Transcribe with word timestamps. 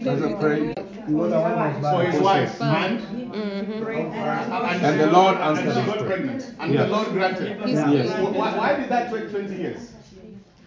As 0.00 0.22
a 0.22 0.36
prayer 0.36 0.74
for 0.76 2.04
his 2.04 2.20
wife, 2.20 2.62
and 2.62 3.00
mm-hmm. 3.00 3.72
and 3.82 5.00
the 5.00 5.10
Lord 5.10 5.36
answered 5.38 5.66
and 5.66 5.74
she 5.74 5.92
got 5.92 6.06
pregnant, 6.06 6.54
and 6.60 6.72
Yes. 6.72 6.86
the 6.86 6.92
Lord 6.92 7.08
granted. 7.08 7.60
Yes. 7.66 8.20
Why, 8.36 8.56
why 8.56 8.76
did 8.76 8.88
that 8.90 9.10
take 9.12 9.28
20 9.28 9.56
years? 9.56 9.90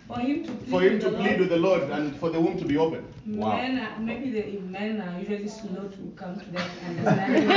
For 0.09 0.19
him 0.19 0.43
to 0.43 0.51
plead, 0.51 0.69
For 0.69 0.81
him 0.81 0.93
with 0.95 1.01
to 1.03 1.09
the 1.11 1.15
plead 1.15 1.27
Lord, 1.27 1.39
with 1.39 1.49
the 1.49 1.57
Lord 1.57 1.81
and 1.83 2.13
for 2.17 2.29
the 2.29 2.41
womb 2.41 2.57
to 2.59 2.65
be 2.65 2.75
open. 2.77 3.05
Wow. 3.25 3.55
Men 3.55 3.79
are, 3.79 3.99
maybe 4.01 4.31
the 4.31 4.59
men 4.67 4.99
are 4.99 5.17
usually 5.17 5.47
slow 5.47 5.87
to 5.87 6.13
come 6.17 6.37
to 6.37 6.51
that 6.51 6.69
understanding. 6.89 7.49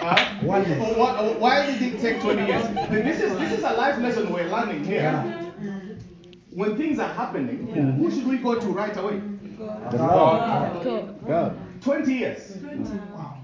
Huh? 0.00 0.16
Why, 0.40 0.62
why 1.38 1.66
did 1.66 1.82
it 1.82 2.00
take 2.00 2.22
20 2.22 2.46
years? 2.46 2.66
This 2.88 3.20
is 3.20 3.38
this 3.38 3.52
is 3.58 3.64
a 3.64 3.72
life 3.72 3.98
lesson 3.98 4.32
we're 4.32 4.48
learning 4.48 4.82
here. 4.82 5.45
When 6.56 6.74
things 6.74 6.98
are 6.98 7.12
happening, 7.12 7.58
who 7.98 8.10
should 8.10 8.26
we 8.26 8.38
go 8.38 8.54
to 8.58 8.68
right 8.68 8.96
away? 8.96 9.20
The 9.90 9.98
Lord. 9.98 10.40
God. 11.28 11.52
20 11.82 12.12
years. 12.14 12.56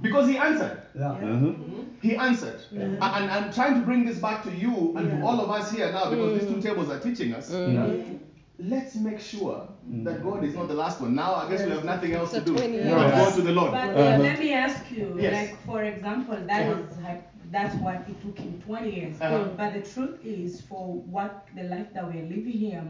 Because 0.00 0.26
he 0.28 0.36
answered. 0.38 0.78
Mhm. 0.96 1.54
He 2.00 2.16
answered. 2.16 2.60
And 2.72 2.98
and 3.16 3.30
I'm 3.34 3.52
trying 3.58 3.74
to 3.78 3.82
bring 3.88 4.02
this 4.08 4.18
back 4.18 4.42
to 4.44 4.50
you 4.62 4.94
and 4.96 5.04
to 5.10 5.16
all 5.26 5.38
of 5.44 5.50
us 5.50 5.70
here 5.70 5.88
now 5.92 6.04
because 6.10 6.30
these 6.40 6.48
two 6.50 6.56
mm. 6.56 6.62
tables 6.62 6.88
are 6.90 6.98
teaching 7.06 7.30
us. 7.38 7.50
Mm. 7.52 8.18
Let's 8.58 8.94
make 8.96 9.20
sure 9.20 9.56
mm. 9.88 10.04
that 10.06 10.16
God 10.22 10.40
is 10.48 10.54
not 10.54 10.66
the 10.68 10.74
last 10.82 11.00
one. 11.04 11.14
Now 11.14 11.34
I 11.34 11.44
guess 11.50 11.62
we 11.66 11.70
have 11.76 11.84
nothing 11.84 12.12
else 12.14 12.30
to 12.32 12.40
do. 12.40 12.56
So 12.56 12.62
20 12.64 12.90
but. 12.90 13.14
Go 13.20 13.30
to 13.38 13.42
the 13.42 13.52
Lord. 13.52 13.72
But 13.72 13.90
uh, 13.90 14.00
Uh-huh. 14.00 14.22
let 14.28 14.38
me 14.44 14.52
ask 14.64 14.80
you, 14.96 15.06
Yes. 15.18 15.32
like 15.38 15.52
for 15.68 15.80
example, 15.92 16.36
that 16.50 16.62
uh-huh. 16.66 16.82
is 16.90 16.96
hy- 17.06 17.22
that's 17.52 17.74
what 17.76 18.02
it 18.08 18.20
took 18.20 18.38
him 18.38 18.58
20 18.58 18.90
years. 18.90 19.20
Uh-huh. 19.20 19.48
But 19.56 19.74
the 19.74 19.80
truth 19.80 20.18
is, 20.24 20.60
for 20.62 20.96
what 21.16 21.48
the 21.54 21.64
life 21.64 21.92
that 21.94 22.06
we're 22.06 22.24
living 22.24 22.58
here, 22.58 22.84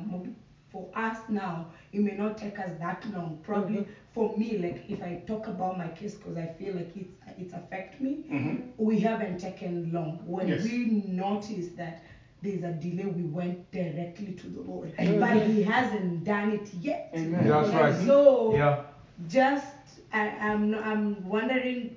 for 0.70 0.88
us 0.94 1.18
now, 1.28 1.66
it 1.92 2.00
may 2.00 2.12
not 2.12 2.38
take 2.38 2.58
us 2.58 2.72
that 2.80 3.04
long. 3.12 3.38
Probably 3.42 3.80
Mm-hmm. 3.80 3.90
for 4.12 4.28
me, 4.36 4.56
like 4.56 4.84
if 4.88 5.02
I 5.02 5.16
talk 5.26 5.48
about 5.48 5.77
my 5.77 5.88
case, 5.88 6.14
because 6.14 6.36
I 6.36 6.46
feel 6.46 6.74
like 6.74 6.91
it's 6.96 7.12
it's 7.38 7.52
affect 7.52 8.00
me, 8.00 8.24
Mhm. 8.30 8.58
we 8.78 8.98
haven't 9.00 9.38
taken 9.38 9.92
long. 9.92 10.19
When 10.24 10.48
Yes. 10.48 10.62
we 10.62 10.84
noticed 10.86 11.76
that 11.76 11.98
there's 12.42 12.62
a 12.62 12.70
delay, 12.72 13.06
we 13.06 13.24
went 13.24 13.56
directly 13.70 14.32
to 14.32 14.48
the 14.48 14.60
Lord. 14.60 14.92
But 15.19 15.36
He 15.36 15.62
hasn't 15.62 16.24
done 16.24 16.50
it 16.50 16.72
yet. 16.74 17.02
Amen. 17.14 17.47
That's 17.47 17.69
And 17.69 17.78
right. 17.78 17.94
So 17.94 18.54
Yeah. 18.54 18.74
just 19.28 19.74
I, 20.12 20.32
I'm 20.38 20.74
I'm 20.74 21.26
wondering. 21.28 21.91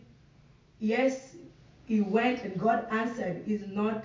Yes, 0.79 1.34
he 1.86 2.02
went 2.02 2.44
and 2.44 2.59
God 2.59 2.88
answered. 2.91 3.44
Is 3.47 3.67
not 3.67 4.03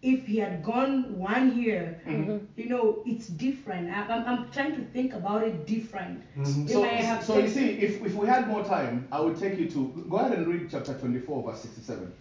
if 0.00 0.24
he 0.26 0.36
had 0.36 0.62
gone 0.62 1.18
one 1.18 1.60
year. 1.60 2.00
Mhm. 2.06 2.40
You 2.56 2.68
know, 2.68 3.02
it's 3.04 3.26
different. 3.26 3.90
I, 3.90 4.02
I'm 4.06 4.24
I'm 4.30 4.50
trying 4.52 4.76
to 4.76 4.82
think 4.92 5.12
about 5.12 5.42
it 5.42 5.66
different. 5.66 6.22
He 6.36 6.68
So, 6.68 6.84
have 6.84 7.24
so 7.24 7.38
you 7.38 7.48
see, 7.48 7.70
if, 7.70 8.00
if 8.06 8.14
we 8.14 8.26
had 8.28 8.46
more 8.46 8.62
time, 8.64 9.08
I 9.10 9.20
would 9.20 9.36
take 9.36 9.58
you 9.58 9.68
to 9.70 10.06
go 10.08 10.16
ahead 10.18 10.38
and 10.38 10.46
read 10.46 10.68
chapter 10.70 10.94
24, 10.94 11.42
verse 11.50 11.60
67. 11.62 12.12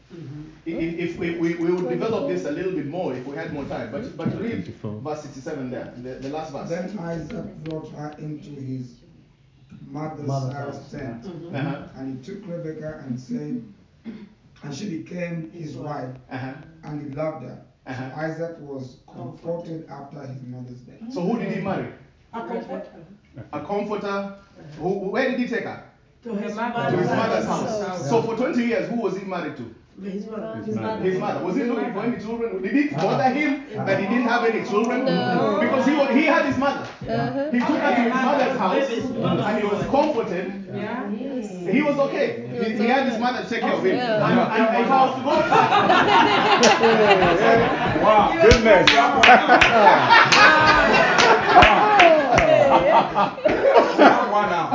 If, 0.65 0.99
if 0.99 1.19
we, 1.19 1.37
we, 1.37 1.53
we 1.55 1.71
would 1.71 1.87
develop 1.89 2.27
this 2.29 2.45
a 2.45 2.51
little 2.51 2.71
bit 2.73 2.87
more 2.87 3.13
if 3.13 3.25
we 3.27 3.35
had 3.35 3.53
more 3.53 3.65
time, 3.65 3.91
but, 3.91 4.17
but 4.17 4.27
read 4.41 4.65
24. 4.65 4.99
verse 5.01 5.21
67 5.21 5.69
there, 5.69 5.93
the, 5.97 6.15
the 6.15 6.29
last 6.29 6.51
verse. 6.53 6.69
Then 6.69 6.97
Isaac 6.97 7.63
brought 7.63 7.89
her 7.91 8.15
into 8.17 8.49
his 8.49 8.95
mother's 9.87 10.27
Mother's 10.27 10.53
house 10.53 10.75
house, 10.75 10.91
tent, 10.91 11.25
Uh-huh. 11.53 11.83
and 11.95 12.17
he 12.17 12.23
took 12.25 12.47
Rebekah 12.47 13.03
and 13.05 13.19
said, 13.19 13.61
and 14.63 14.73
she 14.73 14.97
became 14.97 15.51
his 15.51 15.75
wife, 15.75 16.09
Uh-huh. 16.31 16.53
and 16.83 17.01
he 17.01 17.15
loved 17.15 17.43
her. 17.43 17.61
Uh-huh. 17.85 18.09
So 18.15 18.21
Isaac 18.21 18.59
was 18.59 18.97
comforted 19.11 19.87
after 19.89 20.19
his 20.21 20.41
mother's 20.43 20.79
death. 20.81 21.11
So 21.13 21.21
who 21.21 21.39
did 21.39 21.51
he 21.53 21.61
marry? 21.61 21.87
A 22.33 22.45
comfort. 22.47 22.87
A 23.53 23.59
comforter. 23.65 24.35
Who, 24.79 24.89
where 25.11 25.29
did 25.31 25.39
he 25.39 25.47
take 25.47 25.63
her? 25.63 25.83
To 26.23 26.33
his 26.33 26.41
To 26.41 26.45
his 26.47 26.55
mother's 26.57 27.07
mother's 27.07 27.45
house. 27.45 27.87
house. 27.87 28.09
So 28.09 28.21
for 28.23 28.35
20 28.35 28.63
years, 28.65 28.89
who 28.89 28.97
was 29.01 29.15
he 29.17 29.23
married 29.23 29.55
to? 29.57 29.75
His 30.03 30.27
mother. 30.27 30.61
His 30.63 30.75
mother. 30.75 31.01
His 31.03 31.17
mother. 31.19 31.43
Was 31.45 31.55
he 31.55 31.63
looking 31.63 31.93
for 31.93 31.99
any 32.01 32.17
children? 32.21 32.61
Did 32.61 32.75
it 32.75 32.93
bother 32.95 33.23
him 33.23 33.65
that 33.85 33.99
he 33.99 34.05
didn't 34.07 34.27
have 34.27 34.45
any 34.45 34.63
children? 34.67 35.05
No. 35.05 35.57
Because 35.61 35.85
he, 35.87 35.95
wa- 35.95 36.07
he 36.13 36.23
had 36.25 36.45
his 36.45 36.57
mother. 36.57 36.81
Uh-huh. 36.81 37.51
He 37.51 37.59
took 37.59 37.69
her 37.69 37.95
to 37.95 38.01
his 38.01 38.13
mother's 38.13 38.57
house 38.59 38.89
and 38.91 39.57
he 39.59 39.67
was 39.67 39.83
comforted. 39.85 40.69
Yeah. 40.75 41.06
He 41.71 41.81
was 41.81 41.97
okay. 41.97 42.43
He, 42.49 42.77
he 42.77 42.87
had 42.87 43.07
his 43.07 43.19
mother 43.19 43.45
take 43.47 43.61
care 43.61 43.73
of 43.73 43.83
him. 43.83 43.95
Oh, 43.95 43.97
yeah. 43.97 44.29
And, 44.29 44.39
and 44.75 44.85
if 44.85 44.91
I 44.91 45.05
was 45.05 45.15
to 45.15 45.21
go 45.23 45.31
Wow. 48.03 48.31
Goodness. 48.41 48.87
That 53.97 54.31
one 54.31 54.49
now. 54.49 54.71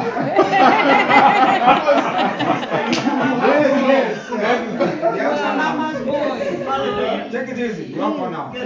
yes, 3.88 4.30
Yes, 4.30 5.40
one 5.40 5.56
now. 5.56 7.28
Take 7.30 7.48
it 7.48 7.58
easy. 7.58 7.84
You 7.84 8.00
have 8.00 8.18
one 8.18 8.32
now. 8.32 8.52
you 8.54 8.62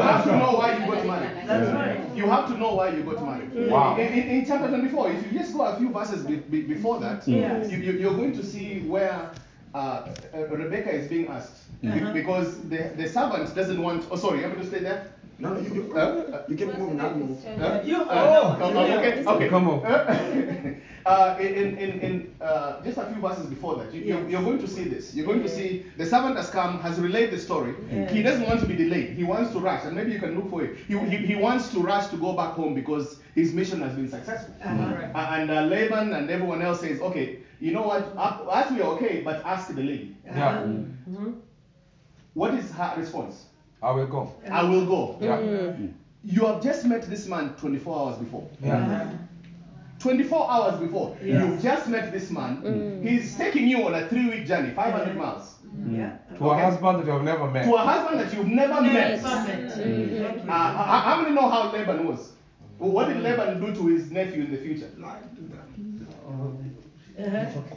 have 0.00 0.24
to 0.24 0.30
know 0.36 0.52
why 0.58 0.72
you 0.76 0.80
got 0.86 1.06
married. 1.06 1.30
That's 1.46 1.72
right. 1.72 1.91
You 2.14 2.26
have 2.28 2.46
to 2.48 2.58
know 2.58 2.74
why 2.74 2.88
you 2.90 3.02
got 3.02 3.24
married. 3.24 3.70
Wow. 3.70 3.96
In, 3.96 4.12
in, 4.12 4.28
in 4.28 4.46
chapter 4.46 4.68
24, 4.68 5.10
if 5.12 5.32
you 5.32 5.38
just 5.38 5.54
go 5.54 5.62
a 5.62 5.76
few 5.76 5.90
verses 5.90 6.24
be, 6.24 6.36
be, 6.36 6.62
before 6.62 7.00
that, 7.00 7.26
Yes. 7.26 7.70
you, 7.70 7.78
you, 7.78 7.92
you're 7.92 8.14
going 8.14 8.32
to 8.34 8.44
see 8.44 8.80
where 8.80 9.30
uh, 9.74 9.78
uh, 10.34 10.46
Rebecca 10.48 10.90
is 10.90 11.08
being 11.08 11.28
asked. 11.28 11.56
Be- 11.82 12.12
Because 12.12 12.60
the, 12.68 12.92
the 12.96 13.08
servant 13.08 13.54
doesn't 13.54 13.82
want. 13.82 14.06
Oh, 14.10 14.16
sorry, 14.16 14.38
you 14.40 14.44
want 14.46 14.58
me 14.58 14.62
to 14.64 14.68
stay 14.68 14.80
there? 14.80 15.06
No, 15.38 15.54
no, 15.54 15.60
you, 15.60 15.74
you, 15.74 15.96
Uh, 15.96 16.42
you 16.48 16.56
keep 16.56 16.78
moving, 16.78 17.00
I'll 17.00 17.14
move. 17.14 17.38
uh, 17.46 17.80
You- 17.84 18.02
uh, 18.02 18.06
oh, 18.10 18.56
oh, 18.60 18.98
okay, 18.98 19.24
okay. 19.26 19.48
Come 19.48 19.68
on. 19.68 19.80
Uh, 21.04 21.36
in 21.40 21.76
in, 21.78 22.00
in 22.00 22.34
uh, 22.40 22.80
just 22.84 22.96
a 22.98 23.06
few 23.06 23.20
verses 23.20 23.46
before 23.46 23.76
that, 23.76 23.92
you, 23.92 24.02
you're, 24.02 24.28
you're 24.28 24.42
going 24.42 24.58
to 24.58 24.68
see 24.68 24.84
this. 24.84 25.14
You're 25.14 25.26
going 25.26 25.42
to 25.42 25.48
see 25.48 25.84
the 25.96 26.06
servant 26.06 26.36
has 26.36 26.48
come, 26.50 26.78
has 26.80 26.98
relayed 27.00 27.30
the 27.32 27.38
story. 27.38 27.74
He 28.10 28.22
doesn't 28.22 28.46
want 28.46 28.60
to 28.60 28.66
be 28.66 28.76
delayed. 28.76 29.10
He 29.10 29.24
wants 29.24 29.52
to 29.52 29.58
rush, 29.58 29.84
and 29.84 29.96
maybe 29.96 30.12
you 30.12 30.18
can 30.20 30.36
look 30.36 30.48
for 30.50 30.62
it. 30.64 30.76
He, 30.86 30.96
he, 30.98 31.16
he 31.16 31.34
wants 31.36 31.70
to 31.72 31.80
rush 31.80 32.08
to 32.08 32.16
go 32.16 32.34
back 32.34 32.52
home 32.52 32.74
because 32.74 33.18
his 33.34 33.52
mission 33.52 33.80
has 33.80 33.94
been 33.94 34.08
successful. 34.08 34.54
Uh-huh. 34.62 35.08
Uh, 35.14 35.36
and 35.38 35.50
uh, 35.50 35.62
Laban 35.62 36.12
and 36.12 36.30
everyone 36.30 36.62
else 36.62 36.80
says, 36.80 37.00
okay, 37.00 37.38
you 37.60 37.72
know 37.72 37.82
what? 37.82 38.12
Uh, 38.16 38.44
Us 38.50 38.70
we 38.72 38.80
are 38.80 38.90
okay, 38.94 39.22
but 39.22 39.44
ask 39.44 39.68
the 39.74 39.82
lady. 39.82 40.16
Yeah. 40.26 40.66
What 42.34 42.54
is 42.54 42.70
her 42.72 42.94
response? 42.96 43.46
I 43.82 43.90
will 43.90 44.06
go. 44.06 44.32
I 44.50 44.62
will 44.62 44.86
go. 44.86 45.18
Yeah. 45.20 45.40
You 46.24 46.46
have 46.46 46.62
just 46.62 46.84
met 46.86 47.02
this 47.02 47.26
man 47.26 47.54
24 47.56 47.98
hours 47.98 48.18
before. 48.18 48.48
Yeah. 48.62 49.10
24 50.02 50.50
hours 50.50 50.80
before, 50.80 51.16
Yes. 51.22 51.42
you've 51.46 51.62
just 51.62 51.88
met 51.88 52.12
this 52.12 52.30
man. 52.30 53.00
He's 53.02 53.36
taking 53.36 53.68
you 53.68 53.86
on 53.86 53.94
a 53.94 54.08
three 54.08 54.28
week 54.28 54.46
journey, 54.46 54.70
500 54.74 55.16
miles. 55.16 55.54
Yeah. 55.88 56.16
To 56.38 56.50
a 56.50 56.58
husband 56.58 56.98
that 56.98 57.06
you 57.06 57.12
have 57.12 57.22
never 57.22 57.46
met. 57.50 57.64
To 57.64 57.74
a 57.74 57.78
husband 57.78 58.20
that 58.20 58.34
you've 58.34 58.48
never 58.48 58.80
met. 58.82 59.12
Exactly. 59.14 60.20
Uh, 60.20 60.52
how, 60.52 61.00
how 61.06 61.22
many 61.22 61.34
know 61.34 61.48
how 61.48 61.72
Laban 61.72 62.06
was? 62.06 62.32
What 62.78 63.08
did 63.08 63.22
Laban 63.22 63.60
do 63.60 63.72
to 63.74 63.86
his 63.86 64.10
nephew 64.10 64.42
in 64.44 64.50
the 64.50 64.58
future? 64.58 64.90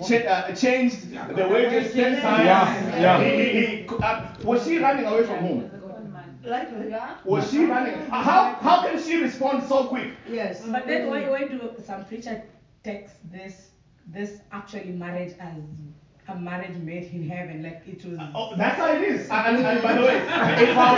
Ch- 0.07 0.25
uh, 0.25 0.51
changed 0.53 1.11
the 1.35 1.47
wages 1.47 1.93
10 1.93 2.21
times. 2.21 2.45
Yeah, 2.45 2.99
yeah. 2.99 3.23
He, 3.23 3.43
he, 3.43 3.65
he, 3.83 3.87
uh, 4.01 4.25
was 4.43 4.63
she 4.65 4.77
running 4.79 5.05
away 5.05 5.23
from 5.25 5.39
home? 5.39 5.71
Like, 6.45 7.25
Was 7.25 7.49
she 7.51 7.65
running? 7.65 7.95
Uh, 8.11 8.21
how, 8.21 8.53
how 8.61 8.83
can 8.87 9.01
she 9.01 9.17
respond 9.21 9.67
so 9.67 9.85
quick? 9.87 10.11
Yes. 10.29 10.61
But 10.65 10.85
then 10.87 11.07
why 11.09 11.29
why 11.29 11.47
do 11.47 11.59
some 11.85 12.05
preacher 12.05 12.43
takes 12.83 13.13
this 13.31 13.69
this 14.07 14.39
actually 14.51 14.91
marriage 14.91 15.33
as 15.39 15.57
a 16.27 16.35
marriage 16.35 16.77
made 16.77 17.11
in 17.11 17.27
heaven? 17.27 17.63
Like 17.63 17.81
it 17.87 18.05
was 18.05 18.19
Oh, 18.35 18.55
that's 18.55 18.77
how 18.77 18.93
it 18.93 19.01
is. 19.01 19.27
And, 19.29 19.57
and 19.65 19.81
by 19.81 19.93
the 19.93 20.01
way, 20.01 20.17
if 20.69 20.77
our, 20.77 20.95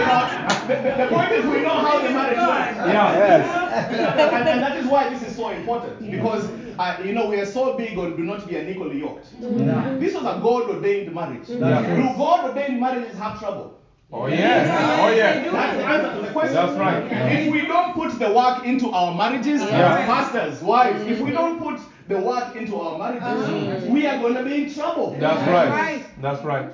if 0.00 0.08
our, 0.08 0.26
the, 0.66 0.74
the, 0.74 1.04
the 1.04 1.08
point 1.14 1.32
is 1.32 1.44
we 1.46 1.60
know 1.62 1.78
how 1.86 2.00
the 2.00 2.10
marriage 2.10 2.38
works. 2.38 2.76
Yeah. 2.92 4.32
and, 4.38 4.48
and 4.48 4.62
that 4.62 4.76
is 4.76 4.86
why 4.86 5.08
this 5.10 5.22
is 5.22 5.36
so 5.36 5.50
important 5.50 6.10
because 6.10 6.48
uh, 6.78 6.96
you 7.04 7.12
know 7.12 7.28
we 7.28 7.38
are 7.38 7.46
so 7.46 7.76
big 7.76 7.96
on 7.98 8.16
do 8.16 8.24
not 8.24 8.48
be 8.48 8.56
unequally 8.56 8.98
yoked. 8.98 9.28
This 10.00 10.14
was 10.14 10.24
a 10.24 10.40
God 10.42 10.68
ordained 10.70 11.14
marriage. 11.14 11.48
Yeah. 11.48 11.94
Do 11.96 12.02
God 12.16 12.50
ordained 12.50 12.80
marriages 12.80 13.16
have 13.18 13.38
trouble? 13.38 13.79
Oh 14.12 14.26
yes. 14.26 14.98
Oh 15.00 15.08
yes. 15.14 15.52
That's 15.52 15.76
the 15.76 15.84
answer 15.84 16.14
to 16.14 16.26
the 16.26 16.32
question. 16.32 16.54
That's 16.54 16.78
right. 16.78 17.32
If 17.32 17.52
we 17.52 17.66
don't 17.66 17.94
put 17.94 18.18
the 18.18 18.32
work 18.32 18.64
into 18.64 18.90
our 18.90 19.14
marriages, 19.14 19.62
Yeah. 19.62 20.04
pastors, 20.06 20.60
wives, 20.62 21.02
if 21.02 21.20
we 21.20 21.30
don't 21.30 21.60
put 21.60 21.80
the 22.08 22.18
work 22.18 22.56
into 22.56 22.80
our 22.80 22.98
marriages, 22.98 23.48
mm. 23.48 23.90
we 23.90 24.06
are 24.06 24.18
going 24.18 24.34
to 24.34 24.42
be 24.42 24.64
in 24.64 24.74
trouble. 24.74 25.16
That's 25.18 25.48
right. 25.48 26.04
That's 26.20 26.44
right. 26.44 26.72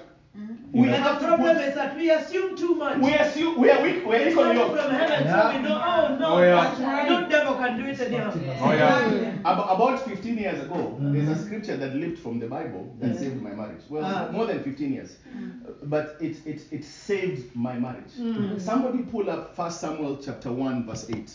We 0.77 0.89
And 0.89 1.03
have 1.03 1.21
the 1.21 1.27
problem 1.27 1.57
is 1.59 1.75
that 1.75 1.97
we 1.97 2.11
assume 2.11 2.57
too 2.57 2.75
much. 2.75 2.99
we 2.99 3.13
assume 3.15 3.59
we 3.61 3.71
are 3.71 3.83
weak, 3.83 4.05
we 4.07 4.15
are 4.15 4.19
it's 4.19 4.31
equally 4.33 4.57
coming 4.57 4.59
yoked. 4.59 4.81
from 4.83 4.91
heaven, 4.91 5.21
so 5.33 5.57
we 5.57 5.63
know, 5.67 5.83
oh 5.87 6.17
no, 6.21 6.27
Oh, 6.35 6.43
yeah. 6.43 6.55
that's 6.65 6.81
right. 6.81 7.09
no 7.09 7.29
devil 7.29 7.55
can 7.55 7.67
can 7.67 7.79
do 7.79 7.85
it 7.91 8.01
anyhow. 8.01 8.33
Oh, 8.63 8.73
yeah. 8.73 9.33
About, 9.41 9.75
about 9.75 10.05
15 10.09 10.37
years 10.39 10.63
ago, 10.63 10.97
there's 11.01 11.29
a 11.29 11.45
scripture 11.45 11.77
that 11.79 11.95
leaped 11.97 12.19
from 12.19 12.39
the 12.39 12.47
Bible 12.47 12.95
that 13.01 13.19
saved 13.19 13.41
my 13.43 13.51
marriage. 13.51 13.83
Well, 13.89 14.05
Ah. 14.05 14.29
more 14.33 14.47
than 14.47 14.63
15 14.63 14.93
years. 14.93 15.17
Uh, 15.35 15.73
But 15.85 16.17
it, 16.21 16.37
it, 16.47 16.61
it 16.71 16.85
saved 16.85 17.55
my 17.57 17.79
marriage. 17.79 18.13
Somebody 18.59 18.99
pull 19.15 19.31
up 19.31 19.57
1 19.59 19.71
Samuel 19.71 20.19
chapter 20.25 20.53
1, 20.53 20.87
verse 20.87 21.07
8. 21.11 21.33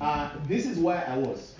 Uh, 0.00 0.30
this 0.48 0.66
is 0.66 0.78
where 0.78 1.04
I 1.08 1.16
was. 1.18 1.54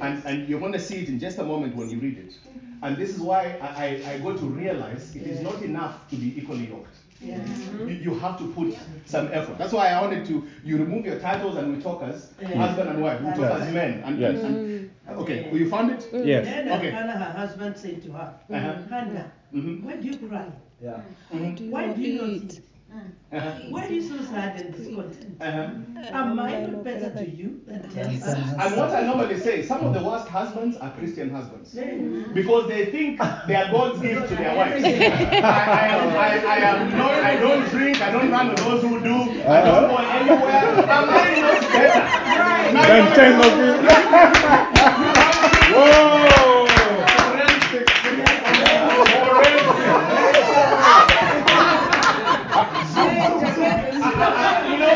And, 0.00 0.22
and 0.24 0.48
you're 0.48 0.60
going 0.60 0.72
to 0.72 0.80
see 0.80 0.96
it 1.02 1.08
in 1.08 1.18
just 1.18 1.38
a 1.38 1.44
moment 1.44 1.76
when 1.76 1.88
you 1.90 1.98
read 2.00 2.18
it. 2.18 2.34
And 2.82 2.96
this 2.96 3.10
is 3.10 3.20
why 3.20 3.56
I, 3.60 3.66
I, 3.86 4.12
I 4.14 4.18
got 4.18 4.38
to 4.38 4.44
realize 4.46 5.14
it 5.14 5.22
is 5.22 5.40
not 5.40 5.62
enough 5.62 6.08
to 6.10 6.16
be 6.16 6.34
equally 6.36 6.66
yoked. 6.66 6.96
You, 7.24 7.86
you 7.86 8.14
have 8.18 8.36
to 8.38 8.52
put 8.52 8.76
some 9.06 9.28
effort. 9.32 9.56
That's 9.56 9.72
why 9.72 9.88
I 9.88 10.00
wanted 10.02 10.26
to, 10.26 10.44
you 10.64 10.76
remove 10.78 11.06
your 11.06 11.20
titles 11.20 11.56
and 11.56 11.76
we 11.76 11.82
talk 11.82 12.02
as 12.02 12.32
husband 12.56 12.88
and 12.90 13.00
wife. 13.02 13.20
We 13.20 13.26
talk 13.32 13.60
as 13.60 13.72
men. 13.72 14.02
And, 14.04 14.18
Yes. 14.18 14.42
and- 14.42 14.90
okay, 15.08 15.48
you 15.52 15.70
found 15.70 15.92
it? 15.92 16.08
Yes. 16.12 16.44
Then 16.46 16.68
Okay. 16.72 16.90
Hannah, 16.90 17.12
her 17.12 17.32
husband, 17.38 17.76
said 17.76 18.02
to 18.02 18.12
her, 18.12 18.34
Uh-huh. 18.50 18.72
Hannah, 18.90 19.30
Mhm. 19.54 19.84
why 19.84 19.96
do 19.96 20.08
you 20.08 20.16
cry? 20.28 20.46
Yeah. 20.82 21.00
Mhm. 21.32 21.70
Why 21.70 21.92
do 21.92 22.00
you 22.02 22.20
not 22.20 22.28
eat? 22.30 22.60
Uh-huh. 22.92 23.52
Why 23.70 23.86
are 23.86 23.90
you 23.90 24.02
so 24.02 24.20
sad 24.20 24.60
and 24.60 24.74
discontent? 24.76 25.40
Uh-huh. 25.40 25.68
Am 26.12 26.38
I 26.38 26.60
not 26.60 26.84
better 26.84 27.08
to 27.16 27.24
you 27.24 27.62
than 27.66 27.88
ten 27.88 28.20
sons? 28.20 28.52
And 28.58 28.76
what 28.76 28.92
I 28.92 29.00
normally 29.00 29.38
say, 29.40 29.62
some 29.62 29.86
of 29.86 29.94
the 29.94 30.02
worst 30.02 30.28
husbands 30.28 30.76
are 30.76 30.90
Christian 30.90 31.30
husbands. 31.30 31.72
Because 32.34 32.68
they 32.68 32.84
think 32.90 33.18
they 33.46 33.54
are 33.54 33.70
God's 33.70 33.98
gift 34.00 34.28
to 34.28 34.34
their 34.36 34.54
wives. 34.54 34.84
I, 34.88 34.90
I, 34.90 35.86
am, 35.88 36.14
I, 36.16 36.38
I 36.44 36.56
am 36.56 36.90
not, 36.98 37.12
I 37.22 37.36
don't 37.36 37.66
drink, 37.70 38.02
I 38.02 38.10
don't 38.10 38.30
run 38.30 38.48
with 38.50 38.58
those 38.58 38.82
who 38.82 39.00
do, 39.00 39.22
I 39.46 39.62
don't 39.62 39.88
go 39.88 39.96
anywhere. 39.96 40.84
Am 40.90 41.08
I 41.08 41.34
not 41.40 41.60
better? 41.72 42.04
Then 42.82 43.14
ten 43.14 43.40
of 43.40 43.56
you. 43.56 43.72
Whoa! 45.74 46.66
Forensic. 47.16 47.88
Forensic. 47.90 49.52
You 54.64 54.78
know, 54.78 54.92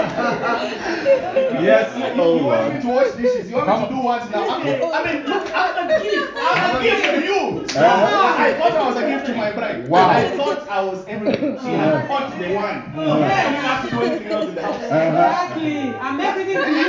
Yes. 1.58 1.96
you, 1.96 2.04
Oh 2.18 2.36
you 2.36 2.44
want 2.44 2.68
me 2.68 2.70
Lord. 2.70 2.80
to 2.80 2.86
wash 2.88 3.10
dishes. 3.12 3.48
You 3.48 3.54
want 3.56 3.68
me 3.68 3.74
to 3.76 3.80
do 3.86 3.94
what 4.06 4.30
now? 4.30 4.48
I 4.48 4.62
mean, 4.62 4.80
I 4.94 5.00
mean 5.02 5.26
look, 5.26 5.50
I'm 5.52 5.90
a 5.90 6.00
gift. 6.00 6.32
I'm 6.38 6.76
a 6.76 6.82
gift 6.82 7.04
to 7.10 7.24
you. 7.26 7.66
I, 7.76 8.46
I 8.46 8.54
thought 8.54 8.72
I 8.72 8.86
was 8.86 8.96
a 8.96 9.06
gift 9.10 9.26
to 9.26 9.34
my 9.34 9.50
bride. 9.50 9.88
Wow. 9.88 10.08
I 10.10 10.36
thought 10.36 10.68
I 10.68 10.80
was 10.84 11.04
everything. 11.08 11.58
Uh-huh. 11.58 11.66
She 11.66 11.74
had 11.74 12.06
caught 12.06 12.38
the 12.38 12.54
wine. 12.54 12.82
I 12.94 13.42
didn't 13.50 13.64
have 13.66 13.84
to 13.84 13.90
do 13.90 14.02
anything 14.02 14.28
else 14.30 14.48
in 14.48 14.54
the 14.54 14.62
house. 14.62 14.76
Exactly. 14.76 15.96
I'm 15.96 16.20
everything 16.20 16.54
to 16.54 16.70
you. 16.70 16.86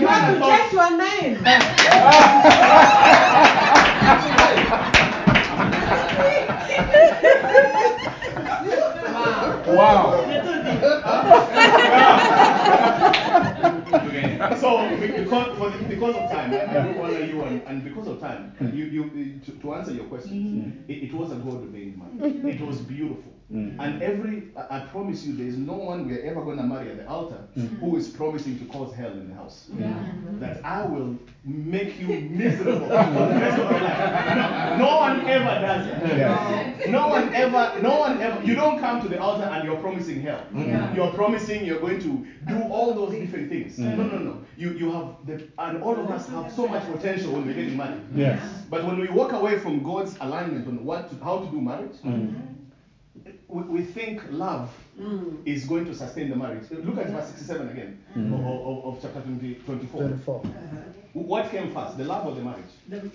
You 0.00 0.06
have 0.06 0.28
to 0.34 0.40
change 0.44 0.72
your 0.76 0.90
name. 0.98 1.34
Ah. 1.94 3.18
Of 18.12 18.20
time, 18.20 18.54
hmm. 18.58 18.76
you 18.76 18.84
you 18.84 19.40
to, 19.44 19.52
to 19.52 19.74
answer 19.74 19.92
your 19.92 20.04
question, 20.04 20.32
mm-hmm. 20.32 20.90
it, 20.90 21.04
it 21.04 21.12
was 21.12 21.32
a 21.32 21.36
God 21.36 21.62
ordained 21.64 21.98
marriage. 21.98 22.44
It 22.60 22.66
was 22.66 22.78
beautiful, 22.80 23.31
Mm. 23.52 23.76
and 23.78 24.02
every 24.02 24.44
I, 24.56 24.78
I 24.78 24.80
promise 24.80 25.24
you, 25.24 25.36
there 25.36 25.46
is 25.46 25.58
no 25.58 25.74
one 25.74 26.08
we're 26.08 26.22
ever 26.22 26.42
going 26.42 26.56
to 26.56 26.62
marry 26.62 26.90
at 26.90 26.96
the 26.96 27.06
altar 27.06 27.36
mm. 27.54 27.78
who 27.80 27.96
is 27.98 28.08
promising 28.08 28.58
to 28.58 28.64
cause 28.66 28.94
hell 28.94 29.12
in 29.12 29.28
the 29.28 29.34
house. 29.34 29.68
Mm. 29.70 30.40
That 30.40 30.64
I 30.64 30.86
will 30.86 31.18
make 31.44 32.00
you 32.00 32.08
miserable 32.08 32.80
for 32.88 32.88
the 32.88 33.40
rest 33.40 33.58
of 33.58 33.70
your 33.70 33.80
life. 33.80 34.78
No, 34.78 34.86
no 34.86 34.96
one 34.96 35.26
ever 35.26 35.44
does 35.44 35.86
that. 35.86 36.16
Yes. 36.16 36.88
No 36.88 37.08
one 37.08 37.34
ever, 37.34 37.82
no 37.82 38.00
one 38.00 38.22
ever, 38.22 38.42
you 38.42 38.54
don't 38.54 38.78
come 38.78 39.02
to 39.02 39.08
the 39.08 39.20
altar 39.20 39.44
and 39.44 39.64
you're 39.64 39.80
promising 39.80 40.22
hell. 40.22 40.46
You're 40.94 41.12
promising 41.12 41.66
you're 41.66 41.80
going 41.80 42.00
to 42.00 42.26
do 42.48 42.62
all 42.70 42.94
those 42.94 43.12
different 43.12 43.50
things. 43.50 43.78
No, 43.78 43.96
no, 43.96 44.18
no. 44.18 44.44
You, 44.56 44.70
you 44.72 44.90
have, 44.92 45.16
the, 45.26 45.46
and 45.58 45.82
all 45.82 45.98
of 45.98 46.10
us 46.10 46.26
have 46.28 46.50
so 46.52 46.66
much 46.66 46.84
potential 46.90 47.32
when 47.32 47.46
we're 47.46 47.54
getting 47.54 47.76
married. 47.76 48.00
Yes. 48.14 48.40
But 48.70 48.84
when 48.84 48.98
we 48.98 49.08
walk 49.08 49.32
away 49.32 49.58
from 49.58 49.82
God's 49.82 50.16
alignment 50.20 50.66
on 50.66 50.84
what 50.84 51.10
to, 51.10 51.24
how 51.24 51.38
to 51.40 51.50
do 51.50 51.60
marriage, 51.60 51.96
we, 53.48 53.82
think 53.82 54.22
love 54.30 54.70
Mm. 55.00 55.38
is 55.46 55.64
going 55.64 55.86
to 55.86 55.94
sustain 55.94 56.28
the 56.28 56.36
marriage. 56.36 56.70
Look 56.70 56.98
at 56.98 57.08
verse 57.08 57.28
67 57.28 57.70
again 57.70 57.98
mm. 58.14 58.34
of, 58.34 58.44
of, 58.44 58.94
of 58.94 59.02
chapter 59.02 59.20
20, 59.22 59.54
24. 59.64 60.00
24. 60.02 60.40
Uh-huh. 60.44 60.76
What 61.14 61.50
came 61.50 61.72
first, 61.72 61.96
the 61.96 62.04
love 62.04 62.26
or 62.26 62.34
the 62.34 62.42
marriage? 62.42 62.72
The- 62.88 63.10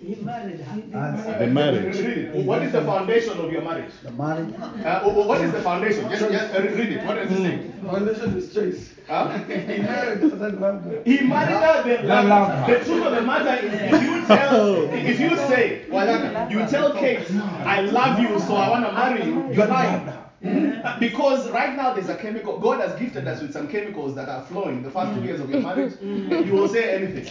He 0.00 0.16
married 0.16 0.60
her. 0.60 0.82
Ah, 0.92 1.06
Answer. 1.06 1.38
The 1.38 1.46
marriage. 1.46 1.96
Read 1.98 2.18
it. 2.18 2.44
What 2.44 2.62
is 2.62 2.72
the 2.72 2.82
foundation 2.82 3.38
of 3.38 3.52
your 3.52 3.62
marriage? 3.62 3.92
The 4.02 4.10
marriage. 4.10 4.54
Uh, 4.58 5.08
what 5.10 5.40
is 5.40 5.52
the 5.52 5.62
foundation? 5.62 6.10
Just, 6.10 6.32
just 6.32 6.54
uh, 6.54 6.62
read 6.62 6.92
it. 6.92 7.04
What 7.06 7.14
does 7.14 7.30
it 7.30 7.36
say? 7.36 7.58
Mm. 7.58 7.90
Foundation 7.90 8.36
is 8.36 8.54
choice. 8.54 8.94
Huh? 9.08 9.38
He 9.38 9.78
married 9.82 10.20
doesn't 10.20 10.60
love 10.60 10.82
her. 10.82 11.02
He 11.04 11.20
married 11.22 11.56
her, 11.56 11.82
then 11.84 12.08
loved 12.08 12.28
love 12.28 12.48
her. 12.48 12.54
her. 12.56 12.78
The 12.78 12.84
truth 12.84 13.06
of 13.06 13.14
the 13.14 13.22
matter 13.22 13.66
is, 13.66 13.72
if 13.72 14.02
you 14.02 14.26
tell, 14.26 14.82
if 14.92 15.20
you 15.20 15.36
say, 15.36 15.86
well, 15.90 16.50
you 16.50 16.58
tell 16.66 16.92
Kate, 16.94 17.30
I 17.64 17.82
love 17.82 18.18
you, 18.18 18.38
so 18.40 18.54
I 18.56 18.68
want 18.68 18.84
to 18.86 18.92
marry 18.92 19.24
you, 19.24 19.52
you're 19.52 19.66
lying. 19.66 20.19
Because 21.00 21.50
right 21.50 21.76
now 21.76 21.92
there's 21.92 22.08
a 22.08 22.16
chemical, 22.16 22.58
God 22.58 22.80
has 22.80 22.98
gifted 22.98 23.26
us 23.28 23.42
with 23.42 23.52
some 23.52 23.68
chemicals 23.68 24.14
that 24.14 24.28
are 24.28 24.42
flowing 24.46 24.82
the 24.82 24.90
first 24.90 25.14
two 25.14 25.22
years 25.22 25.40
of 25.40 25.50
your 25.50 25.60
marriage. 25.60 25.94
Mm-hmm. 26.00 26.46
You 26.46 26.52
will 26.52 26.68
say 26.68 26.94
anything. 26.94 27.26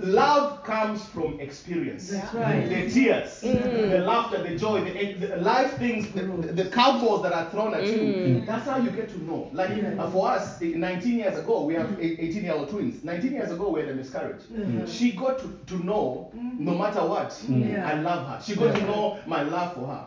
Love 0.00 0.62
comes 0.62 1.04
from 1.06 1.40
experience. 1.40 2.08
That's 2.10 2.32
right. 2.32 2.68
The 2.68 2.88
tears, 2.88 3.42
mm. 3.42 3.90
the 3.90 3.98
laughter, 3.98 4.42
the 4.44 4.56
joy, 4.56 4.84
the, 4.84 5.14
the 5.14 5.36
life 5.38 5.76
things, 5.76 6.10
the, 6.12 6.22
the, 6.22 6.52
the 6.52 6.64
curveballs 6.70 7.22
that 7.24 7.32
are 7.32 7.50
thrown 7.50 7.74
at 7.74 7.84
you. 7.84 7.98
Mm. 7.98 8.46
That's 8.46 8.64
how 8.64 8.76
you 8.78 8.90
get 8.90 9.08
to 9.08 9.24
know. 9.24 9.50
Like 9.52 9.70
uh, 9.70 10.08
for 10.10 10.28
us, 10.30 10.62
eh, 10.62 10.72
19 10.76 11.18
years 11.18 11.36
ago, 11.36 11.64
we 11.64 11.74
have 11.74 11.98
18 12.00 12.44
year 12.44 12.52
old 12.54 12.68
twins. 12.68 13.02
19 13.02 13.32
years 13.32 13.50
ago, 13.50 13.70
we 13.70 13.80
had 13.80 13.88
a 13.88 13.94
miscarriage. 13.94 14.42
Mm. 14.52 14.88
She 14.88 15.12
got 15.12 15.40
to, 15.40 15.58
to 15.66 15.84
know, 15.84 16.30
no 16.34 16.76
matter 16.78 17.00
what, 17.04 17.36
Yeah. 17.48 17.88
I 17.88 18.00
love 18.00 18.26
her. 18.28 18.40
She 18.44 18.54
got 18.54 18.76
to 18.76 18.82
know 18.82 19.18
my 19.26 19.42
love 19.42 19.74
for 19.74 19.86
her. 19.86 20.04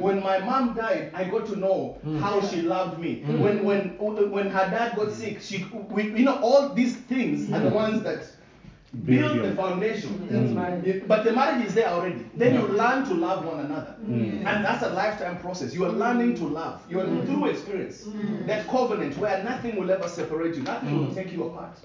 When 0.00 0.22
my 0.22 0.38
mom 0.38 0.74
died, 0.74 1.10
I 1.14 1.24
got 1.24 1.46
to 1.46 1.56
know 1.56 1.98
how 2.20 2.40
she 2.40 2.62
loved 2.62 2.98
me. 2.98 3.22
When, 3.26 3.62
when, 3.64 3.98
when 3.98 4.48
her 4.50 4.70
dad 4.70 4.96
got 4.96 5.12
sick, 5.12 5.40
she, 5.42 5.66
we, 5.90 6.04
you 6.04 6.24
know, 6.24 6.38
all 6.40 6.72
these 6.72 6.96
things 6.96 7.52
are 7.52 7.60
the 7.60 7.70
ones 7.70 8.02
that 8.04 8.26
build 9.02 9.34
Build 9.34 9.44
the 9.44 9.54
foundation. 9.54 10.10
Mm-hmm. 10.10 10.34
That's 10.34 10.52
mm. 10.52 10.56
right. 10.56 10.86
Yeah, 10.86 11.02
But 11.06 11.24
the 11.24 11.32
marriage 11.32 11.66
is 11.66 11.74
there 11.74 11.88
already. 11.88 12.24
Then 12.34 12.54
you 12.54 12.66
learn 12.68 13.04
to 13.06 13.14
love 13.14 13.44
one 13.44 13.60
another. 13.60 13.96
Mm. 14.02 14.44
And 14.44 14.64
that's 14.64 14.82
a 14.82 14.90
lifetime 14.90 15.38
process. 15.38 15.74
You 15.74 15.84
are 15.84 15.92
mm. 15.92 15.98
learning 15.98 16.34
to 16.36 16.44
love. 16.44 16.82
You 16.88 17.00
are 17.00 17.26
through 17.26 17.46
experience. 17.46 18.06
That 18.46 18.66
covenant 18.68 19.16
where 19.18 19.42
nothing 19.42 19.76
will 19.76 19.90
ever 19.90 20.08
separate 20.08 20.56
you, 20.56 20.62
nothing 20.62 20.98
will 20.98 21.14
take 21.14 21.32
you 21.32 21.44
apart. 21.44 21.78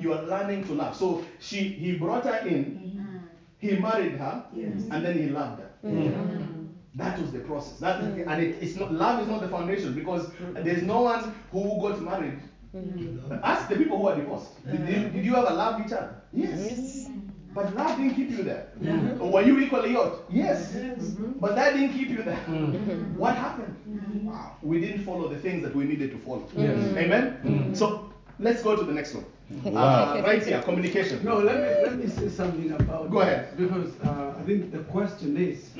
You 0.00 0.12
are 0.12 0.22
learning 0.22 0.64
to 0.64 0.72
love. 0.74 0.96
So 0.96 1.24
she 1.40 1.68
he 1.68 1.96
brought 1.96 2.24
her 2.24 2.46
in, 2.46 3.24
he 3.58 3.76
married 3.76 4.12
her, 4.12 4.44
Yes. 4.54 4.82
and 4.90 5.04
then 5.04 5.18
he 5.18 5.26
loved 5.28 5.60
her. 5.60 5.70
That 6.96 7.20
was 7.20 7.30
the 7.30 7.40
process. 7.40 7.78
That 7.78 8.00
and 8.02 8.42
it, 8.42 8.56
it's 8.62 8.76
not 8.76 8.92
love 8.92 9.20
is 9.22 9.28
not 9.28 9.42
the 9.42 9.48
foundation 9.48 9.92
because 9.94 10.30
there's 10.54 10.82
no 10.82 11.02
one 11.02 11.34
who 11.52 11.78
got 11.80 12.00
married. 12.00 12.40
Mm-hmm. 12.76 13.34
Ask 13.42 13.68
the 13.68 13.76
people 13.76 13.98
who 13.98 14.08
are 14.08 14.16
divorced. 14.16 14.64
Did, 14.66 14.86
did, 14.86 14.96
mm-hmm. 14.96 15.16
did 15.16 15.24
you 15.24 15.36
ever 15.36 15.54
love 15.54 15.80
each 15.84 15.92
other? 15.92 16.14
Yes. 16.32 17.08
But 17.54 17.74
love 17.74 17.96
didn't 17.96 18.14
keep 18.14 18.30
you 18.30 18.42
there. 18.42 18.68
Mm-hmm. 18.82 19.22
Or 19.22 19.32
Were 19.32 19.42
you 19.42 19.58
equally 19.60 19.92
yoked? 19.92 20.30
Yes. 20.30 20.74
But 21.40 21.54
that 21.56 21.72
didn't 21.72 21.94
keep 21.94 22.10
you 22.10 22.22
there. 22.22 22.36
What 23.16 23.34
happened? 23.34 23.74
Wow. 24.24 24.56
We 24.62 24.80
didn't 24.80 25.04
follow 25.04 25.28
the 25.28 25.38
things 25.38 25.62
that 25.62 25.74
we 25.74 25.84
needed 25.84 26.10
to 26.10 26.18
follow. 26.18 26.46
Amen? 26.58 27.74
So 27.74 28.12
let's 28.38 28.62
go 28.62 28.76
to 28.76 28.84
the 28.84 28.92
next 28.92 29.14
one. 29.14 29.24
Wow. 29.64 30.16
Uh, 30.18 30.22
right 30.22 30.44
here, 30.44 30.60
communication. 30.62 31.24
No, 31.24 31.38
let 31.38 31.56
me 31.56 31.82
let 31.84 31.96
me 31.96 32.08
say 32.08 32.28
something 32.28 32.72
about. 32.72 33.12
Go 33.12 33.20
ahead. 33.20 33.56
this, 33.56 33.68
Because 33.68 33.92
uh, 34.00 34.34
I 34.36 34.42
think 34.42 34.72
the 34.72 34.80
question 34.80 35.36
is. 35.36 35.70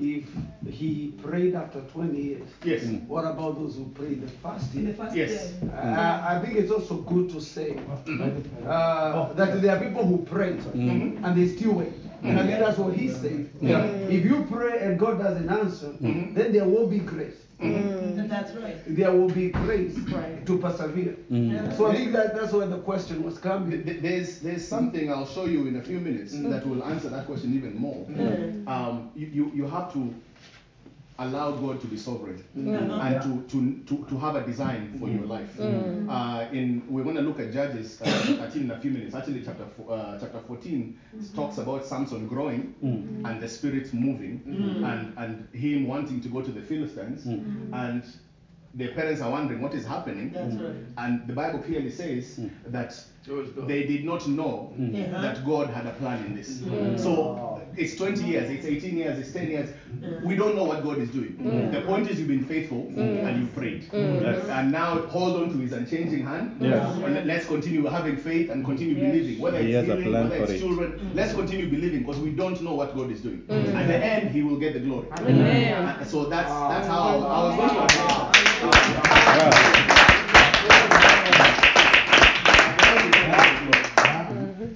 If 0.00 0.24
he 0.72 1.12
prayed 1.22 1.54
after 1.54 1.80
20 1.92 2.20
years, 2.20 2.48
Yes. 2.64 2.84
what 3.06 3.24
about 3.24 3.56
those 3.58 3.76
who 3.76 3.84
prayed 3.90 4.22
the 4.22 4.28
first 4.42 4.74
In 4.74 4.80
the 4.80 4.86
year? 4.88 4.94
first 4.96 5.16
Yes. 5.16 5.30
year. 5.62 5.70
Uh, 5.76 6.22
I 6.24 6.40
think 6.42 6.56
it's 6.56 6.70
also 6.70 6.96
good 6.96 7.28
to 7.30 7.40
say 7.40 7.76
uh, 8.66 9.32
that 9.34 9.60
there 9.62 9.76
are 9.76 9.80
people 9.84 10.04
who 10.06 10.18
pray 10.18 10.52
Mhm. 10.74 11.22
and 11.24 11.36
they 11.36 11.48
still 11.48 11.72
wait. 11.74 11.92
And 12.22 12.38
I 12.38 12.46
think 12.46 12.58
that's 12.60 12.78
what 12.78 12.94
he 12.94 13.08
said. 13.08 13.48
Yeah. 13.60 13.84
If 13.84 14.24
you 14.24 14.46
pray 14.50 14.78
and 14.84 14.98
God 14.98 15.18
doesn't 15.18 15.48
answer, 15.48 15.88
Mhm. 16.00 16.34
then 16.34 16.52
there 16.52 16.64
will 16.64 16.86
be 16.86 16.98
grace. 16.98 17.36
Mm. 17.60 18.28
That's 18.28 18.52
right. 18.54 18.76
There 18.86 19.12
will 19.12 19.28
be 19.28 19.50
grace 19.50 19.96
Right. 19.98 20.46
to 20.46 20.58
persevere. 20.58 21.16
Mm. 21.30 21.76
So 21.76 21.86
I 21.86 21.94
think 21.96 22.12
that 22.12 22.34
that's 22.34 22.52
where 22.52 22.66
the 22.66 22.78
question 22.78 23.22
was 23.22 23.38
coming. 23.38 23.70
Th- 23.70 23.84
th- 23.84 24.00
There's 24.02 24.38
there's 24.38 24.66
something 24.66 25.12
I'll 25.12 25.26
show 25.26 25.44
you 25.46 25.66
in 25.66 25.76
a 25.76 25.82
few 25.82 25.98
minutes 26.00 26.34
mm. 26.34 26.48
that 26.50 26.66
will 26.66 26.82
answer 26.84 27.08
that 27.10 27.26
question 27.26 27.54
even 27.54 27.76
more. 27.76 28.06
Um, 28.66 29.10
you, 29.14 29.26
you 29.26 29.52
you 29.54 29.66
have 29.66 29.92
to 29.92 30.14
allow 31.20 31.52
God 31.52 31.80
to 31.82 31.86
be 31.86 31.96
sovereign 31.96 32.42
Mm. 32.56 33.00
and 33.00 33.22
to, 33.22 33.52
to, 33.52 33.96
to, 33.96 34.06
to 34.08 34.18
have 34.18 34.36
a 34.36 34.42
design 34.44 34.96
for 34.98 35.08
your 35.08 35.24
mm. 35.24 35.28
life. 35.28 35.56
Mm. 35.56 36.08
Uh, 36.08 36.50
in 36.52 36.82
we're 36.88 37.04
going 37.04 37.16
to 37.16 37.22
look 37.22 37.38
at 37.38 37.52
Judges 37.52 38.00
uh, 38.00 38.04
13 38.50 38.62
in 38.62 38.70
a 38.70 38.80
few 38.80 38.90
minutes. 38.90 39.14
Actually, 39.14 39.42
chapter 39.44 39.66
uh, 39.88 40.18
chapter 40.18 40.40
14 40.40 40.98
mm-hmm. 41.16 41.36
talks 41.36 41.58
about 41.58 41.84
Samson 41.86 42.26
growing 42.26 42.74
mm. 42.82 43.02
mm-hmm. 43.02 43.26
and 43.26 43.40
the 43.40 43.48
Spirit 43.48 43.92
moving 43.92 44.40
mm-hmm. 44.40 44.84
and 44.84 45.14
and 45.18 45.48
him 45.54 45.86
wanting 45.86 46.20
to 46.22 46.28
go 46.28 46.42
to 46.42 46.50
the 46.50 46.62
Philistines 46.62 47.26
and. 47.26 48.02
The 48.72 48.86
parents 48.86 49.20
are 49.20 49.28
wondering 49.32 49.60
what 49.60 49.74
is 49.74 49.84
happening, 49.84 50.30
That's 50.30 50.54
right. 50.54 50.76
and 50.98 51.26
the 51.26 51.32
Bible 51.32 51.58
clearly 51.58 51.90
says 51.90 52.38
that 52.66 52.90
Choose 52.90 53.00
God. 53.00 53.09
They 53.66 53.84
did 53.84 54.04
not 54.04 54.26
know 54.26 54.72
Yeah. 54.78 55.20
that 55.20 55.44
God 55.44 55.68
had 55.70 55.86
a 55.86 55.92
plan 55.92 56.24
in 56.26 56.34
this. 56.34 56.60
So 57.02 57.60
it's 57.76 57.94
20 57.96 58.24
years, 58.24 58.50
it's 58.50 58.64
18 58.66 58.96
years, 58.96 59.18
it's 59.18 59.32
10 59.32 59.48
years. 59.50 59.70
We 60.24 60.34
don't 60.36 60.56
know 60.56 60.64
what 60.64 60.82
God 60.82 60.98
is 60.98 61.10
doing. 61.10 61.36
The 61.70 61.82
point 61.82 62.08
is 62.10 62.18
you've 62.18 62.28
been 62.28 62.44
faithful 62.44 62.86
and 62.96 63.40
you've 63.40 63.54
prayed. 63.54 63.84
And 63.92 64.72
now 64.72 65.00
hold 65.08 65.36
on 65.42 65.50
to 65.50 65.58
his 65.58 65.72
unchanging 65.72 66.24
hand. 66.24 66.56
Yes. 66.60 66.96
And 66.96 67.14
let- 67.14 67.26
let's 67.26 67.46
continue 67.46 67.84
having 67.86 68.16
faith 68.16 68.50
and 68.50 68.64
continue 68.64 68.94
believing. 68.94 69.38
Whether 69.40 69.62
He 69.62 69.72
it's 69.74 69.76
has 69.76 69.88
a 69.88 69.96
healing, 69.96 70.10
plan 70.10 70.24
whether 70.30 70.36
for 70.36 70.42
it's 70.44 70.52
it. 70.52 70.58
children, 70.60 70.92
mm. 70.92 71.14
let's 71.14 71.34
continue 71.34 71.68
believing 71.70 72.00
because 72.00 72.18
we 72.20 72.30
don't 72.30 72.60
know 72.62 72.74
what 72.74 72.96
God 72.96 73.10
is 73.10 73.20
doing. 73.20 73.42
Mm. 73.48 73.74
At 73.74 73.86
the 73.86 73.96
end, 73.96 74.30
he 74.30 74.42
will 74.42 74.56
get 74.58 74.72
the 74.74 74.80
glory. 74.80 75.06
Amen. 75.18 75.84
Uh, 75.84 76.04
So 76.04 76.24
that's 76.24 76.50
that's 76.50 76.86
how 76.88 77.00
I, 77.00 77.14
I 77.16 77.38
was 77.44 77.56
going 77.56 77.68
to 79.86 79.89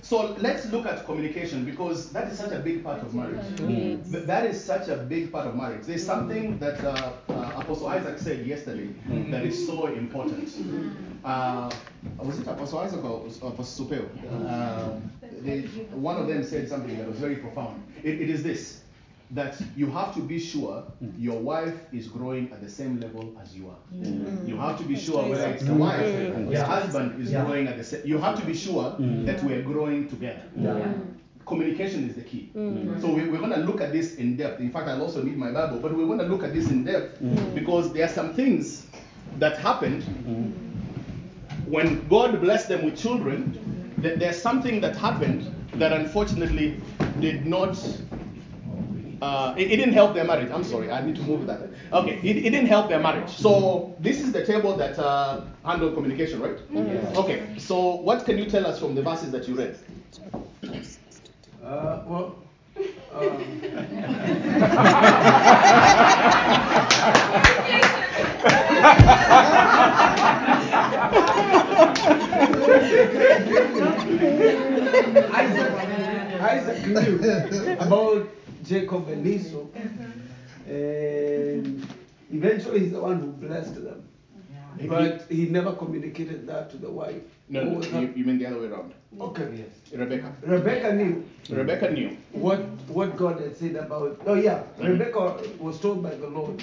So 0.05 0.37
let's 0.39 0.71
look 0.71 0.85
at 0.87 1.07
communication 1.07 1.65
because 1.65 2.11
that 2.13 2.31
is 2.31 2.39
such 2.39 2.53
a 2.53 2.59
big 2.59 2.85
part 2.85 3.01
of 3.01 3.15
marriage. 3.15 3.41
Th- 4.13 4.25
That 4.27 4.45
is 4.45 4.63
such 4.63 4.89
a 4.89 4.97
big 4.97 5.33
part 5.33 5.47
of 5.47 5.57
marriage. 5.57 5.87
There's 5.87 6.05
something 6.05 6.59
that 6.59 6.79
uh, 6.85 7.13
uh, 7.31 7.61
Apostle 7.63 7.87
Isaac 7.89 8.19
said 8.19 8.47
yesterday 8.47 8.91
that 9.31 9.45
is 9.47 9.67
so 9.67 9.87
important. 9.87 10.51
Uh, 11.25 11.71
was 12.19 12.39
it 12.39 12.47
Apostle 12.47 12.81
Isaac 12.81 13.03
or 13.03 13.27
Apostle 13.49 13.87
Supeo? 13.87 14.05
Uh, 14.47 15.01
one 15.97 16.17
of 16.19 16.29
them 16.29 16.45
said 16.45 16.69
something 16.69 16.97
that 16.99 17.09
was 17.09 17.19
very 17.19 17.37
profound. 17.37 17.83
It- 18.03 18.21
it 18.21 18.29
is 18.29 18.43
this 18.43 18.84
that 19.35 19.61
you 19.77 19.91
have 19.91 20.15
to 20.15 20.21
be 20.21 20.39
sure 20.39 20.85
mm. 21.03 21.13
your 21.19 21.39
wife 21.41 21.75
is 21.93 22.07
growing 22.07 22.51
at 22.53 22.61
the 22.61 22.71
same 22.71 23.01
level 23.01 23.35
as 23.43 23.55
you 23.57 23.69
are. 23.69 23.77
You 24.47 24.57
have 24.57 24.79
to 24.79 24.85
be 24.85 24.97
sure 24.97 25.29
whether 25.29 25.47
it's 25.49 25.65
the 25.65 25.75
wife, 25.75 26.01
and 26.01 26.49
the 26.51 26.65
husband 26.65 27.21
is 27.21 27.31
growing 27.31 27.67
at 27.67 27.77
the 27.77 27.85
same. 27.85 28.03
You 28.05 28.19
have 28.19 28.39
to 28.41 28.47
be 28.47 28.55
sure 28.55 28.95
that 28.99 29.43
we 29.43 29.55
are 29.55 29.63
growing 29.63 30.09
together. 30.09 30.43
Mm. 30.59 31.17
Communication 31.47 32.09
is 32.09 32.15
the 32.15 32.23
key. 32.23 32.51
Mm. 32.57 33.01
So 33.01 33.09
we, 33.09 33.29
we're 33.29 33.39
going 33.39 33.51
to 33.53 33.61
look 33.61 33.81
at 33.81 33.93
this 33.93 34.15
in 34.17 34.37
depth. 34.37 34.61
In 34.61 34.71
fact, 34.71 34.89
I'll 34.89 35.03
also 35.03 35.23
need 35.23 35.37
my 35.37 35.51
Bible, 35.51 35.79
but 35.79 35.95
we're 35.95 36.07
going 36.07 36.21
to 36.21 36.27
look 36.27 36.43
at 36.45 36.55
this 36.55 36.71
in 36.71 36.85
depth 36.85 37.19
because 37.55 37.93
there 37.93 38.05
are 38.05 38.13
some 38.13 38.33
things 38.35 38.87
that 39.39 39.59
happened 39.59 40.03
when 41.67 42.07
God 42.09 42.41
blessed 42.41 42.69
them 42.69 42.85
with 42.85 42.97
children. 42.97 43.93
th- 44.01 44.19
There's 44.19 44.41
something 44.41 44.81
that 44.81 44.97
happened 44.97 45.51
that 45.75 45.93
unfortunately 45.93 46.81
did 47.21 47.47
not 47.47 47.77
uh, 49.25 49.55
it, 49.57 49.73
it 49.73 49.77
didn't 49.77 49.95
help 49.95 50.15
their 50.15 50.25
marriage. 50.25 50.51
I'm 50.51 50.65
sorry, 50.65 50.91
I 50.91 51.01
need 51.05 51.17
to 51.17 51.23
move 51.23 51.47
that. 51.47 51.61
Okay, 51.93 52.17
it, 52.23 52.37
it 52.47 52.51
didn't 52.51 52.67
help 52.67 52.89
their 52.89 53.01
marriage. 53.01 53.31
So 53.31 53.95
this 53.99 54.21
is 54.21 54.33
the 54.33 54.45
table 54.45 54.77
that 54.77 54.99
uh, 54.99 55.41
handled 55.65 55.95
communication, 55.95 56.41
right? 56.41 56.59
Yes. 56.71 57.17
Okay. 57.17 57.39
So 57.59 57.97
what 58.09 58.25
can 58.27 58.37
you 58.39 58.47
tell 58.47 58.67
us 58.67 58.79
from 58.79 58.95
the 58.95 59.03
verses 59.03 59.31
that 59.33 59.49
you 59.49 59.55
read? 59.57 59.79
Uh, 61.65 62.03
well, 62.07 62.37
uh, 63.15 63.39
Isaac, 75.33 75.73
Isaac 76.41 76.87
knew 76.87 77.77
about 77.79 78.29
Jacob 78.65 79.09
and 79.09 79.27
Esau, 79.27 79.65
and 80.67 81.87
eventually 82.33 82.81
he's 82.81 82.93
the 82.93 83.01
one 83.01 83.21
who 83.21 83.27
blessed 83.47 83.77
them. 83.85 84.03
But 84.89 85.27
he 85.31 85.47
never 85.49 85.73
communicated 85.73 86.49
that 86.49 86.69
to 86.71 86.77
the 86.79 86.91
wife. 86.91 87.23
No, 87.49 87.63
no, 87.79 88.01
you, 88.01 88.13
you 88.17 88.25
mean 88.25 88.39
the 88.39 88.47
other 88.47 88.61
way 88.61 88.67
around. 88.67 88.93
Okay. 89.21 89.49
Yes. 89.59 89.69
Rebecca. 90.01 90.33
Rebecca 90.43 90.93
knew 90.95 91.23
Rebecca 91.49 91.91
knew. 91.93 92.17
what 92.33 92.59
what 92.89 93.17
God 93.17 93.41
had 93.41 93.57
said 93.57 93.77
about. 93.77 94.21
Oh 94.27 94.35
yeah, 94.35 94.65
Rebecca 94.81 95.37
was 95.61 95.79
told 95.79 96.03
by 96.03 96.15
the 96.17 96.27
Lord 96.27 96.61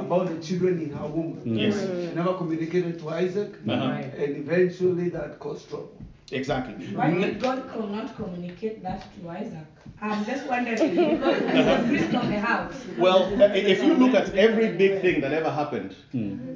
about 0.00 0.28
the 0.28 0.38
children 0.42 0.80
in 0.80 0.90
her 0.92 1.06
womb. 1.06 1.42
Yes. 1.44 1.78
She 1.80 2.14
never 2.14 2.32
communicated 2.34 2.98
to 3.00 3.10
Isaac, 3.10 3.52
Uh-huh. 3.68 4.22
and 4.22 4.36
eventually 4.36 5.10
that 5.10 5.38
caused 5.38 5.68
trouble. 5.68 5.92
Exactly. 6.32 6.74
Why 6.94 7.10
did 7.12 7.40
God 7.40 7.68
co- 7.72 7.86
not 7.86 8.14
communicate 8.16 8.82
that 8.82 9.02
to 9.20 9.28
Isaac? 9.30 9.66
I'm 10.02 10.24
just 10.24 10.46
wondering 10.46 10.76
because 10.96 11.38
he's 11.40 11.64
the 11.66 11.84
priest 11.88 12.14
of 12.14 12.28
the 12.28 12.38
house. 12.40 12.72
Well, 12.98 13.24
uh, 13.42 13.46
if 13.52 13.82
you 13.82 13.94
look 13.94 14.14
at 14.14 14.34
every 14.34 14.68
big 14.76 15.02
thing 15.02 15.20
that 15.20 15.32
ever 15.32 15.50
happened, 15.50 15.94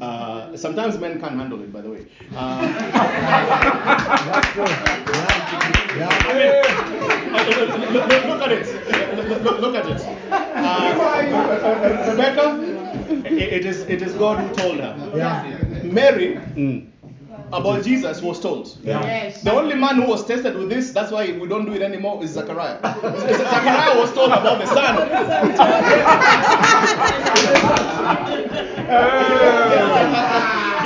uh, 0.01 0.57
sometimes 0.57 0.99
men 0.99 1.21
can't 1.21 1.37
handle 1.37 1.61
it, 1.63 1.73
by 1.73 1.81
the 1.83 1.91
way. 1.91 2.07
Uh, 2.35 2.63
look, 7.93 8.09
look- 8.09 8.25
look 8.27 8.43
at 8.43 8.53
it. 8.53 8.67
Look, 9.17 9.43
look- 9.43 9.61
look 9.61 9.75
at 9.75 9.87
it. 9.87 10.01
Uh, 10.31 12.11
Rebecca, 12.11 12.47
it- 13.27 13.53
it 13.59 13.65
is, 13.67 13.81
it 13.83 14.03
is 14.03 14.13
God 14.15 14.39
who 14.39 14.55
told 14.55 14.79
her. 14.81 14.95
Mary, 15.85 16.39
about 17.55 17.83
Jesus, 17.85 18.21
was 18.23 18.41
told. 18.41 18.75
Yes. 18.83 19.43
The 19.43 19.53
only 19.53 19.75
man 19.77 19.97
who 20.03 20.09
was 20.09 20.27
tested 20.27 20.57
with 20.57 20.69
this, 20.69 20.91
that's 20.93 21.11
why 21.13 21.31
we 21.33 21.47
don't 21.49 21.65
do 21.67 21.73
it 21.73 21.83
anymore, 21.83 22.23
is 22.23 22.31
Zachariah. 22.33 22.79
Zachariah 22.83 23.99
was 24.01 24.13
told 24.13 24.33
about 24.33 24.59
the 24.59 24.67
son. 24.67 24.95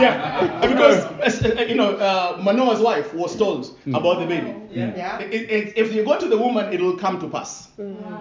yeah, 0.01 0.61
because 0.61 1.05
uh, 1.45 1.65
you 1.69 1.75
know 1.75 1.97
uh, 1.97 2.39
Manoah's 2.43 2.81
wife 2.81 3.13
was 3.15 3.37
told 3.37 3.77
about 3.95 4.21
the 4.21 4.27
baby. 4.27 4.55
Yeah. 4.71 5.19
It- 5.19 5.51
it- 5.51 5.73
if 5.77 5.93
you 5.95 6.05
go 6.05 6.19
to 6.19 6.29
the 6.29 6.37
woman, 6.39 6.73
it 6.73 6.81
will 6.81 6.97
come 6.97 7.19
to 7.21 7.29
pass. 7.29 7.69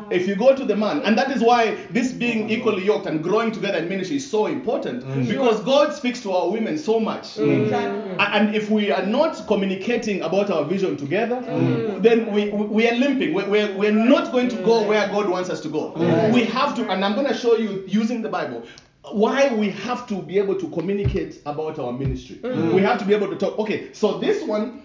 If 0.09 0.27
you 0.27 0.35
go 0.35 0.55
to 0.55 0.65
the 0.65 0.75
man, 0.75 1.01
and 1.03 1.17
that 1.17 1.31
is 1.31 1.41
why 1.41 1.77
this 1.91 2.11
being 2.11 2.49
equally 2.49 2.83
yoked 2.85 3.05
and 3.05 3.23
growing 3.23 3.51
together 3.51 3.77
in 3.79 3.89
ministry 3.89 4.17
is 4.17 4.29
so 4.29 4.47
important 4.47 5.03
because 5.27 5.59
God 5.61 5.93
speaks 5.93 6.21
to 6.21 6.31
our 6.31 6.49
women 6.49 6.77
so 6.77 6.99
much. 6.99 7.37
Exactly. 7.37 8.11
A- 8.19 8.36
And 8.37 8.55
if 8.55 8.69
we 8.69 8.91
are 8.91 9.05
not 9.05 9.47
communicating 9.47 10.21
about 10.21 10.51
our 10.51 10.63
vision 10.63 10.95
together, 10.95 11.37
mm. 11.37 12.03
then 12.03 12.31
we, 12.31 12.49
we 12.49 12.87
are 12.87 12.93
limping. 12.93 13.33
We're, 13.33 13.49
we're, 13.49 13.75
we're 13.75 13.91
not 13.91 14.31
going 14.31 14.47
to 14.49 14.57
go 14.57 14.83
mm. 14.83 14.87
where 14.87 15.07
God 15.07 15.27
wants 15.27 15.49
us 15.49 15.59
to 15.61 15.69
go. 15.69 15.91
Mm. 15.93 16.33
We 16.33 16.43
have 16.45 16.75
to, 16.75 16.87
and 16.87 17.03
I'm 17.03 17.15
going 17.15 17.27
to 17.27 17.33
show 17.33 17.55
you 17.55 17.83
using 17.87 18.21
the 18.21 18.29
Bible. 18.29 18.63
Why 19.11 19.51
we 19.55 19.71
have 19.71 20.05
to 20.09 20.21
be 20.21 20.37
able 20.37 20.55
to 20.59 20.69
communicate 20.69 21.41
about 21.47 21.79
our 21.79 21.91
ministry. 21.91 22.39
We 22.43 22.81
have 22.81 22.99
to 22.99 23.05
be 23.05 23.15
able 23.15 23.29
to 23.29 23.37
talk. 23.37 23.57
Okay, 23.57 23.91
so 23.93 24.19
this 24.19 24.43
one, 24.43 24.83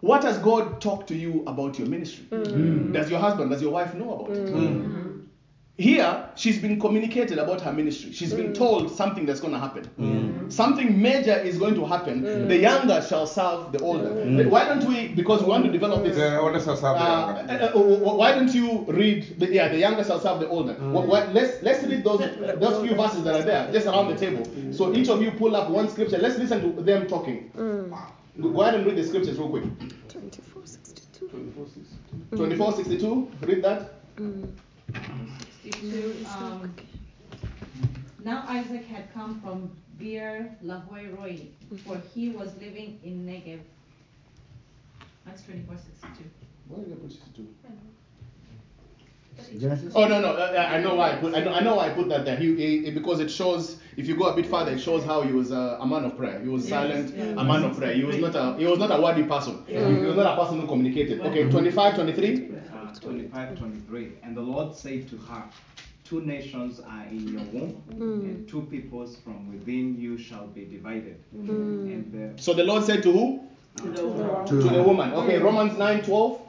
what 0.00 0.24
has 0.24 0.38
God 0.38 0.80
talked 0.80 1.06
to 1.08 1.14
you 1.14 1.44
about 1.46 1.78
your 1.78 1.86
ministry? 1.86 2.24
Does 2.30 3.10
your 3.10 3.20
husband, 3.20 3.50
does 3.50 3.62
your 3.62 3.70
wife 3.70 3.94
know 3.94 4.14
about 4.14 4.36
it? 4.36 4.48
Here, 5.80 6.28
she's 6.36 6.58
been 6.60 6.78
communicated 6.78 7.38
about 7.38 7.62
her 7.62 7.72
ministry. 7.72 8.12
She's 8.12 8.34
been 8.34 8.52
mm. 8.52 8.54
told 8.54 8.90
something 8.94 9.24
that's 9.24 9.40
going 9.40 9.54
to 9.54 9.58
happen. 9.58 9.84
Mm. 9.98 10.10
Mm. 10.10 10.52
Something 10.52 11.00
major 11.00 11.32
is 11.32 11.56
going 11.56 11.74
to 11.76 11.86
happen. 11.86 12.48
The 12.48 12.58
younger 12.58 13.00
shall 13.00 13.26
serve 13.26 13.72
the 13.72 13.80
older. 13.80 14.10
Why 14.50 14.66
don't 14.68 14.84
we, 14.84 15.08
because 15.08 15.40
we 15.42 15.48
want 15.48 15.64
to 15.64 15.72
develop 15.72 16.02
this. 16.04 16.16
The 16.16 16.38
older 16.38 16.60
shall 16.60 16.76
serve 16.76 16.98
the 16.98 17.04
Uh, 17.04 17.34
younger. 17.34 17.64
uh, 17.64 17.78
uh, 17.78 18.14
why 18.20 18.32
don't 18.32 18.54
you 18.54 18.84
read? 18.88 19.38
The, 19.38 19.46
yeah, 19.54 19.68
the 19.68 19.78
younger 19.78 20.04
shall 20.04 20.20
serve 20.20 20.40
the 20.40 20.48
older. 20.50 20.74
Wh- 20.74 21.06
wh- 21.08 21.32
let's 21.32 21.62
let's 21.62 21.82
read 21.84 22.04
those 22.04 22.20
those 22.60 22.76
few 22.86 22.94
verses 22.94 23.24
that 23.24 23.34
are 23.40 23.46
there, 23.50 23.72
just 23.72 23.86
around 23.86 24.08
the 24.12 24.18
table. 24.24 24.44
So 24.72 24.92
each 24.92 25.08
of 25.08 25.22
you 25.22 25.30
pull 25.30 25.56
up 25.56 25.70
one 25.70 25.88
scripture. 25.88 26.18
Let's 26.18 26.36
listen 26.36 26.60
to 26.60 26.82
them 26.82 27.06
talking. 27.06 27.50
Go 27.56 28.48
go 28.52 28.60
ahead 28.60 28.74
and 28.74 28.84
read 28.84 28.96
the 28.96 29.04
scriptures 29.04 29.38
real 29.38 29.48
quick. 29.48 29.64
24, 32.36 32.72
62. 32.72 33.28
Read 33.48 33.62
that. 33.64 33.80
62. 35.62 36.14
Um, 36.38 36.74
now 38.24 38.44
Isaac 38.48 38.84
had 38.86 39.12
come 39.14 39.40
from 39.40 39.70
Beer 39.98 40.56
Lahai 40.64 41.16
Roi, 41.16 41.38
for 41.86 42.00
he 42.14 42.30
was 42.30 42.50
living 42.60 42.98
in 43.04 43.26
Negev. 43.26 43.60
That's 45.26 45.42
24, 45.42 45.76
62. 45.76 46.24
Why 46.68 46.78
did 46.82 46.92
I 46.92 46.96
put 46.96 47.12
62? 47.12 47.46
Genesis? 49.58 49.92
Oh 49.96 50.06
no 50.06 50.20
no, 50.20 50.28
uh, 50.34 50.68
I 50.70 50.80
know 50.80 50.94
why 50.96 51.12
I 51.12 51.16
put 51.16 51.34
I 51.34 51.40
know, 51.40 51.52
I 51.52 51.60
know 51.60 51.76
why 51.76 51.86
I 51.86 51.90
put 51.90 52.08
that 52.10 52.24
there. 52.26 52.36
He, 52.36 52.54
he- 52.84 52.90
because 52.90 53.20
it 53.20 53.30
shows 53.30 53.78
if 53.96 54.06
you 54.06 54.14
go 54.16 54.26
a 54.26 54.36
bit 54.36 54.46
further, 54.46 54.72
it 54.72 54.78
shows 54.80 55.02
how 55.04 55.22
he 55.22 55.32
was 55.32 55.50
uh, 55.50 55.78
a 55.80 55.86
man 55.86 56.04
of 56.04 56.16
prayer. 56.16 56.40
He 56.40 56.48
was 56.48 56.68
silent, 56.68 57.14
a 57.38 57.44
man 57.44 57.64
of 57.64 57.76
prayer. 57.76 57.94
He 57.94 58.04
was 58.04 58.18
not 58.18 58.34
a 58.34 58.58
he 58.58 58.66
was 58.66 58.78
not 58.78 58.90
a 58.96 59.00
wordy 59.00 59.22
person. 59.22 59.64
He 59.66 59.74
was 59.76 60.16
not 60.16 60.38
a 60.38 60.42
person 60.42 60.60
who 60.60 60.66
communicated. 60.66 61.20
Okay, 61.22 61.48
25, 61.50 61.94
23. 61.94 62.49
Uh, 63.00 63.06
25, 63.06 63.58
23. 63.58 64.12
And 64.22 64.36
the 64.36 64.40
Lord 64.40 64.74
said 64.76 65.08
to 65.10 65.16
her, 65.16 65.44
two 66.04 66.20
nations 66.22 66.80
are 66.80 67.04
in 67.04 67.28
your 67.28 67.42
womb, 67.52 67.82
mm. 67.88 68.24
and 68.24 68.48
two 68.48 68.62
peoples 68.62 69.16
from 69.24 69.50
within 69.52 69.96
you 69.98 70.18
shall 70.18 70.48
be 70.48 70.64
divided. 70.64 71.16
Mm. 71.34 71.48
And 71.92 72.36
the, 72.36 72.42
So 72.42 72.52
the 72.52 72.64
Lord 72.64 72.84
said 72.84 73.02
to 73.04 73.12
who? 73.12 73.44
To 73.76 73.90
the 73.90 74.06
woman. 74.06 74.46
To 74.46 74.54
the 74.56 74.82
woman. 74.82 75.12
Okay, 75.14 75.38
mm. 75.38 75.44
Romans 75.44 75.78
9 75.78 76.02
12. 76.02 76.40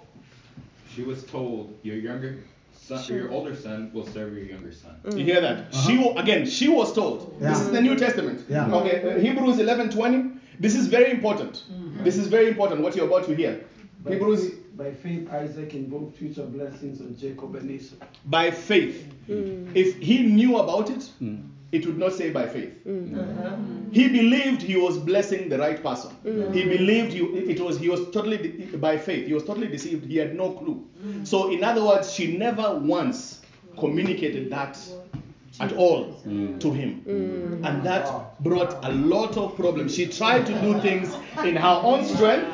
She 0.95 1.03
was 1.03 1.23
told, 1.23 1.77
Your 1.83 1.95
younger 1.95 2.39
son, 2.73 3.03
or 3.09 3.15
your 3.15 3.31
older 3.31 3.55
son 3.55 3.91
will 3.93 4.05
serve 4.07 4.33
your 4.33 4.45
younger 4.45 4.73
son. 4.73 4.99
You 5.15 5.23
hear 5.23 5.39
that? 5.41 5.57
Uh-huh. 5.59 5.87
She 5.87 5.97
wa- 5.97 6.19
again, 6.19 6.45
she 6.45 6.67
was 6.67 6.93
told. 6.93 7.39
This 7.39 7.59
is 7.61 7.71
the 7.71 7.81
New 7.81 7.95
Testament. 7.95 8.43
Yeah. 8.49 8.73
Okay, 8.73 8.95
uh, 9.03 9.19
Hebrews 9.19 9.59
11 9.59 9.91
20. 9.91 10.39
This 10.59 10.75
is 10.75 10.87
very 10.87 11.11
important. 11.11 11.63
Mm-hmm. 11.71 12.03
This 12.03 12.17
is 12.17 12.27
very 12.27 12.47
important 12.47 12.81
what 12.81 12.95
you're 12.95 13.07
about 13.07 13.25
to 13.25 13.35
hear. 13.35 13.63
By 14.03 14.11
Hebrews 14.13 14.49
faith, 14.49 14.60
by 14.75 14.91
faith, 14.91 15.29
Isaac 15.31 15.73
invoked 15.73 16.17
future 16.17 16.43
blessings 16.45 17.01
on 17.01 17.17
Jacob 17.17 17.55
and 17.55 17.69
Esau. 17.69 17.95
by 18.25 18.51
faith. 18.51 19.13
Mm. 19.27 19.75
If 19.75 19.97
he 19.99 20.23
knew 20.23 20.57
about 20.57 20.89
it, 20.89 21.09
mm. 21.21 21.47
it 21.71 21.85
would 21.85 21.97
not 21.97 22.13
say 22.13 22.31
by 22.31 22.47
faith. 22.47 22.73
Mm. 22.85 23.17
Uh-huh. 23.17 23.55
He 23.91 24.07
believed 24.07 24.61
he 24.61 24.77
was 24.77 24.97
blessing 24.97 25.49
the 25.49 25.57
right 25.57 25.81
person. 25.83 26.11
He 26.53 26.63
believed 26.63 27.13
you 27.13 27.35
it 27.35 27.59
was 27.59 27.77
he 27.79 27.89
was 27.89 28.09
totally 28.11 28.37
de- 28.37 28.77
by 28.77 28.97
faith. 28.97 29.27
He 29.27 29.33
was 29.33 29.43
totally 29.43 29.67
deceived. 29.67 30.05
He 30.05 30.17
had 30.17 30.35
no 30.35 30.51
clue. 30.53 30.87
So 31.23 31.51
in 31.51 31.63
other 31.63 31.83
words, 31.83 32.13
she 32.13 32.37
never 32.37 32.77
once 32.77 33.41
communicated 33.77 34.49
that 34.51 34.77
at 35.59 35.71
mm. 35.71 35.77
all 35.77 36.05
mm. 36.25 36.59
to 36.59 36.71
him. 36.71 37.03
Mm. 37.07 37.65
And 37.67 37.83
that 37.83 38.39
brought 38.41 38.83
a 38.85 38.91
lot 38.91 39.37
of 39.37 39.55
problems. 39.55 39.95
She 39.95 40.05
tried 40.07 40.45
to 40.45 40.53
do 40.61 40.79
things 40.81 41.13
in 41.43 41.55
her 41.55 41.79
own 41.83 42.05
strength. 42.05 42.47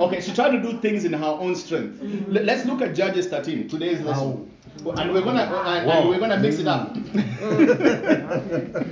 Okay, 0.00 0.20
she 0.20 0.32
tried 0.32 0.50
to 0.50 0.60
do 0.62 0.78
things 0.80 1.04
in 1.04 1.12
her 1.12 1.26
own 1.26 1.54
strength. 1.56 2.00
Let- 2.28 2.44
Let's 2.44 2.64
look 2.66 2.82
at 2.82 2.94
Judges 2.94 3.26
13, 3.28 3.68
today's 3.68 4.00
lesson. 4.00 4.50
And 4.96 5.12
we're 5.12 5.20
gonna 5.22 5.42
uh, 5.42 5.62
and, 5.66 5.90
and 5.90 6.08
we're 6.08 6.18
gonna 6.18 6.38
mix 6.38 6.58
it 6.58 6.66
up. 6.66 6.94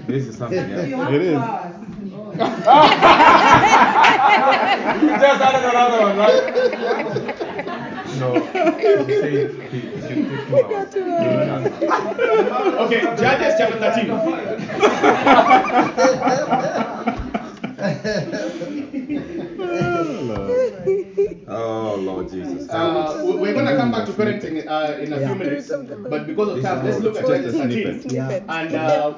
This 0.07 0.27
is 0.27 0.37
something 0.37 0.59
else. 0.59 1.13
It 1.13 1.23
is. 1.23 1.33
You 1.33 1.39
just 5.19 5.41
added 5.41 5.65
another 5.71 6.01
one, 6.01 6.17
right? 6.19 7.75
No, 8.19 8.35
she 10.09 10.15
said 10.15 10.31
he 10.31 10.37
should 10.39 10.69
take 10.69 10.93
two. 10.93 11.05
Okay, 12.85 13.01
Judges 13.17 13.55
chapter 13.59 13.79
13. 13.79 14.09
Oh 21.51 21.97
Lord 22.01 22.29
Jesus. 22.31 22.69
Uh, 22.69 23.23
we- 23.25 23.37
we're 23.37 23.55
gonna 23.55 23.77
come 23.77 23.91
back 23.91 24.07
to 24.07 24.13
parenting 24.13 24.67
uh, 24.67 24.99
in 25.01 25.13
a 25.13 25.19
few 25.21 25.35
minutes, 25.35 25.71
but 25.71 26.27
because 26.27 26.49
of 26.49 26.63
time, 26.63 26.85
let's 26.85 26.99
look 27.01 27.17
at 27.17 27.27
Judges 27.27 27.55
13. 27.57 28.03
Yeah. 28.13 28.41
And 28.49 28.75
uh, 28.75 29.15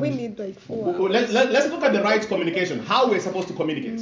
We 0.00 0.10
need 0.10 0.38
like 0.38 0.58
four. 0.60 0.92
w- 0.92 1.08
let, 1.08 1.30
let, 1.30 1.52
let's 1.52 1.68
look 1.70 1.82
at 1.82 1.92
the 1.92 2.02
right 2.02 2.26
communication, 2.26 2.80
how 2.80 3.08
we're 3.08 3.20
supposed 3.20 3.48
to 3.48 3.54
communicate. 3.54 4.00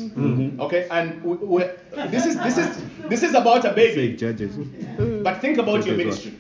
Okay, 0.60 0.88
and 0.90 1.22
we, 1.22 1.36
we, 1.36 1.64
this 2.08 2.26
is 2.26 2.36
this 2.40 2.58
is 2.58 2.82
this 3.08 3.22
is 3.22 3.34
about 3.34 3.64
a 3.64 3.72
baby, 3.72 4.16
Judges. 4.16 4.56
But 5.22 5.40
think 5.40 5.58
about 5.58 5.86
your 5.86 5.96
Judges 5.96 6.26
ministry. 6.26 6.34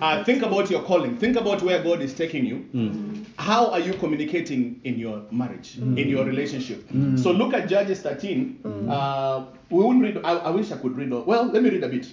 Uh, 0.00 0.24
think 0.24 0.42
about 0.42 0.70
your 0.70 0.82
calling. 0.82 1.16
Think 1.16 1.36
about 1.36 1.62
where 1.62 1.82
God 1.82 2.00
is 2.00 2.14
taking 2.14 2.44
you. 2.46 2.66
How 3.36 3.70
are 3.70 3.80
you 3.80 3.94
communicating 3.94 4.80
in 4.84 4.98
your 4.98 5.22
marriage, 5.30 5.76
in 5.78 6.08
your 6.08 6.24
relationship? 6.24 6.86
So 7.16 7.30
look 7.32 7.54
at 7.54 7.68
Judges 7.68 8.00
13. 8.02 8.60
Uh, 8.88 9.46
we 9.70 9.82
won't 9.84 10.02
read. 10.02 10.18
I, 10.24 10.32
I 10.36 10.50
wish 10.50 10.70
I 10.72 10.76
could 10.76 10.96
read. 10.96 11.12
all- 11.12 11.22
Well, 11.24 11.44
let 11.46 11.62
me 11.62 11.70
read 11.70 11.84
a 11.84 11.88
bit. 11.88 12.06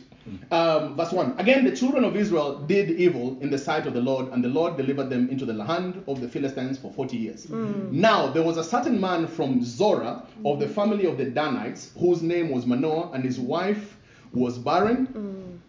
Um, 0.52 0.96
verse 0.98 1.12
1. 1.14 1.36
Again, 1.40 1.64
the 1.64 1.76
children 1.76 2.04
of 2.04 2.16
Israel 2.18 2.60
did 2.60 2.92
evil 2.92 3.38
in 3.42 3.50
the 3.50 3.58
sight 3.58 3.88
of 3.88 3.94
the 3.94 4.02
Lord, 4.02 4.28
and 4.34 4.44
the 4.44 4.50
Lord 4.50 4.76
delivered 4.76 5.10
them 5.10 5.30
into 5.30 5.46
the 5.46 5.64
hand 5.64 6.04
of 6.08 6.20
the 6.20 6.28
Philistines 6.28 6.78
for 6.78 6.92
40 6.92 7.16
years. 7.18 7.46
Mm. 7.46 7.94
Now, 7.94 8.28
there 8.28 8.44
was 8.44 8.58
a 8.58 8.64
certain 8.64 9.00
man 9.00 9.26
from 9.28 9.64
Zorah 9.64 10.24
of 10.46 10.60
the 10.60 10.66
mm. 10.66 10.74
family 10.74 11.06
of 11.06 11.18
the 11.18 11.26
Danites, 11.26 11.92
whose 11.98 12.22
name 12.22 12.50
was 12.50 12.66
Manoah, 12.66 13.12
and 13.14 13.24
his 13.24 13.40
wife 13.40 13.96
was 14.34 14.58
barren 14.58 15.08
mm. 15.08 15.60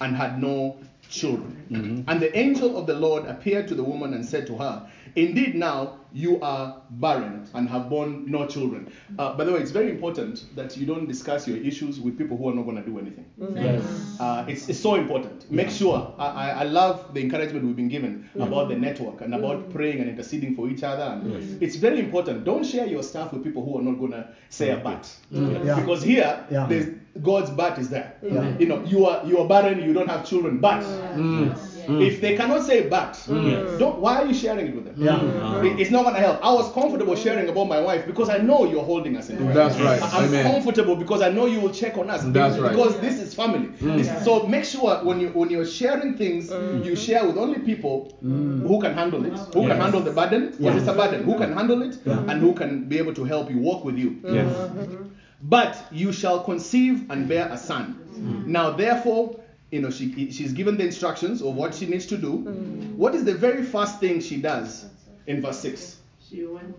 And 0.00 0.16
had 0.16 0.40
no 0.40 0.76
children. 1.08 1.66
Mm-hmm. 1.70 2.10
And 2.10 2.20
the 2.20 2.36
angel 2.36 2.76
of 2.76 2.86
the 2.86 2.94
Lord 2.94 3.26
appeared 3.26 3.68
to 3.68 3.74
the 3.74 3.84
woman 3.84 4.14
and 4.14 4.24
said 4.24 4.46
to 4.48 4.56
her, 4.56 4.88
Indeed, 5.16 5.54
now 5.54 5.98
you 6.12 6.40
are 6.40 6.82
barren 6.90 7.46
and 7.54 7.68
have 7.68 7.88
borne 7.88 8.28
no 8.28 8.46
children. 8.46 8.92
Uh, 9.16 9.34
by 9.36 9.44
the 9.44 9.52
way, 9.52 9.60
it's 9.60 9.70
very 9.70 9.90
important 9.90 10.44
that 10.56 10.76
you 10.76 10.86
don't 10.86 11.06
discuss 11.06 11.46
your 11.46 11.56
issues 11.58 12.00
with 12.00 12.18
people 12.18 12.36
who 12.36 12.48
are 12.48 12.54
not 12.54 12.64
going 12.64 12.76
to 12.76 12.82
do 12.82 12.98
anything. 12.98 13.24
Mm-hmm. 13.40 14.20
Uh, 14.20 14.44
it's, 14.48 14.68
it's 14.68 14.80
so 14.80 14.96
important. 14.96 15.48
Make 15.52 15.70
sure. 15.70 16.12
I, 16.18 16.26
I, 16.26 16.48
I 16.48 16.62
love 16.64 17.14
the 17.14 17.20
encouragement 17.20 17.64
we've 17.64 17.76
been 17.76 17.88
given 17.88 18.28
mm-hmm. 18.30 18.42
about 18.42 18.68
the 18.68 18.76
network 18.76 19.20
and 19.20 19.34
about 19.34 19.70
praying 19.72 20.00
and 20.00 20.10
interceding 20.10 20.56
for 20.56 20.68
each 20.68 20.82
other. 20.82 21.02
And 21.02 21.62
It's 21.62 21.76
very 21.76 22.00
important. 22.00 22.44
Don't 22.44 22.64
share 22.64 22.86
your 22.86 23.04
stuff 23.04 23.32
with 23.32 23.44
people 23.44 23.64
who 23.64 23.78
are 23.78 23.82
not 23.82 23.98
going 24.00 24.12
to 24.12 24.28
say 24.48 24.70
a 24.70 24.76
but. 24.76 25.08
Yeah. 25.30 25.78
Because 25.78 26.02
here, 26.02 26.44
Yeah. 26.50 26.66
there's 26.66 26.88
God's 27.22 27.50
but 27.50 27.78
is 27.78 27.88
there. 27.90 28.12
Yeah. 28.22 28.58
You 28.58 28.66
know, 28.66 28.82
you 28.84 29.06
are 29.06 29.24
you 29.24 29.38
are 29.38 29.46
barren, 29.48 29.82
you 29.82 29.92
don't 29.92 30.08
have 30.08 30.24
children, 30.26 30.58
but 30.58 30.80
mm. 30.82 31.54
Mm. 31.86 32.00
if 32.02 32.20
they 32.20 32.34
cannot 32.36 32.62
say 32.62 32.88
but, 32.88 33.12
mm. 33.28 33.78
don't 33.78 33.98
why 34.00 34.16
are 34.22 34.26
you 34.26 34.34
sharing 34.34 34.66
it 34.68 34.74
with 34.74 34.84
them? 34.86 34.94
Yeah. 34.96 35.62
It- 35.64 35.78
it's 35.80 35.90
not 35.90 36.04
gonna 36.04 36.18
help. 36.18 36.38
I 36.42 36.52
was 36.52 36.72
comfortable 36.72 37.14
sharing 37.14 37.48
about 37.48 37.66
my 37.68 37.80
wife 37.80 38.06
because 38.06 38.30
I 38.30 38.38
know 38.38 38.64
you're 38.64 38.82
holding 38.84 39.16
us 39.16 39.28
in 39.30 39.36
prayer. 39.36 39.52
That's 39.54 39.78
right. 39.80 40.02
I'm 40.14 40.24
Amen. 40.24 40.50
comfortable 40.50 40.96
because 40.96 41.20
I 41.22 41.28
know 41.30 41.46
you 41.46 41.60
will 41.60 41.70
check 41.70 41.96
on 41.98 42.08
us. 42.10 42.22
That's 42.24 42.58
right. 42.58 42.70
Because 42.72 42.98
this 43.00 43.20
is 43.20 43.34
family. 43.34 43.68
This- 43.80 44.24
so 44.24 44.46
make 44.46 44.64
sure 44.64 44.96
when 45.04 45.20
you 45.20 45.28
when 45.28 45.50
you're 45.50 45.66
sharing 45.66 46.16
things, 46.16 46.50
you 46.84 46.96
share 46.96 47.24
with 47.26 47.36
only 47.36 47.58
people 47.60 48.12
who 48.22 48.80
can 48.80 48.94
handle 48.94 49.24
it, 49.26 49.38
who 49.54 49.66
can 49.68 49.78
handle 49.80 50.00
the 50.00 50.10
burden, 50.10 50.52
because 50.58 50.76
it's 50.76 50.88
a 50.88 50.94
burden, 50.94 51.22
who 51.24 51.36
can 51.38 51.52
handle 51.52 51.82
it, 51.82 51.94
and 52.06 52.40
who 52.40 52.54
can 52.54 52.84
be 52.88 52.98
able 52.98 53.14
to 53.14 53.24
help 53.24 53.50
you 53.50 53.58
walk 53.58 53.84
with 53.84 53.96
you. 53.98 54.16
Yes. 54.24 54.46
Mm-hmm. 54.48 55.04
But 55.44 55.76
you 55.92 56.12
shall 56.12 56.42
conceive 56.42 57.10
and 57.10 57.28
bear 57.28 57.48
a 57.52 57.56
son. 57.58 57.92
Hmm. 58.14 58.50
Now, 58.50 58.70
therefore, 58.70 59.38
you 59.70 59.80
know, 59.82 59.90
she, 59.90 60.30
she's 60.30 60.52
given 60.52 60.76
the 60.76 60.84
instructions 60.84 61.42
of 61.42 61.54
what 61.54 61.74
she 61.74 61.86
needs 61.86 62.06
to 62.06 62.16
do. 62.16 62.38
Hmm. 62.38 62.96
What 62.96 63.14
is 63.14 63.24
the 63.24 63.34
very 63.34 63.62
first 63.62 64.00
thing 64.00 64.20
she 64.20 64.36
does 64.40 64.86
in 65.26 65.42
verse 65.42 65.58
6? 65.60 65.98
She 66.28 66.46
went. 66.46 66.74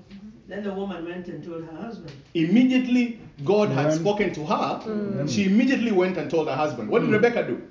Then 0.48 0.64
the 0.64 0.74
woman 0.74 1.06
went 1.06 1.28
and 1.28 1.44
told 1.44 1.66
her 1.66 1.76
husband. 1.78 2.12
Immediately, 2.36 3.20
God 3.44 3.70
had 3.70 3.88
When- 3.88 4.00
spoken 4.00 4.34
to 4.34 4.46
her. 4.46 4.80
Hmm. 4.84 5.28
She 5.28 5.46
immediately 5.46 5.92
went 5.92 6.18
and 6.18 6.30
told 6.30 6.48
her 6.48 6.56
husband. 6.56 6.90
What 6.90 7.02
did 7.02 7.10
Rebecca 7.12 7.44
do? 7.48 7.62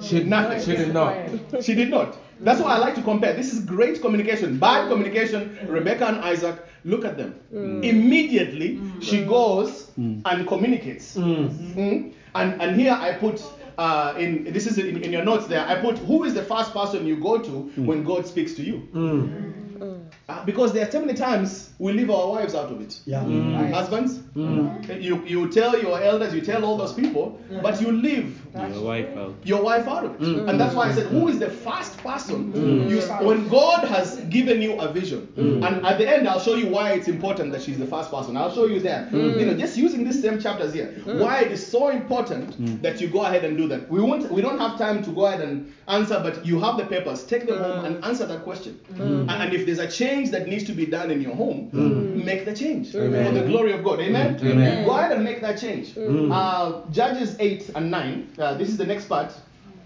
She, 0.00 0.18
did 0.18 0.28
Nothing. 0.28 0.60
she 0.60 0.76
did 0.76 0.92
not. 0.94 1.14
She 1.62 1.74
did 1.74 1.90
not. 1.90 2.16
That's 2.40 2.60
why 2.60 2.74
I 2.74 2.78
like 2.78 2.94
to 2.96 3.02
compare. 3.02 3.34
This 3.34 3.52
is 3.52 3.64
great 3.64 4.00
communication. 4.00 4.58
Bad 4.58 4.88
communication, 4.88 5.56
Rebecca 5.68 6.06
and 6.06 6.16
Isaac, 6.18 6.56
look 6.84 7.04
at 7.04 7.16
them. 7.16 7.34
Mm. 7.52 7.84
Immediately, 7.84 8.76
mm. 8.76 9.02
she 9.02 9.24
goes 9.24 9.90
mm. 9.98 10.22
and 10.24 10.46
communicates. 10.46 11.16
Mm. 11.16 11.50
Hmm? 11.74 12.10
And, 12.34 12.62
and 12.62 12.80
here 12.80 12.92
I 12.92 13.12
put, 13.12 13.42
uh, 13.78 14.14
in 14.18 14.44
this 14.52 14.66
is 14.66 14.78
in, 14.78 15.02
in 15.02 15.12
your 15.12 15.24
notes 15.24 15.46
there, 15.46 15.66
I 15.66 15.80
put 15.80 15.98
who 15.98 16.24
is 16.24 16.34
the 16.34 16.42
first 16.42 16.72
person 16.72 17.06
you 17.06 17.16
go 17.16 17.38
to 17.38 17.50
when 17.76 18.04
God 18.04 18.26
speaks 18.26 18.54
to 18.54 18.62
you? 18.62 18.88
Uh, 20.32 20.44
because 20.44 20.72
there 20.72 20.86
are 20.86 20.90
so 20.90 21.00
many 21.00 21.14
times 21.14 21.70
we 21.78 21.92
leave 21.92 22.10
our 22.10 22.28
wives 22.28 22.54
out 22.54 22.70
of 22.70 22.80
it. 22.80 22.98
Yeah. 23.06 23.20
Mm. 23.22 23.56
Mm. 23.56 23.70
Husbands, 23.72 24.18
mm. 24.36 25.02
you, 25.02 25.22
you 25.26 25.50
tell 25.50 25.78
your 25.80 26.00
elders, 26.00 26.32
you 26.34 26.40
tell 26.40 26.64
all 26.64 26.76
those 26.76 26.92
people, 26.92 27.38
but 27.62 27.80
you 27.80 27.90
leave 27.92 28.40
Your 28.54 28.84
wife 28.84 29.16
out. 29.16 29.34
your 29.44 29.62
wife 29.62 29.86
out 29.88 30.04
of 30.04 30.12
it. 30.22 30.48
And 30.48 30.60
that's 30.60 30.74
why 30.74 30.88
I 30.90 30.92
said, 30.94 31.06
who 31.06 31.28
is 31.28 31.38
the 31.38 31.50
first 31.50 31.98
person? 31.98 32.38
You, 32.90 33.00
when 33.26 33.48
God 33.48 33.84
has 33.88 34.16
given 34.36 34.60
you 34.62 34.72
a 34.80 34.92
vision, 34.92 35.20
and 35.36 35.84
at 35.90 35.98
the 35.98 36.08
end, 36.08 36.28
I'll 36.28 36.40
show 36.48 36.54
you 36.54 36.68
why 36.76 36.92
it's 36.92 37.08
important 37.08 37.52
that 37.52 37.62
she's 37.62 37.78
the 37.78 37.86
first 37.86 38.10
person. 38.10 38.36
I'll 38.36 38.54
show 38.54 38.66
you 38.66 38.80
there. 38.80 39.08
You 39.12 39.46
know, 39.46 39.54
just 39.54 39.76
using 39.76 40.04
these 40.04 40.20
same 40.22 40.38
chapters 40.40 40.72
here, 40.72 40.88
why 41.04 41.40
it 41.40 41.52
is 41.52 41.62
so 41.66 41.88
important 41.88 42.82
that 42.82 43.00
you 43.00 43.08
go 43.08 43.22
ahead 43.28 43.44
and 43.44 43.56
do 43.56 43.66
that. 43.68 43.90
We 43.90 44.00
won't, 44.00 44.30
we 44.30 44.40
don't 44.46 44.58
have 44.58 44.78
time 44.78 45.02
to 45.04 45.10
go 45.10 45.26
ahead 45.26 45.40
and 45.40 45.72
answer, 45.88 46.18
but 46.22 46.44
you 46.46 46.60
have 46.60 46.76
the 46.76 46.86
papers. 46.86 47.24
Take 47.24 47.46
them 47.46 47.58
home 47.58 47.84
and 47.86 48.04
answer 48.04 48.26
that 48.26 48.42
question. 48.44 48.78
And, 48.98 49.30
and 49.30 49.52
if 49.54 49.66
there's 49.66 49.78
a 49.88 49.90
change 49.90 50.21
that 50.30 50.46
needs 50.48 50.64
to 50.64 50.72
be 50.72 50.86
done 50.86 51.10
in 51.10 51.20
your 51.20 51.34
home, 51.34 51.68
hmm. 51.70 51.88
Hmm. 51.88 52.24
make 52.24 52.44
the 52.44 52.54
change 52.54 52.92
for 52.92 53.00
the 53.00 53.44
glory 53.46 53.72
of 53.72 53.84
God. 53.84 54.00
Amen. 54.00 54.38
Amen. 54.42 54.84
Go 54.84 54.92
ahead 54.92 55.12
and 55.12 55.24
make 55.24 55.40
that 55.40 55.58
change. 55.58 55.94
Hmm. 55.94 56.30
Uh, 56.32 56.82
Judges 56.90 57.36
8 57.38 57.70
and 57.74 57.90
9. 57.90 58.34
Uh, 58.38 58.54
this 58.54 58.68
is 58.68 58.76
the 58.76 58.86
next 58.86 59.06
part. 59.06 59.32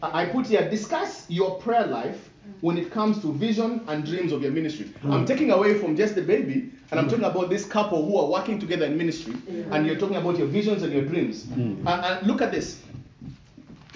I 0.03 0.23
I 0.23 0.27
put 0.27 0.47
here 0.47 0.69
discuss 0.69 1.25
your 1.29 1.59
prayer 1.59 1.87
life 1.87 2.31
when 2.61 2.79
it 2.79 2.91
comes 2.91 3.21
to 3.23 3.33
vision 3.33 3.83
and 3.89 4.05
dreams 4.05 4.33
of 4.33 4.43
your 4.43 4.53
ministry. 4.53 4.93
I'm 5.05 5.25
taking 5.27 5.51
away 5.51 5.79
from 5.79 5.97
just 5.97 6.15
the 6.15 6.23
baby 6.23 6.71
and 6.91 7.01
I'm 7.01 7.09
talking 7.09 7.25
about 7.25 7.51
this 7.51 7.65
couple 7.65 8.05
who 8.07 8.17
are 8.19 8.27
working 8.31 8.59
together 8.59 8.87
in 8.87 8.97
ministry 8.97 9.35
and 9.71 9.87
you're 9.87 9.97
talking 9.97 10.17
about 10.17 10.39
your 10.39 10.47
visions 10.47 10.83
and 10.83 10.93
your 10.93 11.03
dreams. 11.05 11.47
Uh, 11.87 12.19
and 12.19 12.27
look 12.27 12.41
at 12.43 12.53
this. 12.53 12.83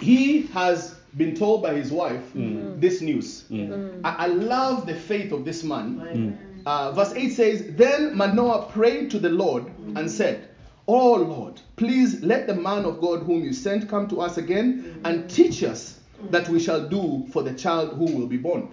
He 0.00 0.46
has 0.48 0.99
been 1.16 1.34
told 1.34 1.62
by 1.62 1.74
his 1.74 1.90
wife 1.90 2.22
mm. 2.34 2.80
this 2.80 3.00
news. 3.00 3.44
Mm. 3.50 3.68
Mm. 3.68 4.00
I, 4.04 4.24
I 4.24 4.26
love 4.26 4.86
the 4.86 4.94
faith 4.94 5.32
of 5.32 5.44
this 5.44 5.64
man. 5.64 6.38
Uh, 6.66 6.92
verse 6.92 7.12
8 7.12 7.30
says, 7.30 7.64
Then 7.76 8.16
Manoah 8.16 8.70
prayed 8.70 9.10
to 9.12 9.18
the 9.18 9.30
Lord 9.30 9.66
and 9.96 10.10
said, 10.10 10.48
Oh 10.86 11.14
Lord, 11.14 11.60
please 11.76 12.22
let 12.22 12.46
the 12.46 12.54
man 12.54 12.84
of 12.84 13.00
God 13.00 13.22
whom 13.22 13.42
you 13.42 13.52
sent 13.52 13.88
come 13.88 14.08
to 14.08 14.20
us 14.20 14.36
again 14.38 15.00
and 15.04 15.30
teach 15.30 15.62
us 15.62 16.00
that 16.30 16.48
we 16.48 16.60
shall 16.60 16.88
do 16.88 17.26
for 17.32 17.42
the 17.42 17.54
child 17.54 17.94
who 17.96 18.04
will 18.16 18.26
be 18.26 18.36
born. 18.36 18.68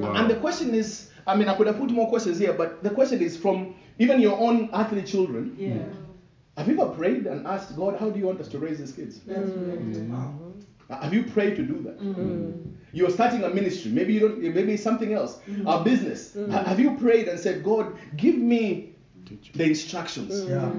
Wow. 0.00 0.12
And 0.14 0.30
the 0.30 0.36
question 0.36 0.74
is, 0.74 1.10
I 1.26 1.34
mean, 1.36 1.48
I 1.48 1.56
could 1.56 1.66
have 1.66 1.78
put 1.78 1.90
more 1.90 2.08
questions 2.08 2.38
here, 2.38 2.52
but 2.52 2.82
the 2.82 2.90
question 2.90 3.20
is 3.20 3.36
from 3.36 3.74
even 3.98 4.20
your 4.20 4.38
own 4.38 4.68
earthly 4.74 5.02
children. 5.02 5.56
Yeah. 5.58 5.82
Have 6.56 6.68
you 6.68 6.80
ever 6.80 6.90
prayed 6.92 7.26
and 7.26 7.46
asked 7.46 7.74
God, 7.76 7.98
how 7.98 8.10
do 8.10 8.18
you 8.18 8.26
want 8.26 8.40
us 8.40 8.48
to 8.48 8.58
raise 8.58 8.78
these 8.78 8.92
kids? 8.92 9.20
That's 9.26 9.50
right. 9.50 10.10
Uh, 10.12 10.28
Uh, 10.90 11.00
have 11.00 11.14
you 11.14 11.22
prayed 11.22 11.56
to 11.56 11.62
do 11.62 11.80
that? 11.82 11.98
Mm-hmm. 12.00 12.20
Mm-hmm. 12.20 12.68
You're 12.92 13.10
starting 13.10 13.42
a 13.42 13.48
ministry. 13.48 13.90
Maybe 13.90 14.12
you 14.14 14.20
don't. 14.20 14.38
Maybe 14.42 14.72
it's 14.74 14.82
something 14.82 15.12
else. 15.12 15.36
Mm-hmm. 15.48 15.66
A 15.66 15.82
business. 15.82 16.36
Ha- 16.50 16.64
Have 16.64 16.78
you 16.80 16.96
prayed 16.96 17.28
and 17.28 17.38
said, 17.40 17.64
God, 17.64 17.86
give 18.16 18.36
me 18.36 18.90
the 19.54 19.64
instructions? 19.64 20.44
Yeah. 20.48 20.70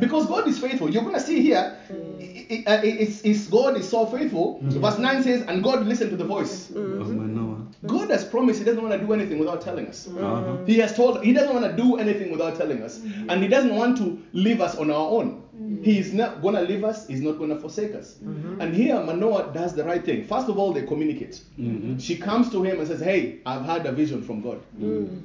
Because 0.00 0.26
God 0.26 0.46
is 0.46 0.58
faithful. 0.58 0.90
You're 0.90 1.04
gonna 1.04 1.20
see 1.20 1.40
here, 1.40 1.74
i- 2.20 2.46
i- 2.50 2.64
uh, 2.66 2.80
it's, 2.84 3.22
it's 3.24 3.46
God 3.46 3.78
is 3.78 3.88
so 3.88 4.04
faithful. 4.04 4.60
Verse 4.62 4.98
9 4.98 5.22
says, 5.22 5.42
and 5.48 5.62
God 5.62 5.86
listened 5.86 6.10
to 6.10 6.16
the 6.16 6.24
voice. 6.24 6.70
Of 6.70 7.08
Manoah. 7.14 7.62
God 7.86 8.10
has 8.10 8.22
promised 8.24 8.58
He 8.58 8.64
doesn't 8.66 8.82
want 8.82 8.92
to 9.00 9.06
do 9.06 9.12
anything 9.14 9.38
without 9.38 9.62
telling 9.62 9.86
us. 9.86 10.08
Uh-huh. 10.08 10.56
He 10.66 10.76
has 10.78 10.92
told 10.94 11.22
He 11.24 11.32
doesn't 11.32 11.54
want 11.54 11.64
to 11.64 11.72
do 11.82 11.96
anything 11.96 12.30
without 12.30 12.56
telling 12.56 12.82
us, 12.82 13.00
and 13.30 13.42
He 13.42 13.48
doesn't 13.48 13.74
want 13.74 13.96
to 13.98 14.18
leave 14.34 14.60
us 14.60 14.76
on 14.76 14.90
our 14.90 15.08
own. 15.08 15.42
Mm. 15.60 15.84
He 15.84 15.98
is 15.98 16.12
not 16.12 16.42
going 16.42 16.54
to 16.54 16.62
leave 16.62 16.84
us. 16.84 17.06
He's 17.06 17.20
not 17.22 17.38
going 17.38 17.50
to 17.50 17.56
forsake 17.58 17.94
us. 17.94 18.16
Mm-hmm. 18.24 18.60
And 18.60 18.74
here 18.74 19.00
Manoah 19.02 19.52
does 19.54 19.74
the 19.74 19.84
right 19.84 20.04
thing. 20.04 20.24
First 20.24 20.48
of 20.48 20.58
all, 20.58 20.72
they 20.72 20.82
communicate. 20.82 21.40
Mhm. 21.58 22.00
She 22.00 22.16
comes 22.16 22.50
to 22.50 22.62
him 22.62 22.78
and 22.78 22.86
says, 22.86 23.00
"Hey, 23.00 23.38
I've 23.46 23.64
had 23.64 23.86
a 23.86 23.92
vision 23.92 24.22
from 24.22 24.42
God. 24.42 24.60
Mm. 24.80 24.88
Mm. 25.08 25.20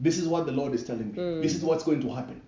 This 0.00 0.18
is 0.18 0.26
what 0.26 0.46
the 0.46 0.52
Lord 0.52 0.74
is 0.74 0.82
telling 0.82 1.12
me. 1.12 1.40
This 1.42 1.54
is 1.54 1.62
what's 1.62 1.84
going 1.84 2.00
to 2.02 2.10
happen." 2.12 2.40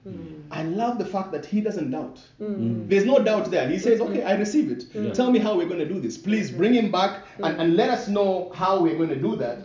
I 0.51 0.63
love 0.65 0.99
the 0.99 1.05
fact 1.05 1.31
that 1.33 1.45
he 1.47 1.61
doesn't 1.61 1.91
doubt. 1.91 2.19
There's 2.39 3.05
no 3.05 3.19
doubt 3.19 3.51
there. 3.51 3.69
He 3.69 3.79
says, 3.79 4.01
"Okay, 4.01 4.23
I 4.23 4.35
receive 4.37 4.71
it. 4.71 4.85
Yeah. 4.93 5.13
Tell 5.13 5.31
me 5.31 5.39
how 5.39 5.57
we're 5.57 5.67
going 5.69 5.81
to 5.81 5.89
do 5.89 6.01
this. 6.01 6.17
Please 6.19 6.51
bring 6.51 6.75
him 6.75 6.91
back 6.91 7.23
and, 7.43 7.61
and 7.61 7.77
let 7.77 7.91
us 7.91 8.09
know 8.09 8.51
how 8.55 8.81
we're 8.83 8.97
going 8.97 9.11
to 9.11 9.21
do 9.29 9.37
that." 9.37 9.57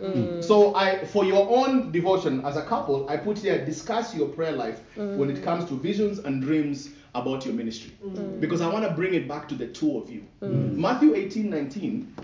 So 0.42 0.74
I, 0.74 1.04
for 1.04 1.24
your 1.24 1.48
own 1.58 1.90
devotion 1.92 2.44
as 2.44 2.56
a 2.56 2.62
couple, 2.62 3.08
I 3.08 3.16
put 3.16 3.38
here 3.38 3.64
discuss 3.64 4.14
your 4.14 4.28
prayer 4.28 4.52
life 4.52 4.80
when 4.96 5.28
it 5.30 5.42
comes 5.42 5.64
to 5.70 5.74
visions 5.74 6.18
and 6.20 6.42
dreams 6.42 6.90
about 7.14 7.44
your 7.44 7.54
ministry, 7.54 7.92
mm. 8.04 8.40
because 8.40 8.60
I 8.60 8.68
want 8.72 8.84
to 8.84 8.90
bring 8.92 9.14
it 9.14 9.26
back 9.26 9.48
to 9.48 9.54
the 9.54 9.66
two 9.66 9.98
of 9.98 10.10
you. 10.10 10.24
Mm. 10.42 10.50
Mm. 10.50 10.76
Matthew 10.76 11.14
18, 11.14 11.50
19 11.50 12.14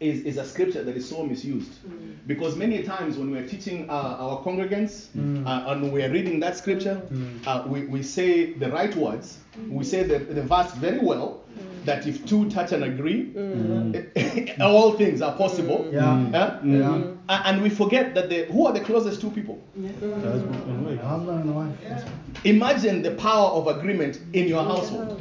is, 0.00 0.22
is 0.24 0.36
a 0.36 0.44
scripture 0.44 0.82
that 0.82 0.96
is 0.96 1.08
so 1.08 1.22
misused. 1.22 1.72
Because 2.26 2.56
many 2.56 2.82
times 2.82 3.16
when 3.16 3.30
we're 3.30 3.46
teaching 3.46 3.88
uh, 3.88 4.16
our 4.18 4.42
congregants 4.42 5.08
uh, 5.46 5.70
and 5.70 5.92
we're 5.92 6.10
reading 6.10 6.40
that 6.40 6.56
scripture 6.56 7.00
uh, 7.46 7.64
we, 7.66 7.86
we 7.86 8.02
say 8.02 8.52
the 8.52 8.70
right 8.70 8.94
words. 8.94 9.38
We 9.68 9.84
say 9.84 10.02
the, 10.02 10.18
the 10.18 10.42
verse 10.42 10.72
very 10.72 10.98
well 10.98 11.42
that 11.84 12.06
if 12.06 12.26
two 12.26 12.50
touch 12.50 12.72
and 12.72 12.84
agree 12.84 13.32
all 14.60 14.92
things 14.94 15.22
are 15.22 15.34
possible. 15.36 15.88
Yeah. 15.90 16.30
Huh? 16.30 16.58
Yeah. 16.62 17.02
A- 17.28 17.42
and 17.46 17.62
we 17.62 17.70
forget 17.70 18.14
that 18.14 18.28
the 18.28 18.44
who 18.46 18.66
are 18.66 18.72
the 18.72 18.80
closest 18.80 19.20
two 19.20 19.30
people 19.30 19.58
Husband. 19.74 21.00
Husband 21.00 21.40
and 21.44 21.56
wife. 21.56 22.04
imagine 22.44 23.02
the 23.02 23.12
power 23.12 23.50
of 23.50 23.66
agreement 23.66 24.20
in 24.32 24.48
your 24.48 24.62
household 24.62 25.20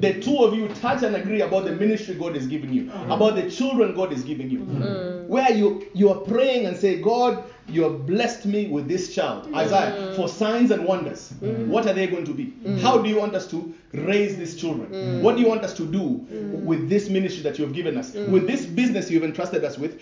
the 0.00 0.20
two 0.20 0.38
of 0.38 0.54
you 0.54 0.68
touch 0.68 1.02
and 1.02 1.16
agree 1.16 1.40
about 1.40 1.64
the 1.64 1.72
ministry 1.72 2.14
God 2.14 2.36
is 2.36 2.46
giving 2.46 2.72
you, 2.72 2.84
mm. 2.84 3.14
about 3.14 3.34
the 3.34 3.50
children 3.50 3.94
God 3.94 4.12
is 4.12 4.22
giving 4.22 4.50
you. 4.50 4.60
Mm. 4.60 5.26
Where 5.26 5.52
you 5.52 5.86
you 5.94 6.10
are 6.10 6.20
praying 6.20 6.66
and 6.66 6.76
say, 6.76 7.00
God, 7.00 7.42
you 7.68 7.82
have 7.82 8.06
blessed 8.06 8.46
me 8.46 8.66
with 8.68 8.88
this 8.88 9.14
child, 9.14 9.44
mm. 9.46 9.54
Isaiah, 9.56 9.92
mm. 9.92 10.16
for 10.16 10.28
signs 10.28 10.70
and 10.70 10.84
wonders. 10.86 11.32
Mm. 11.42 11.66
What 11.68 11.86
are 11.86 11.92
they 11.92 12.06
going 12.06 12.24
to 12.24 12.32
be? 12.32 12.52
How 12.80 12.98
do 12.98 13.08
you 13.08 13.16
want 13.18 13.34
us 13.34 13.46
to 13.50 13.74
raise 13.92 14.36
these 14.36 14.56
children? 14.56 15.22
What 15.22 15.36
do 15.36 15.42
you 15.42 15.48
want 15.48 15.62
us 15.64 15.74
to 15.74 15.84
do 15.86 16.26
with 16.64 16.88
this 16.88 17.08
ministry 17.08 17.42
that 17.42 17.58
you 17.58 17.64
have 17.66 17.74
given 17.74 17.96
us, 17.98 18.14
with 18.14 18.46
this 18.46 18.64
business 18.66 19.10
you 19.10 19.20
have 19.20 19.28
entrusted 19.28 19.64
us 19.64 19.78
with? 19.78 20.00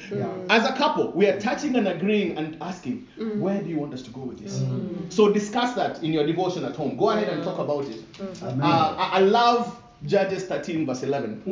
As 0.48 0.64
a 0.68 0.72
couple, 0.74 1.11
we 1.12 1.26
are 1.26 1.38
touching 1.40 1.76
and 1.76 1.88
agreeing 1.88 2.37
and 2.38 2.57
asking, 2.61 3.07
where 3.40 3.61
do 3.61 3.68
you 3.68 3.79
want 3.79 3.94
us 3.94 4.02
to 4.02 4.11
go 4.11 4.20
with 4.20 4.38
this? 4.38 4.62
So 5.09 5.33
discuss 5.33 5.74
that 5.74 6.02
in 6.02 6.12
your 6.12 6.26
devotion 6.26 6.64
at 6.64 6.76
home. 6.76 6.96
Go 6.96 7.11
ahead 7.11 7.29
and 7.29 7.42
talk 7.44 7.59
about 7.59 7.85
it. 7.88 8.02
Uh, 8.42 8.94
I, 8.98 9.11
I 9.14 9.20
love 9.20 9.81
Judges 10.07 10.44
13, 10.44 10.87
verse 10.87 11.02
11. 11.02 11.42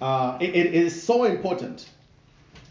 Uh, 0.00 0.36
it- 0.40 0.54
it 0.54 0.74
is 0.74 1.02
so 1.02 1.24
important 1.24 1.88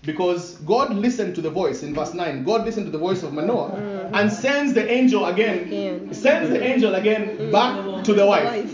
because 0.05 0.53
God 0.65 0.93
listened 0.95 1.35
to 1.35 1.41
the 1.41 1.49
voice 1.49 1.83
in 1.83 1.93
verse 1.93 2.13
9. 2.13 2.43
God 2.43 2.65
listened 2.65 2.85
to 2.85 2.91
the 2.91 2.97
voice 2.97 3.23
of 3.23 3.33
Manoah 3.33 4.09
and 4.13 4.31
sends 4.31 4.73
the 4.73 4.89
angel 4.89 5.25
again, 5.25 6.13
sends 6.13 6.49
the 6.49 6.63
angel 6.63 6.95
again 6.95 7.51
back 7.51 8.03
to 8.03 8.13
the 8.13 8.25
wife. 8.25 8.73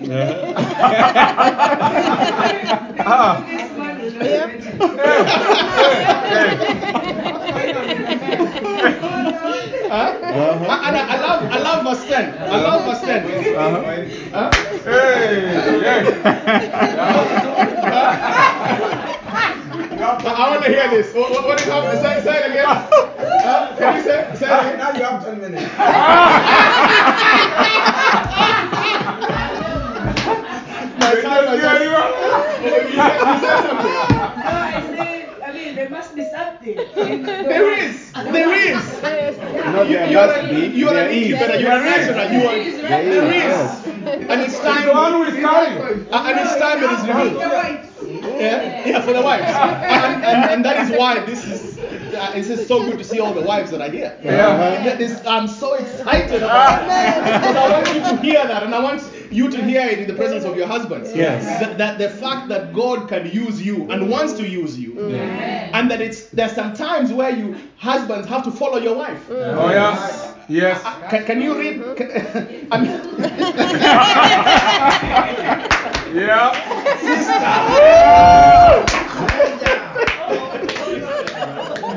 Ah. 3.04 3.44
This 3.48 3.72
man 3.78 4.00
is 4.02 4.14
Huh? 9.92 10.16
And 10.86 10.96
I, 10.96 11.02
I 11.02 11.18
love 11.20 11.44
I 11.52 11.58
love 11.60 11.84
verse 11.84 12.06
10. 12.08 12.38
I 12.40 12.62
love 12.62 12.86
verse 12.86 13.02
10. 13.02 13.26
Huh? 14.34 14.50
I, 20.02 20.18
I 20.26 20.50
want 20.50 20.64
to 20.66 20.70
hear 20.72 20.90
this. 20.90 21.14
What, 21.14 21.32
what, 21.32 21.46
what 21.46 21.60
is 21.62 21.68
happening? 21.68 22.02
Say, 22.02 22.24
say 22.24 22.38
it 22.40 22.52
again. 22.52 22.68
Huh? 23.42 23.74
Can 23.76 23.96
you 23.98 24.04
say, 24.04 24.32
say 24.36 24.46
it 24.46 24.60
again? 24.60 24.78
Now 24.78 24.92
you 24.94 25.04
have 25.04 25.24
10 25.26 25.42
minutes. 25.42 25.72
My 29.82 31.16
time 31.22 31.48
has 31.48 31.60
just- 31.62 31.82
You 31.82 31.90
said- 32.70 32.90
you 32.90 32.96
said 32.96 33.60
something. 33.66 33.92
No, 34.42 34.52
I 34.52 34.82
say, 34.96 35.28
I 35.44 35.52
mean, 35.54 35.76
there 35.76 35.90
must 35.90 36.16
be 36.16 36.24
something. 36.30 36.78
in 36.78 37.24
the 37.24 37.32
There 37.50 37.64
world. 37.64 37.80
is. 37.80 38.12
There 38.12 38.56
is. 38.56 39.38
No, 39.74 39.82
You, 39.84 40.00
you 40.12 40.20
are 40.20 40.32
a, 40.34 40.50
be. 40.50 40.66
you 40.68 40.88
are 40.90 40.96
an 40.98 41.10
is. 41.12 41.32
incubator. 41.32 41.60
You 41.60 41.68
are 41.68 41.78
a 41.78 41.82
nurturer. 41.82 42.26
You 42.32 42.40
are. 42.48 42.56
There 42.90 43.34
is. 43.34 43.60
And 44.30 44.42
it's 44.42 44.60
time. 44.60 44.86
the 44.88 44.94
one 44.94 45.12
who 45.14 45.24
is 45.24 45.36
carrying. 45.36 45.78
And 46.12 46.40
it's 46.40 46.56
time 46.58 46.84
it 46.84 46.92
is 46.92 47.02
revealed. 47.08 47.91
The 48.22 48.30
wife. 48.30 48.42
Yeah, 48.42 48.88
yeah, 48.88 49.02
for 49.02 49.14
the 49.14 49.22
wives. 49.22 49.44
And, 49.46 50.24
and, 50.24 50.52
and 50.52 50.66
that 50.66 50.78
is 50.86 50.98
why 50.98 51.20
this 51.26 51.46
is 51.46 51.72
uh, 52.14 52.32
this 52.34 52.50
is 52.50 52.68
so 52.68 52.84
good 52.84 52.98
to 52.98 53.04
see 53.04 53.20
all 53.20 53.34
the 53.34 53.42
wives 53.42 53.72
that 53.72 53.82
are 53.82 53.90
here. 53.90 54.18
Yeah. 54.24 54.84
That 54.84 55.02
is, 55.02 55.20
I'm 55.26 55.48
so 55.48 55.74
excited 55.76 56.44
about 56.44 56.88
that. 56.88 57.18
Ah. 57.18 57.40
Because 57.40 57.56
I 57.56 57.70
want 57.72 57.88
you 57.88 58.02
to 58.02 58.18
hear 58.22 58.48
that 58.48 58.64
and 58.64 58.76
I 58.76 58.80
want 58.82 59.04
you 59.32 59.50
to 59.50 59.64
hear 59.64 59.88
it 59.88 60.00
in 60.00 60.08
the 60.08 60.14
presence 60.14 60.44
of 60.44 60.56
your 60.58 60.68
husbands. 60.68 61.16
Yes. 61.16 61.46
That, 61.62 61.78
that 61.78 61.98
the 61.98 62.10
fact 62.10 62.50
that 62.50 62.74
God 62.74 63.08
can 63.10 63.32
use 63.32 63.62
you 63.62 63.90
and 63.92 64.10
wants 64.10 64.34
to 64.34 64.48
use 64.48 64.78
you. 64.78 64.94
Mm. 64.94 65.72
And 65.74 65.90
that 65.90 66.02
it's 66.02 66.26
there's 66.28 66.54
some 66.54 66.74
times 66.74 67.14
where 67.14 67.32
you 67.32 67.56
husbands 67.78 68.28
have 68.28 68.44
to 68.44 68.52
follow 68.52 68.78
your 68.78 68.96
wife. 68.96 69.28
Mm. 69.28 69.58
Oh, 69.58 69.70
yeah. 69.70 70.28
Yes. 70.50 70.82
Can, 71.10 71.26
can 71.26 71.42
you 71.42 71.58
read? 71.58 71.82
Can, 71.96 72.68
I 72.72 72.78
mean, 72.82 72.92
Yeah. 76.14 76.52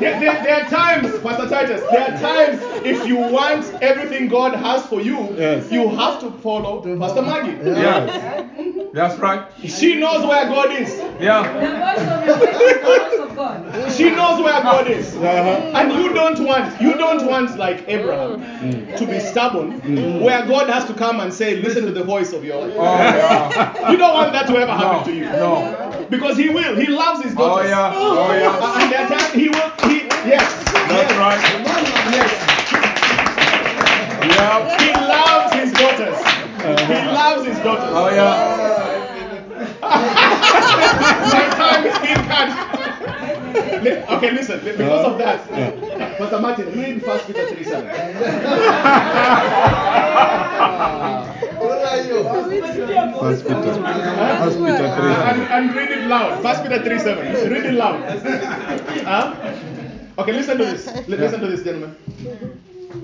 There, 0.00 0.18
there, 0.20 0.42
there 0.44 0.64
are 0.64 0.68
times, 0.68 1.18
Pastor 1.20 1.48
Titus, 1.48 1.82
there 1.90 2.02
are 2.02 2.18
times 2.20 2.60
if 2.84 3.06
you 3.06 3.16
want 3.16 3.64
everything 3.82 4.28
God 4.28 4.54
has 4.54 4.84
for 4.86 5.00
you, 5.00 5.34
Yes. 5.36 5.70
you 5.70 5.88
have 5.88 6.20
to 6.20 6.30
follow 6.30 6.80
Pastor 6.98 7.22
Maggie. 7.22 7.56
Yes. 7.64 8.90
That's 8.92 9.18
right. 9.18 9.46
She 9.64 9.96
knows 9.96 10.24
where 10.26 10.46
God 10.46 10.70
is. 10.72 10.90
Yeah. 11.20 11.42
The 11.54 11.74
voice 11.74 12.08
of 12.08 12.26
your 12.26 12.34
is 12.34 12.74
the 12.74 12.80
voice 12.84 13.30
of 13.30 13.36
God. 13.36 13.92
She 13.92 14.10
knows 14.10 14.40
where 14.42 14.62
God 14.62 14.88
is. 14.90 15.14
Uh-huh. 15.16 15.72
And 15.74 15.92
you 15.92 16.12
don't 16.12 16.38
want, 16.44 16.80
you 16.80 16.94
don't 16.94 17.26
want 17.26 17.56
like 17.58 17.84
Abraham 17.88 18.40
to 18.96 19.06
be 19.06 19.18
stubborn, 19.20 19.80
where 20.22 20.46
God 20.46 20.68
has 20.68 20.84
to 20.86 20.94
come 20.94 21.20
and 21.20 21.32
say, 21.34 21.56
listen 21.56 21.84
to 21.86 21.92
the 21.92 22.04
voice 22.04 22.32
of 22.32 22.44
your 22.44 22.60
wife. 22.60 22.74
Oh, 22.76 22.82
yeah. 22.84 23.90
You 23.90 23.96
don't 23.96 24.14
want 24.14 24.32
that 24.32 24.46
to 24.46 24.56
ever 24.56 24.72
happen 24.72 24.98
No. 24.98 25.04
to 25.04 25.12
you. 25.12 25.24
No. 25.24 25.83
Because 26.14 26.36
he 26.36 26.48
will. 26.48 26.76
He 26.76 26.86
loves 26.86 27.24
his 27.24 27.34
daughter. 27.34 27.64
Oh, 27.64 27.66
yeah. 27.66 27.92
Oh, 27.92 28.28
oh 28.28 28.32
yeah. 28.32 28.78
And 28.80 28.92
there 28.92 29.00
are 29.00 29.08
times 29.08 29.32
he 29.32 29.48
will, 29.48 29.68
he, 29.90 30.06
yes. 30.30 30.46
That's 30.86 31.10
yes. 31.10 31.18
right. 31.18 31.40
Yes. 32.14 32.30
Yeah. 34.30 34.78
He 34.78 34.92
loves 34.94 35.52
his 35.54 35.72
daughters. 35.72 36.16
He 36.16 36.22
uh-huh. 36.70 37.12
loves 37.12 37.44
his 37.48 37.58
daughters. 37.58 37.90
Oh, 37.90 38.10
yeah. 38.14 38.62
My 41.34 41.48
time 41.58 41.82
is 41.84 41.98
being 41.98 42.22
cut. 42.30 42.48
Okay, 44.16 44.30
listen. 44.30 44.60
Because 44.64 45.04
of 45.04 45.18
that, 45.18 45.48
Pastor 46.16 46.38
Martin, 46.40 46.66
read 46.78 47.02
First 47.02 47.26
Peter 47.26 47.44
3 47.46 47.64
7. 47.64 47.90
First 52.04 52.50
Peter. 52.50 53.16
First 53.18 54.58
Peter 54.58 54.88
3. 54.94 55.14
and 55.56 55.74
read 55.74 55.90
it 55.90 56.06
loud. 56.06 56.42
First 56.42 56.62
Peter 56.62 56.82
3 56.82 56.98
7. 56.98 57.50
Read 57.50 57.64
it 57.66 57.74
loud. 57.74 58.00
Huh? 59.04 59.34
Okay, 60.18 60.32
listen 60.32 60.58
to 60.58 60.64
this. 60.64 60.86
Li- 61.08 61.16
Listen 61.16 61.40
to 61.40 61.46
this, 61.48 61.62
gentlemen. 61.64 61.96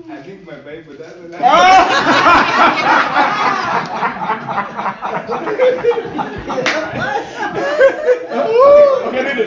I 0.09 0.21
think 0.21 0.45
my 0.45 0.55
Bible 0.59 0.93
doesn't 0.95 1.31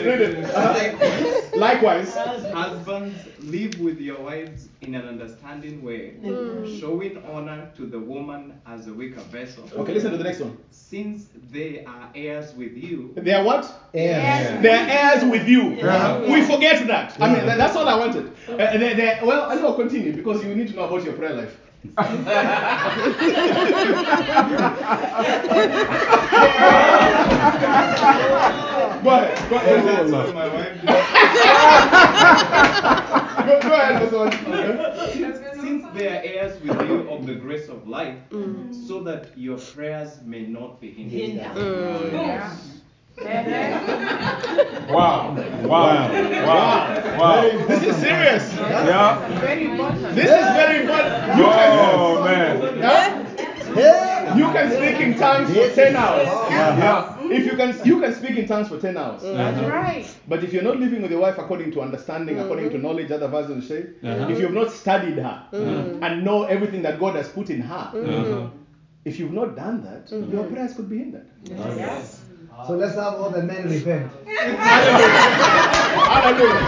read 0.05 0.21
it. 0.21 0.45
Uh-huh. 0.55 1.41
Likewise, 1.55 2.13
Husbands, 2.15 3.15
live 3.39 3.79
with 3.79 3.99
your 3.99 4.19
wives 4.21 4.67
in 4.81 4.95
an 4.95 5.07
understanding 5.07 5.81
way, 5.83 6.13
Mm. 6.21 6.79
showing 6.79 7.21
honor 7.31 7.71
to 7.77 7.85
the 7.85 7.99
woman 7.99 8.53
as 8.67 8.87
a 8.87 8.93
weaker 8.93 9.21
vessel. 9.31 9.63
Okay, 9.77 9.93
listen 9.93 10.11
to 10.11 10.17
the 10.17 10.23
next 10.23 10.39
one. 10.39 10.57
Since 10.71 11.27
they 11.51 11.83
are 11.85 12.09
heirs 12.15 12.53
with 12.55 12.75
you. 12.75 13.13
They 13.15 13.33
are 13.33 13.43
what? 13.43 13.63
Heirs. 13.93 14.61
They 14.61 14.69
are 14.71 14.87
heirs 14.89 15.23
with 15.23 15.47
you. 15.47 15.75
Yeah. 15.75 16.21
We 16.31 16.41
forget 16.43 16.85
that. 16.87 17.15
I 17.19 17.33
mean, 17.33 17.45
that's 17.45 17.75
all 17.75 17.87
I 17.87 17.97
wanted. 17.97 18.31
Uh, 18.47 18.55
they, 18.57 18.93
they, 18.93 19.19
well, 19.23 19.49
I 19.49 19.55
will 19.55 19.73
continue 19.73 20.13
because 20.13 20.43
you 20.43 20.53
need 20.55 20.67
to 20.69 20.75
know 20.75 20.83
about 20.83 21.03
your 21.03 21.13
prayer 21.13 21.33
life. 21.33 21.57
Go 21.95 22.01
ahead. 29.11 29.49
Go 29.49 29.55
ahead. 29.55 29.85
That's 29.85 30.11
what 30.11 30.33
my 30.35 30.47
wife 30.47 31.85
go, 33.45 33.59
go 33.61 33.73
ahead, 33.73 34.01
Pastor 34.01 34.17
Wande. 34.17 35.61
Since 35.61 35.85
they 35.93 36.07
are 36.07 36.21
heirs 36.23 36.61
with 36.61 36.81
you 36.87 37.09
of 37.09 37.25
the 37.25 37.35
grace 37.35 37.69
of 37.69 37.87
life, 37.87 38.17
so 38.87 39.03
that 39.03 39.37
your 39.37 39.57
prayers 39.57 40.21
may 40.23 40.45
not 40.45 40.81
be 40.81 40.91
hindered. 40.91 41.51
Mm. 41.55 42.74
Wow. 43.17 43.25
Wow. 45.63 45.65
Wow. 45.65 47.17
Wow. 47.17 47.41
This 47.67 47.83
is 47.83 47.95
serious. 47.97 48.53
Yeah. 48.55 49.39
Very 49.39 49.65
important. 49.71 50.15
This 50.15 50.25
is 50.25 50.45
very 50.59 50.81
important. 50.81 51.37
You 51.37 51.45
Oh, 51.45 52.21
can, 52.25 52.79
man. 52.79 52.81
Huh? 52.83 53.21
You 54.37 54.45
can 54.51 54.71
speak 54.71 54.99
in 54.99 55.17
tongues 55.17 55.49
for 55.53 55.69
10 55.69 55.95
hours. 55.95 56.27
Yeah. 56.27 57.17
If 57.31 57.45
you 57.45 57.55
can 57.57 57.75
you 57.85 57.99
can 58.01 58.13
speak 58.13 58.37
in 58.37 58.47
tongues 58.47 58.67
for 58.67 58.77
10 58.79 58.97
hours. 58.97 59.21
That's 59.21 59.57
Uh-huh. 59.59 59.69
right. 59.71 60.05
But 60.27 60.43
if 60.43 60.53
you're 60.53 60.63
not 60.63 60.77
living 60.77 61.01
with 61.01 61.11
your 61.11 61.21
wife 61.21 61.37
according 61.37 61.71
to 61.71 61.81
understanding, 61.81 62.39
according 62.39 62.69
to 62.71 62.77
knowledge, 62.77 63.11
other 63.11 63.27
versions 63.27 63.67
say, 63.67 63.85
Uh-huh. 64.03 64.27
if 64.29 64.39
you've 64.39 64.53
not 64.53 64.71
studied 64.71 65.17
her 65.17 65.39
Mhm. 65.53 65.99
and 66.03 66.23
know 66.25 66.43
everything 66.43 66.81
that 66.83 66.99
God 66.99 67.15
has 67.15 67.27
put 67.29 67.49
in 67.49 67.61
her, 67.61 67.87
Uh-huh. 67.93 68.47
if 69.05 69.19
you've 69.19 69.33
not 69.33 69.55
done 69.55 69.81
that, 69.87 70.11
your 70.35 70.43
prayers 70.53 70.73
could 70.73 70.89
be 70.89 70.97
hindered. 70.97 71.27
Yes. 71.77 72.14
So 72.67 72.73
let's 72.73 72.95
have 72.95 73.15
all 73.15 73.29
the 73.29 73.43
men 73.43 73.69
repent. 73.69 74.11
Hallelujah. 76.05 76.61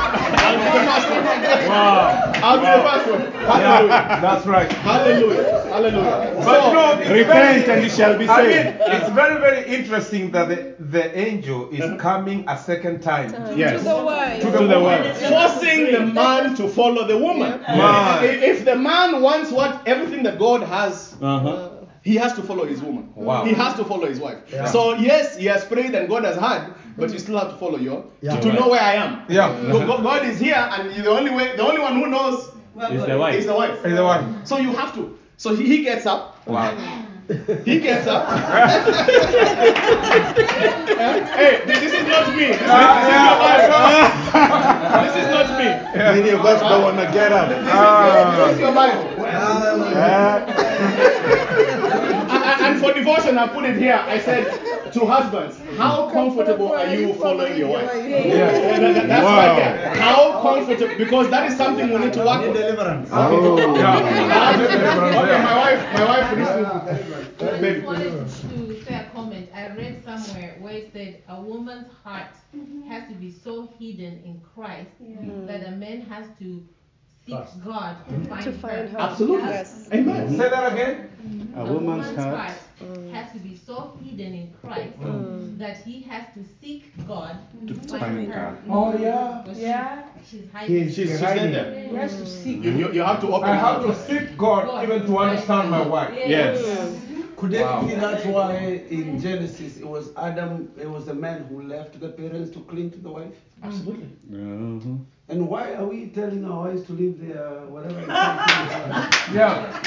I'll 0.44 0.60
be 0.60 0.66
the 0.66 0.82
first 0.88 1.10
one. 1.10 1.24
Wow. 1.68 2.32
I'll 2.36 2.60
be 2.60 2.66
the 2.66 2.82
first 2.90 3.06
one. 3.12 3.22
Hallelujah. 3.48 3.88
Yeah, 3.88 4.20
that's 4.20 4.46
right. 4.46 4.72
Hallelujah. 4.72 5.64
Hallelujah. 5.70 6.34
But 6.36 6.44
So, 6.44 7.00
you 7.02 7.14
repent 7.20 7.66
very- 7.66 7.72
and 7.74 7.84
you 7.84 7.90
shall 7.90 8.18
be 8.18 8.28
I 8.28 8.36
saved. 8.46 8.80
mean, 8.80 8.92
it's 8.92 9.10
very, 9.10 9.40
very 9.40 9.66
interesting 9.76 10.32
that 10.32 10.50
the, 10.50 10.76
the 10.80 11.18
angel 11.18 11.70
is 11.72 12.00
coming 12.00 12.46
a 12.48 12.58
second 12.58 13.02
time. 13.02 13.32
Yes. 13.58 13.82
To 13.84 13.90
the 13.90 14.04
wife. 14.04 14.42
to 14.42 14.52
the 14.52 14.80
woman. 14.80 15.14
Forcing 15.16 15.92
the 15.92 16.06
man 16.06 16.56
to 16.56 16.68
follow 16.68 17.08
the 17.08 17.18
woman. 17.18 17.60
Man. 17.62 18.24
If, 18.24 18.44
if 18.44 18.66
the 18.66 18.76
man 18.76 19.22
wants 19.22 19.52
what 19.52 19.82
everything 19.88 20.24
that 20.24 20.38
God 20.38 20.62
has, 20.64 21.16
Uh-huh. 21.22 21.70
He 22.08 22.16
has 22.16 22.32
to 22.34 22.42
follow 22.42 22.66
his 22.66 22.82
woman. 22.82 23.12
Wow. 23.16 23.44
He 23.44 23.54
has 23.54 23.76
to 23.76 23.84
follow 23.84 24.08
his 24.08 24.18
wife. 24.20 24.38
Yeah. 24.50 24.66
So 24.66 24.94
yes, 24.94 25.36
he 25.36 25.46
has 25.48 25.66
prayed 25.66 25.94
and 25.94 26.08
God 26.08 26.24
has 26.24 26.38
heard, 26.38 26.74
but 26.98 27.12
you 27.12 27.20
still 27.20 27.38
have 27.38 27.52
to 27.52 27.58
follow 27.58 27.78
your 27.78 28.06
Yeah. 28.22 28.40
to, 28.40 28.42
to 28.50 28.54
know 28.54 28.70
where 28.70 28.80
I 28.82 28.94
am. 28.94 29.26
Yeah. 29.28 29.52
Go- 29.74 29.86
go- 29.86 30.02
God 30.02 30.26
is 30.26 30.40
here, 30.40 30.56
and 30.56 30.90
the 31.04 31.10
only 31.10 31.32
way, 31.32 31.58
the 31.58 31.64
only 31.64 31.82
one 31.82 31.96
who 32.00 32.08
knows 32.08 32.48
Is 32.92 33.06
the 33.06 33.18
wife. 33.18 33.36
Is 33.36 33.46
the 33.46 33.54
wife. 33.54 33.86
Is 33.86 33.96
the 33.96 34.04
wife. 34.06 34.24
So 34.46 34.58
you 34.58 34.72
have 34.74 34.94
to. 34.96 35.18
So 35.36 35.54
he, 35.54 35.66
he 35.68 35.84
gets 35.84 36.06
up. 36.06 36.48
Wow. 36.48 36.72
He 37.66 37.80
gets 37.82 38.08
up. 38.08 38.24
hey, 41.36 41.62
this 41.68 41.84
is 41.92 42.08
not 42.08 42.26
me. 42.38 42.48
This 42.48 42.56
is, 42.56 42.68
this 42.96 43.04
is 43.04 43.20
your 43.20 43.36
This 45.04 45.16
is 45.22 45.28
not 45.36 45.48
me. 45.60 45.70
Many 46.16 46.30
of 46.30 46.46
us 46.46 46.62
don't 46.62 46.84
want 46.84 46.98
to 47.04 47.08
get 47.12 47.34
up. 47.34 47.50
Ah. 47.68 48.46
This 48.48 48.54
is 48.54 48.60
your 48.62 48.74
Bible. 48.74 49.04
And, 52.78 52.86
and 52.86 52.94
for 52.94 53.00
devotion, 53.00 53.38
I 53.38 53.48
put 53.48 53.66
it 53.66 53.78
here. 53.78 53.96
I 53.96 54.20
said 54.20 54.92
to 54.94 55.06
husbands, 55.06 55.58
how 55.78 56.10
comfortable 56.12 56.74
are 56.74 56.88
you 56.94 57.14
following 57.16 57.58
your 57.58 57.70
wife? 57.70 57.92
Yeah. 58.08 58.52
That- 58.52 58.94
that- 58.94 59.08
that's 59.08 59.24
Wow. 59.24 59.38
right 59.38 59.56
there. 59.58 59.96
How 59.96 60.42
comfortable? 60.42 60.96
Because 60.98 61.30
that 61.30 61.52
is 61.52 61.58
something 61.58 61.90
we 61.90 62.00
need 62.00 62.14
to 62.14 62.20
work 62.20 62.28
on. 62.28 62.54
Deliverance. 62.54 63.10
Oh. 63.12 63.58
Yeah. 63.78 63.98
Okay, 65.18 65.44
my 65.44 65.58
wife, 65.58 65.82
my 65.94 66.06
wife, 66.06 66.26
I 67.40 67.60
baby. 67.62 67.76
just 67.76 67.86
wanted 67.86 68.12
to 68.50 68.84
say 68.84 68.96
a 68.96 69.10
comment. 69.14 69.50
I 69.54 69.68
read 69.76 70.04
somewhere 70.04 70.56
where 70.60 70.74
it 70.74 70.92
said 70.94 71.22
a 71.28 71.42
woman's 71.42 71.88
heart 72.04 72.32
mm-hmm. 72.56 72.88
has 72.90 73.08
to 73.10 73.14
be 73.16 73.32
so 73.32 73.68
hidden 73.80 74.22
in 74.24 74.42
Christ 74.54 74.90
that 75.48 75.68
a 75.68 75.72
man 75.72 76.02
has 76.02 76.26
to 76.40 76.64
seek 77.28 77.64
God 77.64 78.06
to 78.08 78.14
mm-hmm. 78.14 78.26
find, 78.26 78.44
To 78.44 78.52
find 78.54 78.90
her. 78.90 79.00
Absolutely. 79.00 79.50
Yes. 79.50 79.90
Amen. 79.94 80.28
Mm-hmm. 80.28 80.38
Say 80.38 80.50
that 80.50 80.74
again. 80.74 81.54
A 81.56 81.66
woman's 81.66 82.16
heart. 82.18 82.52
Mm. 82.80 83.12
has 83.12 83.32
to 83.32 83.40
be 83.40 83.56
so 83.56 83.98
hidden 84.04 84.34
in 84.34 84.54
Christ 84.62 85.00
mm. 85.00 85.58
that 85.58 85.78
he 85.78 86.04
has 86.04 86.28
to 86.36 86.46
seek 86.62 86.94
God 87.08 87.36
to, 87.68 87.74
To 87.74 87.80
find, 87.88 88.02
find 88.02 88.32
her. 88.32 88.58
God. 88.68 88.96
Oh, 88.96 88.98
yeah. 88.98 89.42
Because 89.44 89.60
Yeah. 89.60 90.04
She's 90.30 90.52
hiding. 90.52 90.86
She's, 90.92 90.96
she's 90.96 91.22
in 91.22 91.52
there. 91.54 91.90
He 91.90 91.96
has 91.96 92.16
to 92.16 92.26
seek. 92.28 92.64
You, 92.64 92.72
you, 92.72 92.92
you 92.94 93.04
have 93.04 93.20
to 93.22 93.28
open 93.30 93.50
I 93.50 93.56
have 93.56 93.82
to 93.82 93.96
seek 93.96 94.38
God 94.38 94.84
even 94.84 95.08
to 95.08 95.18
understand 95.18 95.72
my 95.72 95.82
wife. 95.82 96.14
Yes. 96.14 96.62
Could 97.36 97.54
it 97.54 97.62
Wow. 97.62 97.86
be 97.86 97.94
that's 97.94 98.26
why 98.26 98.56
in 98.90 99.20
Genesis 99.20 99.78
it 99.78 99.88
was 99.88 100.12
Adam, 100.18 100.72
it 100.80 100.90
was 100.90 101.06
the 101.06 101.14
man 101.14 101.46
who 101.46 101.62
left 101.64 102.00
the 102.00 102.10
parents 102.10 102.52
to 102.52 102.60
cling 102.62 102.92
to 102.92 103.00
the 103.00 103.12
wife? 103.12 103.36
Absolutely. 103.64 104.10
And 105.30 105.48
why 105.50 105.74
are 105.74 105.86
we 105.86 106.08
telling 106.08 106.46
our 106.46 106.68
wives 106.68 106.84
to 106.88 106.94
leave 106.94 107.20
their 107.20 107.66
whatever? 107.68 108.00
Yeah. 109.34 109.84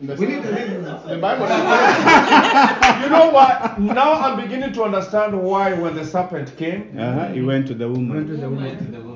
We 0.00 0.06
need 0.26 0.42
to 0.42 0.50
leave. 0.50 0.82
The 0.82 1.18
Bible 1.20 1.44
you 3.04 3.10
know 3.10 3.30
what? 3.30 3.78
Now 3.78 4.14
I'm 4.14 4.40
beginning 4.40 4.72
to 4.72 4.82
understand 4.82 5.40
why 5.40 5.74
when 5.74 5.94
the 5.94 6.04
serpent 6.04 6.56
came, 6.56 6.98
Uh-huh. 6.98 7.28
He 7.28 7.42
went 7.42 7.66
to 7.68 7.74
the 7.74 7.88
woman. 7.88 8.26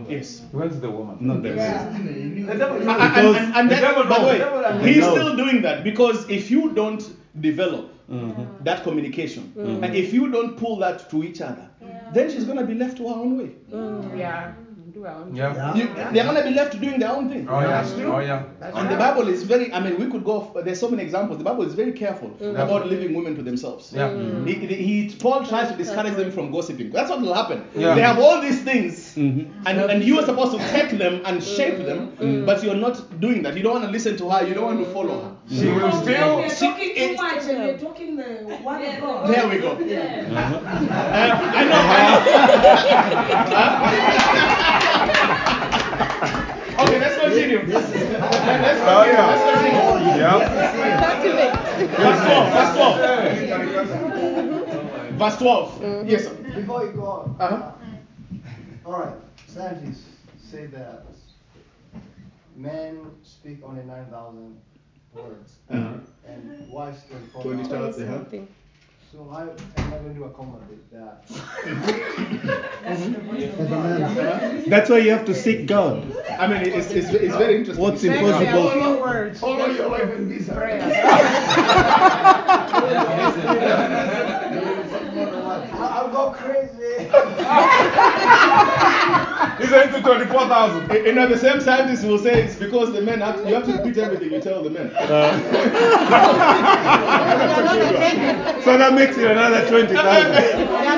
Yes. 0.08 0.42
he 0.50 0.56
went 0.56 0.72
to 0.72 0.78
the 0.80 0.90
woman. 0.90 1.16
Yes. 1.18 1.26
Not 1.26 1.42
the 1.42 1.50
The 1.50 2.54
devil 2.58 2.76
And, 2.76 2.90
and, 2.90 3.36
and, 3.36 3.56
and 3.56 3.70
The 3.70 3.74
that, 3.74 3.80
devil 3.80 4.04
by 4.04 4.18
the 4.18 4.26
way, 4.26 4.38
The 4.38 4.86
he's 4.86 4.96
He 4.96 5.00
still 5.00 5.34
doing 5.36 5.62
that 5.62 5.82
because 5.82 6.28
if 6.28 6.50
you 6.50 6.72
don't 6.72 7.02
develop 7.40 7.90
mm-hmm. 8.08 8.62
that 8.62 8.82
communication 8.84 9.52
mm-hmm. 9.56 9.82
and 9.82 9.96
if 9.96 10.12
you 10.12 10.30
don't 10.30 10.56
pull 10.56 10.76
that 10.76 11.08
to 11.10 11.24
each 11.24 11.40
other, 11.40 11.66
then 12.12 12.30
she's 12.30 12.44
gonna 12.44 12.66
be 12.66 12.74
left 12.74 12.98
to 12.98 13.08
her 13.08 13.14
own 13.14 13.38
way. 13.38 13.50
Mm-hmm. 13.72 14.18
Yeah. 14.18 14.52
Do 14.94 15.04
our 15.06 15.22
own 15.22 15.34
Yeah. 15.34 15.72
thing. 15.72 15.80
You, 15.80 15.94
they're 16.12 16.24
gonna 16.24 16.44
be 16.44 16.50
left 16.50 16.80
doing 16.80 17.00
their 17.00 17.10
own 17.10 17.28
thing. 17.28 17.48
Oh 17.48 17.58
yeah. 17.60 17.66
That's 17.66 17.92
true. 17.94 18.12
Oh 18.12 18.20
yeah. 18.20 18.44
That's 18.60 18.76
And 18.76 18.88
the. 18.88 18.96
Bible 18.96 19.26
is 19.28 19.42
very, 19.42 19.72
I 19.72 19.80
mean, 19.80 19.98
we 19.98 20.08
could 20.08 20.24
go, 20.24 20.52
there's 20.64 20.78
so 20.78 20.88
many 20.88 21.02
examples. 21.02 21.38
The 21.38 21.44
Bible 21.44 21.64
is 21.64 21.74
very 21.74 21.92
careful 21.92 22.30
mm. 22.30 22.50
about 22.50 22.86
leaving 22.88 23.12
women 23.12 23.34
to 23.34 23.42
themselves. 23.42 23.92
Yeah. 23.92 24.08
Mm. 24.10 24.46
Mm-hmm. 24.46 24.46
He, 24.46 25.08
he, 25.08 25.16
Paul 25.16 25.44
tries 25.44 25.68
to 25.72 25.76
discourage 25.76 26.14
them 26.14 26.30
from 26.30 26.52
gossiping. 26.52 26.90
That's 26.92 27.10
what 27.10 27.20
will 27.22 27.34
happen. 27.34 27.64
Yeah. 27.74 27.96
They 27.96 28.02
have 28.02 28.20
all 28.20 28.40
these 28.40 28.62
things, 28.62 29.16
mm-hmm. 29.16 29.66
and, 29.66 29.80
and 29.90 30.04
you 30.04 30.20
are 30.20 30.24
supposed 30.24 30.52
to 30.56 30.60
take 30.70 30.96
them 30.96 31.22
and 31.24 31.40
mm. 31.40 31.56
shape 31.56 31.84
them, 31.84 32.44
but 32.46 32.62
you're 32.62 32.76
not 32.76 33.20
doing 33.20 33.42
that. 33.42 33.56
You 33.56 33.64
don't 33.64 33.72
want 33.72 33.86
to 33.86 33.90
listen 33.90 34.16
to 34.18 34.30
her, 34.30 34.46
you 34.46 34.54
don't 34.54 34.66
want 34.66 34.78
to 34.78 34.92
follow 34.92 35.20
her. 35.22 35.34
She 35.48 35.66
will 35.66 35.90
still. 35.90 36.40
You're 36.40 36.48
talking 36.48 36.94
too 36.94 37.14
much 37.16 37.44
and 37.44 37.64
you're 37.66 37.78
talking 37.78 38.16
the 38.16 38.22
word 38.64 38.82
of 38.82 39.00
God. 39.00 39.28
There 39.28 39.48
we 39.48 39.58
go. 39.58 39.78
Yeah. 39.80 40.28
Uh-huh. 40.30 40.60
Uh, 40.94 41.50
I 41.54 41.64
know, 41.64 41.82
I 43.56 44.50
know. 47.34 47.58
okay, 47.60 47.66
let's 47.66 47.90
continue. 47.90 48.18
Let's 48.22 48.80
continue. 48.80 48.84
Oh 48.86 49.04
yeah. 49.04 49.26
Let's 49.26 49.44
continue. 49.44 50.18
Yeah. 50.20 50.38
Verse 51.98 52.20
12. 52.24 52.52
Verse 55.18 55.36
12. 55.36 55.78
Verse 55.78 55.80
12. 55.80 56.08
Yes, 56.08 56.24
sir. 56.24 56.34
Before 56.54 56.84
you 56.84 56.92
go 56.92 57.06
on, 57.06 57.36
Uh-huh. 57.40 57.72
all 58.86 58.92
right, 59.00 59.16
scientists 59.48 60.04
say 60.50 60.66
that 60.66 61.04
men 62.56 63.10
speak 63.22 63.58
only 63.64 63.82
9,000 63.84 64.56
words 65.12 65.58
Uh-huh. 65.70 65.98
and 66.26 66.68
wives 66.70 67.02
24,000. 67.08 67.42
20,000, 67.42 68.04
uh-huh. 68.04 68.16
Something. 68.18 68.48
So 69.14 69.28
how 69.30 69.42
am 69.42 69.50
I 69.92 69.98
going 69.98 70.16
to 70.16 70.24
accommodate 70.24 70.90
that? 70.90 71.24
That's 74.66 74.90
why 74.90 74.98
you 74.98 75.12
have 75.12 75.24
to 75.26 75.34
seek 75.36 75.68
God. 75.68 76.04
I 76.30 76.48
mean, 76.48 76.62
it's, 76.62 76.90
it's, 76.90 77.10
it's 77.10 77.36
very 77.36 77.58
interesting. 77.58 77.80
What's 77.80 78.02
It's- 78.02 78.20
Next, 78.20 78.40
there 78.40 78.52
are 78.56 78.62
impossible? 78.64 78.94
few 78.94 79.00
words. 79.00 79.38
Follow 79.38 79.66
your 79.66 79.88
wife 79.88 80.02
and 80.02 80.28
be 80.28 80.42
Prayer. 80.52 80.80
I'll 85.90 86.08
go 86.10 86.30
crazy. 86.30 87.04
He's 89.58 89.72
into 89.72 90.00
twenty-four 90.02 90.46
thousand. 90.48 90.90
You 91.06 91.12
know, 91.12 91.26
the 91.28 91.38
same 91.38 91.60
scientists 91.60 92.04
will 92.04 92.18
say 92.18 92.42
it's 92.44 92.56
because 92.56 92.92
the 92.92 93.00
men 93.02 93.20
have 93.20 93.42
to, 93.42 93.48
you 93.48 93.54
have 93.54 93.64
to 93.66 93.72
repeat 93.72 93.96
everything 93.98 94.32
you 94.32 94.40
tell 94.40 94.62
the 94.62 94.70
men. 94.70 94.90
So 98.64 98.78
that 98.78 98.94
makes 98.94 99.16
it 99.18 99.30
another 99.30 99.66
20,000. 99.68 100.34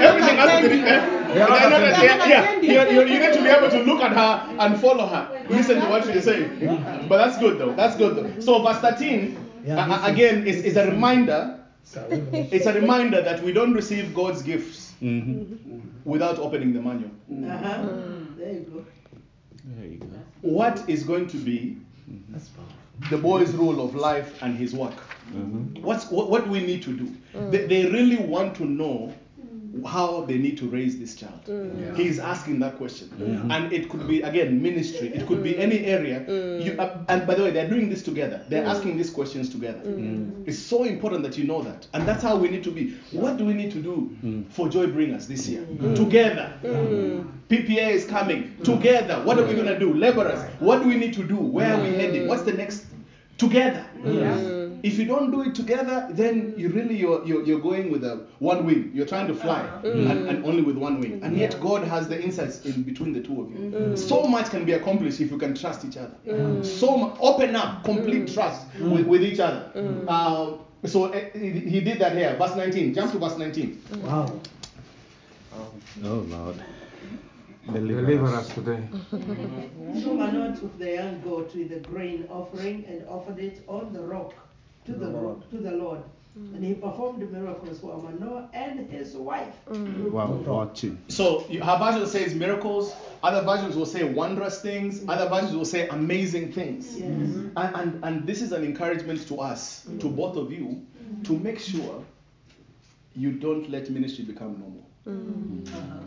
Everything 0.03 0.37
has 0.37 0.61
to 0.63 0.69
be. 0.69 0.81
eh, 0.81 1.35
They're 1.35 1.49
not 1.49 1.71
not- 1.71 1.81
yeah, 2.03 2.27
yeah. 2.27 2.61
You, 2.61 2.91
you- 3.03 3.07
you 3.13 3.19
need 3.21 3.33
to 3.35 3.43
be 3.43 3.49
able 3.49 3.69
to 3.71 3.79
look 3.83 4.01
at 4.01 4.13
her 4.13 4.57
and 4.61 4.79
follow 4.81 5.07
her. 5.07 5.29
Listen 5.49 5.81
to 5.81 5.87
what 5.89 6.05
she's 6.07 6.25
saying. 6.25 7.07
But 7.09 7.19
that's 7.19 7.39
good 7.39 7.59
though. 7.59 7.73
That's 7.75 7.97
good 7.97 8.17
though. 8.17 8.41
So 8.41 8.63
verse 8.63 8.79
13 8.79 9.37
Yeah, 9.65 9.79
uh, 9.85 10.07
again 10.07 10.47
is, 10.47 10.63
is 10.65 10.77
a 10.77 10.87
reminder. 10.89 11.59
It's 11.95 12.67
a 12.67 12.73
reminder 12.73 13.23
that 13.23 13.43
we 13.43 13.53
don't 13.53 13.73
receive 13.73 14.15
God's 14.15 14.43
gifts 14.43 14.93
mm-hmm. 15.03 15.31
Mm-hmm. 15.31 15.81
without 16.05 16.39
opening 16.39 16.73
the 16.73 16.81
manual. 16.81 17.11
Mm-hmm. 17.31 17.51
Uh-huh. 17.51 17.89
There 18.37 18.53
you 18.53 18.61
go. 18.61 18.87
There 19.65 19.87
you 19.87 19.99
go. 19.99 20.07
What 20.43 20.89
is 20.89 21.05
going 21.05 21.29
to 21.29 21.37
be 21.37 21.79
the 23.11 23.19
boy's 23.19 23.53
role 23.53 23.81
of 23.81 23.95
life 23.95 24.43
and 24.43 24.57
his 24.57 24.75
work? 24.75 24.95
What's 25.83 26.11
what, 26.11 26.31
what 26.31 26.45
do 26.45 26.51
we 26.51 26.61
need 26.61 26.83
to 26.83 26.97
do? 26.97 27.13
Mm. 27.35 27.51
They, 27.51 27.67
they 27.67 27.87
really 27.91 28.17
want 28.17 28.55
to 28.57 28.65
know 28.65 29.13
how 29.85 30.25
they 30.25 30.39
need 30.39 30.57
to 30.59 30.69
raise 30.69 30.99
this 30.99 31.15
child. 31.15 31.45
Mm. 31.47 31.97
He's 31.97 32.19
asking 32.19 32.59
that 32.61 32.77
question, 32.77 33.09
mm-hmm. 33.09 33.51
and 33.51 33.73
it 33.73 33.89
could 33.89 34.07
be 34.07 34.23
again 34.23 34.63
ministry. 34.63 35.09
It 35.09 35.27
could 35.27 35.43
be 35.43 35.55
mm. 35.55 35.59
any 35.59 35.85
area. 35.85 36.21
Mm. 36.21 36.65
You, 36.65 36.73
uh, 36.79 37.05
and 37.09 37.27
by 37.27 37.35
the 37.35 37.43
way, 37.43 37.51
they're 37.51 37.69
doing 37.69 37.89
this 37.89 38.03
together. 38.03 38.45
They're 38.49 38.67
asking 38.67 38.97
these 38.97 39.11
questions 39.11 39.49
together. 39.49 39.81
It's 40.47 40.59
so 40.59 40.85
important 40.85 41.23
that 41.25 41.37
you 41.37 41.45
know 41.45 41.63
that, 41.63 41.87
and 41.93 42.07
that's 42.07 42.23
how 42.23 42.37
we 42.37 42.49
need 42.49 42.65
to 42.65 42.71
be. 42.71 42.97
What 43.13 43.37
do 43.37 43.45
we 43.45 43.55
need 43.55 43.73
to 43.73 43.83
do 43.83 44.47
for 44.51 44.69
Joy 44.69 44.87
Bringers 44.87 45.27
this 45.27 45.49
year? 45.49 45.67
Together. 45.95 46.53
PPA 47.49 47.91
is 47.91 48.05
coming. 48.07 48.57
Together. 48.65 49.23
What 49.25 49.39
are 49.39 49.47
we 49.47 49.55
gonna 49.55 49.79
do? 49.79 49.95
Laborers. 49.95 50.43
What 50.59 50.83
do 50.83 50.89
we 50.89 50.97
need 50.97 51.15
to 51.15 51.23
do? 51.23 51.37
Where 51.37 51.75
are 51.75 51.81
we 51.81 51.91
heading? 51.91 52.29
What's 52.29 52.43
the 52.43 52.53
next? 52.53 52.87
Together. 53.39 53.85
If 54.83 54.99
you 54.99 55.05
don't 55.05 55.31
do 55.31 55.43
it 55.43 55.55
together, 55.55 56.09
then 56.11 56.55
you 56.57 56.69
really 56.69 56.97
you're, 56.97 57.25
you're, 57.27 57.45
you're 57.45 57.61
going 57.61 57.91
with 57.91 58.05
a 58.05 58.27
one 58.39 58.67
wing. 58.67 58.91
You're 58.95 59.07
trying 59.07 59.27
to 59.29 59.35
fly 59.35 59.61
uh-huh. 59.61 59.89
and, 59.89 60.29
and 60.29 60.45
mm. 60.45 60.49
only 60.49 60.63
with 60.63 60.77
one 60.77 61.01
wing. 61.01 61.21
And 61.23 61.37
yet 61.37 61.61
God 61.61 61.85
has 61.85 62.09
the 62.09 62.21
insights 62.23 62.65
in 62.65 62.83
between 62.83 63.13
the 63.13 63.21
two 63.21 63.41
of 63.43 63.51
you. 63.51 63.59
Mm. 63.59 63.99
So 63.99 64.25
much 64.25 64.51
can 64.51 64.65
be 64.65 64.73
accomplished 64.73 65.21
if 65.21 65.31
you 65.31 65.39
can 65.39 65.55
trust 65.55 65.85
each 65.85 65.97
other. 65.97 66.15
Mm. 66.27 66.65
So 66.65 66.97
mu- 66.97 67.13
open 67.21 67.57
up, 67.57 67.85
complete 67.85 68.33
trust 68.33 68.67
with, 68.81 69.07
with 69.07 69.23
each 69.23 69.41
other. 69.41 69.71
Um, 70.09 70.61
so 70.85 71.07
uh, 71.07 71.21
he 71.33 71.51
he 71.51 71.81
did 71.81 71.99
that 71.99 72.17
here. 72.17 72.37
Verse 72.37 72.55
19. 72.57 72.95
Jump 72.95 73.13
to 73.13 73.19
verse 73.19 73.39
19. 73.39 73.83
Wow. 74.03 74.41
Oh 76.05 76.27
Lord. 76.29 76.63
Deliver 77.73 78.27
us 78.27 78.49
today. 78.55 78.89
So 79.11 80.15
Manoah 80.15 80.55
took 80.55 80.79
the 80.79 80.93
young 80.93 81.21
goat 81.23 81.55
with 81.55 81.71
the 81.71 81.81
grain 81.81 82.29
offering 82.31 82.85
and 82.87 83.05
offered 83.09 83.39
it 83.39 83.65
on 83.67 83.93
the 83.93 84.01
rock 84.01 84.35
to 84.87 84.93
the 84.93 85.11
rock 85.11 85.51
to 85.51 85.59
the 85.59 85.73
Lord. 85.73 86.01
Mm. 86.39 86.55
And 86.55 86.65
he 86.65 86.75
performed 86.75 87.33
miracles 87.33 87.81
for 87.81 87.97
Manoah 87.97 88.51
and 88.53 88.91
his 88.91 89.15
wife. 89.15 89.55
Mm. 89.71 90.11
Wow, 90.11 90.33
watching. 90.47 91.03
So 91.09 91.41
her 91.41 91.79
version 91.79 92.07
says 92.07 92.35
miracles. 92.35 92.95
Other 93.23 93.43
versions 93.43 93.75
will 93.75 93.87
say 93.87 94.05
wondrous 94.05 94.61
things. 94.61 95.01
Mm. 95.01 95.15
Other 95.15 95.31
versions 95.31 95.57
will 95.57 95.65
say 95.65 95.89
amazing 95.89 96.53
things. 96.53 96.97
Mm-hmm. 96.97 97.57
And, 97.57 97.77
and 97.77 98.05
and 98.05 98.27
this 98.27 98.43
is 98.43 98.53
an 98.53 98.65
encouragement 98.65 99.27
to 99.29 99.41
us, 99.41 99.89
to 100.01 100.09
both 100.09 100.37
of 100.37 100.53
you, 100.53 100.85
to 101.25 101.39
make 101.39 101.59
sure 101.59 102.05
you 103.15 103.33
don't 103.33 103.71
let 103.71 103.89
ministry 103.91 104.25
become 104.25 104.59
normal. 104.61 104.86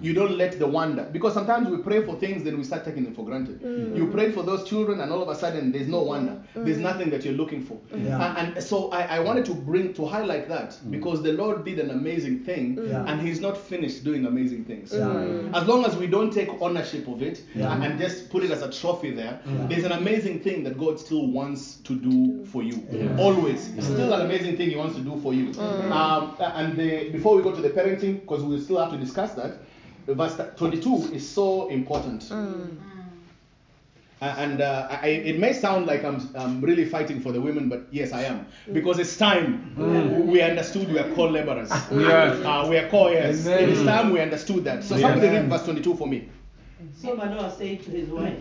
You 0.01 0.13
don't 0.13 0.37
let 0.37 0.57
the 0.59 0.67
wonder 0.67 1.03
because 1.11 1.33
sometimes 1.33 1.69
we 1.69 1.77
pray 1.77 2.05
for 2.05 2.15
things, 2.15 2.43
then 2.43 2.57
we 2.57 2.63
start 2.63 2.85
taking 2.85 3.03
them 3.03 3.13
for 3.13 3.25
granted. 3.25 3.61
Mm. 3.61 3.97
You 3.97 4.07
prayed 4.07 4.33
for 4.33 4.43
those 4.43 4.67
children, 4.67 5.01
and 5.01 5.11
all 5.11 5.21
of 5.21 5.27
a 5.29 5.35
sudden 5.35 5.71
there's 5.71 5.87
no 5.87 6.01
wonder. 6.01 6.41
Mm. 6.55 6.65
There's 6.65 6.77
nothing 6.77 7.09
that 7.09 7.25
you're 7.25 7.33
looking 7.33 7.63
for. 7.63 7.75
Mm. 7.93 8.05
Yeah. 8.05 8.35
And, 8.37 8.55
and 8.55 8.63
so 8.63 8.89
I, 8.91 9.17
I 9.17 9.19
wanted 9.19 9.45
to 9.45 9.53
bring 9.53 9.93
to 9.95 10.05
highlight 10.05 10.47
that 10.49 10.77
because 10.89 11.21
the 11.21 11.33
Lord 11.33 11.65
did 11.65 11.79
an 11.79 11.91
amazing 11.91 12.43
thing, 12.45 12.77
Yeah. 12.81 13.05
and 13.07 13.21
He's 13.21 13.41
not 13.41 13.57
finished 13.57 14.03
doing 14.05 14.25
amazing 14.25 14.63
things. 14.65 14.93
Yeah. 14.93 15.49
As 15.53 15.67
long 15.67 15.85
as 15.85 15.95
we 15.97 16.07
don't 16.07 16.31
take 16.31 16.49
ownership 16.61 17.07
of 17.07 17.21
it 17.21 17.41
Yeah. 17.55 17.73
and, 17.73 17.83
and 17.83 17.99
just 17.99 18.29
put 18.29 18.43
it 18.43 18.51
as 18.51 18.61
a 18.61 18.71
trophy 18.71 19.11
there, 19.11 19.39
Yeah. 19.45 19.67
there's 19.67 19.83
an 19.83 19.91
amazing 19.93 20.39
thing 20.39 20.63
that 20.63 20.77
God 20.77 20.99
still 20.99 21.27
wants 21.27 21.75
to 21.83 21.95
do 21.95 22.45
for 22.45 22.63
you. 22.63 22.85
Yeah. 22.91 23.17
Always, 23.17 23.69
it's 23.75 23.87
still 23.87 24.13
an 24.13 24.21
amazing 24.21 24.55
thing 24.57 24.69
He 24.69 24.75
wants 24.77 24.95
to 24.95 25.01
do 25.01 25.19
for 25.21 25.33
you. 25.33 25.51
Um, 25.59 26.35
and 26.39 26.77
the, 26.77 27.09
before 27.09 27.35
we 27.35 27.43
go 27.43 27.53
to 27.53 27.61
the 27.61 27.69
parenting, 27.69 28.21
because 28.21 28.43
we 28.43 28.59
still 28.61 28.77
have 28.77 28.88
to 28.91 28.97
discuss 28.97 29.33
that, 29.33 29.59
verse 30.07 30.39
22 30.57 31.11
is 31.13 31.27
so 31.27 31.69
important. 31.69 32.31
And 34.21 34.59
uh, 34.59 34.87
I, 35.01 35.07
it 35.07 35.39
may 35.39 35.53
sound 35.53 35.85
like 35.87 36.03
I'm, 36.03 36.29
I'm 36.35 36.59
really 36.59 36.83
fighting 36.83 37.21
for 37.21 37.31
the 37.31 37.39
women, 37.39 37.69
but 37.69 37.87
yes, 37.89 38.11
I 38.11 38.23
am. 38.23 38.47
Because 38.73 38.99
it's 38.99 39.15
time 39.15 39.73
we 40.27 40.41
understood 40.41 40.91
we 40.91 40.99
are 40.99 41.09
co 41.15 41.23
laborers. 41.29 41.69
Yes. 41.69 42.43
Uh, 42.45 42.67
we 42.69 42.77
are 42.77 42.89
co 42.89 43.07
heirs. 43.07 43.47
Amen. 43.47 43.63
It 43.63 43.69
is 43.69 43.83
time 43.85 44.11
we 44.11 44.19
understood 44.19 44.65
that. 44.65 44.83
So 44.83 44.95
Yes. 44.95 45.03
somebody 45.03 45.29
read 45.29 45.49
verse 45.49 45.63
22 45.63 45.95
for 45.95 46.05
me. 46.07 46.27
So 47.01 47.15
Manoah 47.15 47.49
said 47.57 47.81
to 47.83 47.91
his 47.91 48.09
wife, 48.09 48.39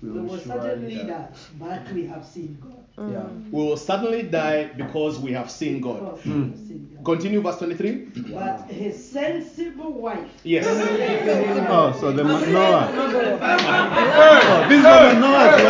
We 0.00 0.10
will 0.10 0.38
certainly 0.38 0.94
die, 0.94 1.28
but 1.58 1.90
we 1.92 2.06
have 2.06 2.24
seen 2.24 2.58
God. 2.60 2.85
Yeah. 2.98 3.04
Mm. 3.04 3.50
We 3.50 3.62
will 3.62 3.76
suddenly 3.76 4.22
die 4.22 4.70
because 4.74 5.18
we 5.18 5.32
have 5.32 5.50
seen 5.50 5.82
God. 5.82 6.00
Because 6.00 6.24
we 6.24 6.32
hmm. 6.32 6.50
have 6.50 6.58
seen 6.58 6.90
God. 6.94 7.04
Continue 7.04 7.42
verse 7.42 7.58
23. 7.58 7.92
But 8.32 8.70
his 8.70 9.10
sensible 9.10 9.92
wife. 9.92 10.30
Yes. 10.44 10.64
Oh, 11.68 11.92
so 12.00 12.10
the 12.12 12.24
Ma- 12.24 12.40
Noah. 12.40 12.88
Oh, 12.92 14.66
this 14.68 14.78
is 14.78 14.84
Noah's 15.20 15.60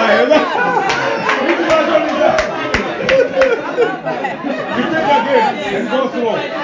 Repeat 4.77 4.93
again 4.93 5.57
and 5.75 5.89
go 5.89 6.11
slow. 6.11 6.63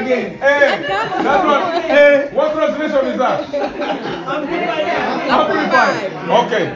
Again. 0.00 0.38
Hey, 0.38 0.86
that 0.88 1.44
one. 1.44 1.82
Hey, 1.82 2.30
what 2.32 2.52
translation 2.54 3.06
is 3.06 3.18
that? 3.18 3.52
Amplified. 5.28 6.12
Okay. 6.46 6.66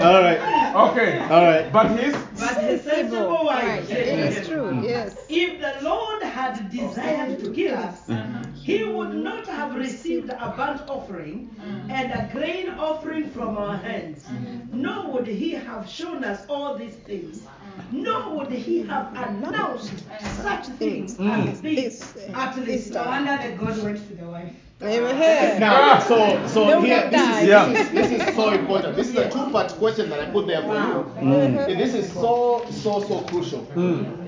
All 0.00 0.20
right. 0.20 0.40
Okay. 0.74 1.18
All 1.20 1.42
right. 1.42 1.72
But 1.72 1.96
his. 1.98 2.14
But 2.38 2.56
his 2.62 2.82
sensible 2.82 3.44
wife 3.44 3.86
said 3.86 4.04
to 4.04 4.12
It 4.12 4.36
is 4.36 4.48
true, 4.48 4.70
mm. 4.72 4.82
yes. 4.82 5.16
If 5.28 5.60
the 5.60 5.84
Lord 5.88 6.22
had 6.22 6.68
desired 6.70 7.38
to 7.40 7.52
kill 7.52 7.76
us, 7.78 8.06
mm-hmm. 8.06 8.52
he 8.54 8.82
would 8.84 9.14
not 9.14 9.46
have 9.46 9.74
received 9.76 10.30
a 10.30 10.54
burnt 10.56 10.82
offering 10.88 11.54
mm. 11.60 11.90
and 11.90 12.12
a 12.12 12.28
grain 12.32 12.70
offering 12.70 13.30
from 13.30 13.56
our 13.56 13.76
hands, 13.76 14.24
mm-hmm. 14.24 14.82
nor 14.82 15.12
would 15.12 15.28
he 15.28 15.52
have 15.52 15.88
shown 15.88 16.24
us 16.24 16.44
all 16.48 16.76
these 16.76 16.94
things, 16.94 17.42
mm. 17.42 17.92
nor 17.92 18.36
would 18.36 18.50
he 18.50 18.82
have 18.82 19.14
announced 19.14 20.02
such 20.42 20.66
things 20.78 21.16
as 21.20 21.60
this 21.60 22.16
at 22.34 22.56
this 22.64 22.90
No 22.90 23.04
time. 23.04 23.26
wonder 23.26 23.36
that 23.42 23.58
God 23.58 23.82
went 23.84 24.08
to 24.08 24.14
the 24.16 24.26
wife. 24.26 24.52
Amen. 24.82 25.60
Now, 25.60 25.98
so 25.98 26.46
so 26.46 26.80
here, 26.82 27.08
this 27.10 27.28
is, 27.28 27.48
yeah. 27.48 27.66
this, 27.68 27.86
is, 27.86 27.90
this 27.92 28.10
is 28.28 28.34
so 28.34 28.50
important. 28.50 28.96
This 28.96 29.08
is 29.08 29.16
a 29.16 29.30
two-part 29.30 29.72
question 29.78 30.10
that 30.10 30.20
I 30.20 30.26
put 30.26 30.46
there 30.46 30.62
for 30.62 30.74
you. 30.74 31.06
Mm. 31.22 31.78
This 31.78 31.94
is 31.94 32.12
so 32.12 32.66
so 32.70 33.00
so 33.00 33.22
crucial. 33.22 33.66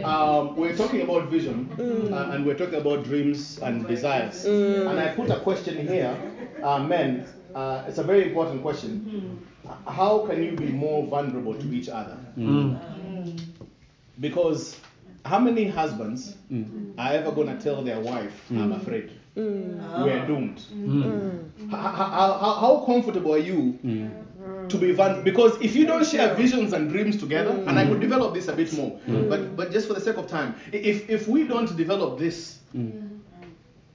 Um, 0.05 0.57
we're 0.57 0.77
talking 0.77 1.03
about 1.03 1.29
vision, 1.29 1.69
uh, 2.13 2.31
and 2.33 2.47
we're 2.47 2.57
talking 2.57 2.77
about 2.81 3.05
dreams 3.05 3.59
and 3.59 3.87
desires. 3.87 4.49
And 4.87 4.99
I 4.99 5.09
put 5.09 5.31
a 5.31 5.41
question 5.41 5.87
here, 5.87 6.17
uh, 6.63 6.79
men. 6.79 7.27
Uh, 7.55 7.85
it's 7.89 7.99
a 7.99 8.03
very 8.05 8.23
important 8.29 8.63
question. 8.63 9.05
How 9.87 10.25
can 10.27 10.43
you 10.43 10.53
be 10.53 10.67
more 10.71 11.07
vulnerable 11.07 11.55
to 11.55 11.67
each 11.75 11.89
other? 11.89 12.17
Because 14.21 14.81
how 15.25 15.39
many 15.39 15.67
husbands 15.69 16.37
are 16.99 17.13
ever 17.13 17.33
gonna 17.33 17.59
tell 17.61 17.83
their 17.83 18.01
wife, 18.01 18.47
"I'm 18.51 18.73
afraid"? 18.73 19.11
Mm. 19.37 20.05
we 20.05 20.11
are 20.11 20.21
ah. 20.21 20.27
doomed. 20.27 20.59
Mm. 20.73 21.51
Mm. 21.59 21.71
How, 21.71 21.77
how, 21.79 22.33
how, 22.39 22.55
how 22.55 22.85
comfortable 22.87 23.35
are 23.35 23.39
you 23.39 23.79
to 24.69 24.79
be 24.79 24.93
vulnerable? 24.93 25.23
Because 25.23 25.61
if 25.61 25.77
you 25.77 25.87
don't 25.87 26.07
share 26.07 26.35
visions 26.35 26.73
and 26.73 26.89
dreams 26.91 27.17
together, 27.19 27.51
and 27.51 27.79
I 27.79 27.87
could 27.87 28.01
develop 28.01 28.35
this 28.35 28.49
a 28.49 28.55
bit 28.55 28.73
more, 28.73 28.99
but 29.07 29.57
but 29.57 29.73
just 29.73 29.87
for 29.89 29.95
the 29.95 30.01
sake 30.01 30.17
of 30.17 30.27
time, 30.27 30.55
if 30.73 31.09
if 31.11 31.29
we 31.29 31.47
don't 31.47 31.77
develop 31.77 32.19
this 32.19 32.59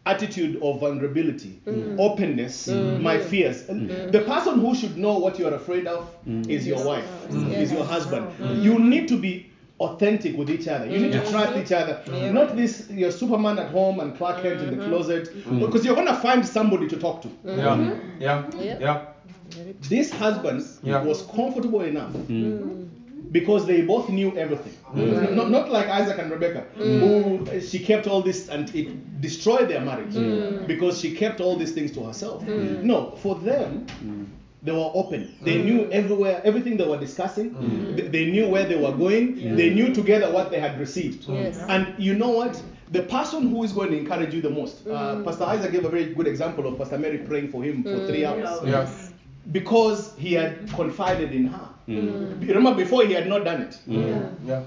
attitude 0.06 0.62
of 0.62 0.80
vulnerability, 0.80 1.60
openness, 1.97 2.67
my 2.67 3.17
fears, 3.17 3.65
the 3.65 4.23
person 4.27 4.60
who 4.60 4.75
should 4.75 4.97
know 4.97 5.17
what 5.17 5.39
you 5.39 5.47
are 5.47 5.56
afraid 5.56 5.88
of 5.88 6.13
is 6.47 6.67
your 6.67 6.84
wife, 6.86 7.10
is 7.32 7.71
your 7.71 7.86
husband. 7.86 8.27
You 8.63 8.77
need 8.80 9.08
to 9.08 9.17
be 9.17 9.51
authentic 9.82 10.38
with 10.38 10.50
each 10.50 10.67
other. 10.67 10.86
You 10.86 11.00
need 11.00 11.12
to 11.14 11.20
mm-hmm. 11.20 11.32
trust 11.32 11.58
each 11.58 11.72
other. 11.72 12.01
Mm-hmm. 12.05 12.34
Not 12.34 12.55
this 12.55 12.89
you're 12.89 13.12
Superman 13.12 13.58
at 13.60 13.72
home 13.72 13.99
and 13.99 14.16
Clark 14.18 14.41
Kent 14.43 14.62
in 14.62 14.70
the 14.72 14.78
mm-hmm. 14.78 14.89
closet, 14.89 15.34
because 15.60 15.84
you're 15.86 15.95
gonna 15.95 16.20
find 16.20 16.45
somebody 16.45 16.88
to 16.88 16.97
talk 16.97 17.22
to. 17.24 17.30
Yeah. 17.43 17.95
Yeah. 18.20 18.49
Yeah. 18.80 19.05
This 19.89 20.12
husband 20.12 20.64
Yeah. 20.84 21.03
was 21.03 21.24
comfortable 21.24 21.82
enough 21.82 22.14
mm. 22.14 22.88
because 23.32 23.66
they 23.66 23.82
both 23.82 24.08
knew 24.10 24.32
everything. 24.38 24.76
Not, 25.36 25.49
not 25.49 25.70
like 25.72 25.88
Isaac 25.88 26.18
and 26.20 26.32
Rebecca, 26.32 26.64
mm. 26.78 26.99
who 27.01 27.51
uh, 27.51 27.60
she 27.60 27.80
kept 27.80 28.08
all 28.08 28.22
this 28.22 28.47
and 28.49 28.74
it 28.74 28.88
destroyed 29.20 29.68
their 29.68 29.82
marriage 29.82 30.14
mm. 30.14 30.68
because 30.68 30.99
she 31.01 31.10
kept 31.16 31.41
all 31.41 31.55
these 31.58 31.74
things 31.74 31.91
to 31.93 32.03
herself. 32.03 32.43
No, 32.91 33.12
for 33.24 33.36
them, 33.36 33.88
They 34.64 34.72
were 34.72 34.91
open. 34.93 35.34
They 35.41 35.57
knew 35.64 35.89
everywhere, 35.91 36.41
everything 36.43 36.78
they 36.78 36.86
were 36.88 36.99
discussing. 36.99 37.55
Th- 37.97 38.12
They 38.12 38.26
knew 38.32 38.47
where 38.47 38.66
they 38.68 38.76
were 38.76 38.91
going. 38.91 39.55
They 39.57 39.70
knew 39.74 39.93
together 39.93 40.32
what 40.32 40.51
they 40.51 40.59
had 40.59 40.80
received. 40.80 41.28
Yes. 41.28 41.57
And 41.68 41.88
you 41.97 42.14
know 42.14 42.30
what? 42.30 42.62
The 42.91 43.01
person 43.03 43.49
who 43.49 43.64
is 43.64 43.72
going 43.72 43.89
to 43.91 43.97
encourage 43.97 44.34
you 44.36 44.41
the 44.41 44.49
most. 44.49 44.86
Uh, 44.86 45.24
Pastor 45.24 45.45
Isaac 45.45 45.72
gave 45.72 45.86
a 45.86 45.89
very 45.89 46.14
good 46.14 46.28
example 46.28 46.68
of 46.68 46.78
Pastor 46.78 46.97
Mary 46.99 47.18
praying 47.20 47.47
for 47.49 47.64
him 47.64 47.82
for 47.84 48.05
three 48.07 48.24
hours. 48.26 48.59
Yes. 48.66 49.12
Because 49.51 50.14
he 50.18 50.34
had 50.34 50.70
confided 50.74 51.32
in 51.32 51.47
her. 51.47 51.68
Mm. 51.88 52.47
Remember, 52.47 52.76
before 52.76 53.03
he 53.05 53.14
had 53.14 53.28
not 53.28 53.43
done 53.43 53.62
it. 53.62 53.80
Yeah. 53.88 54.62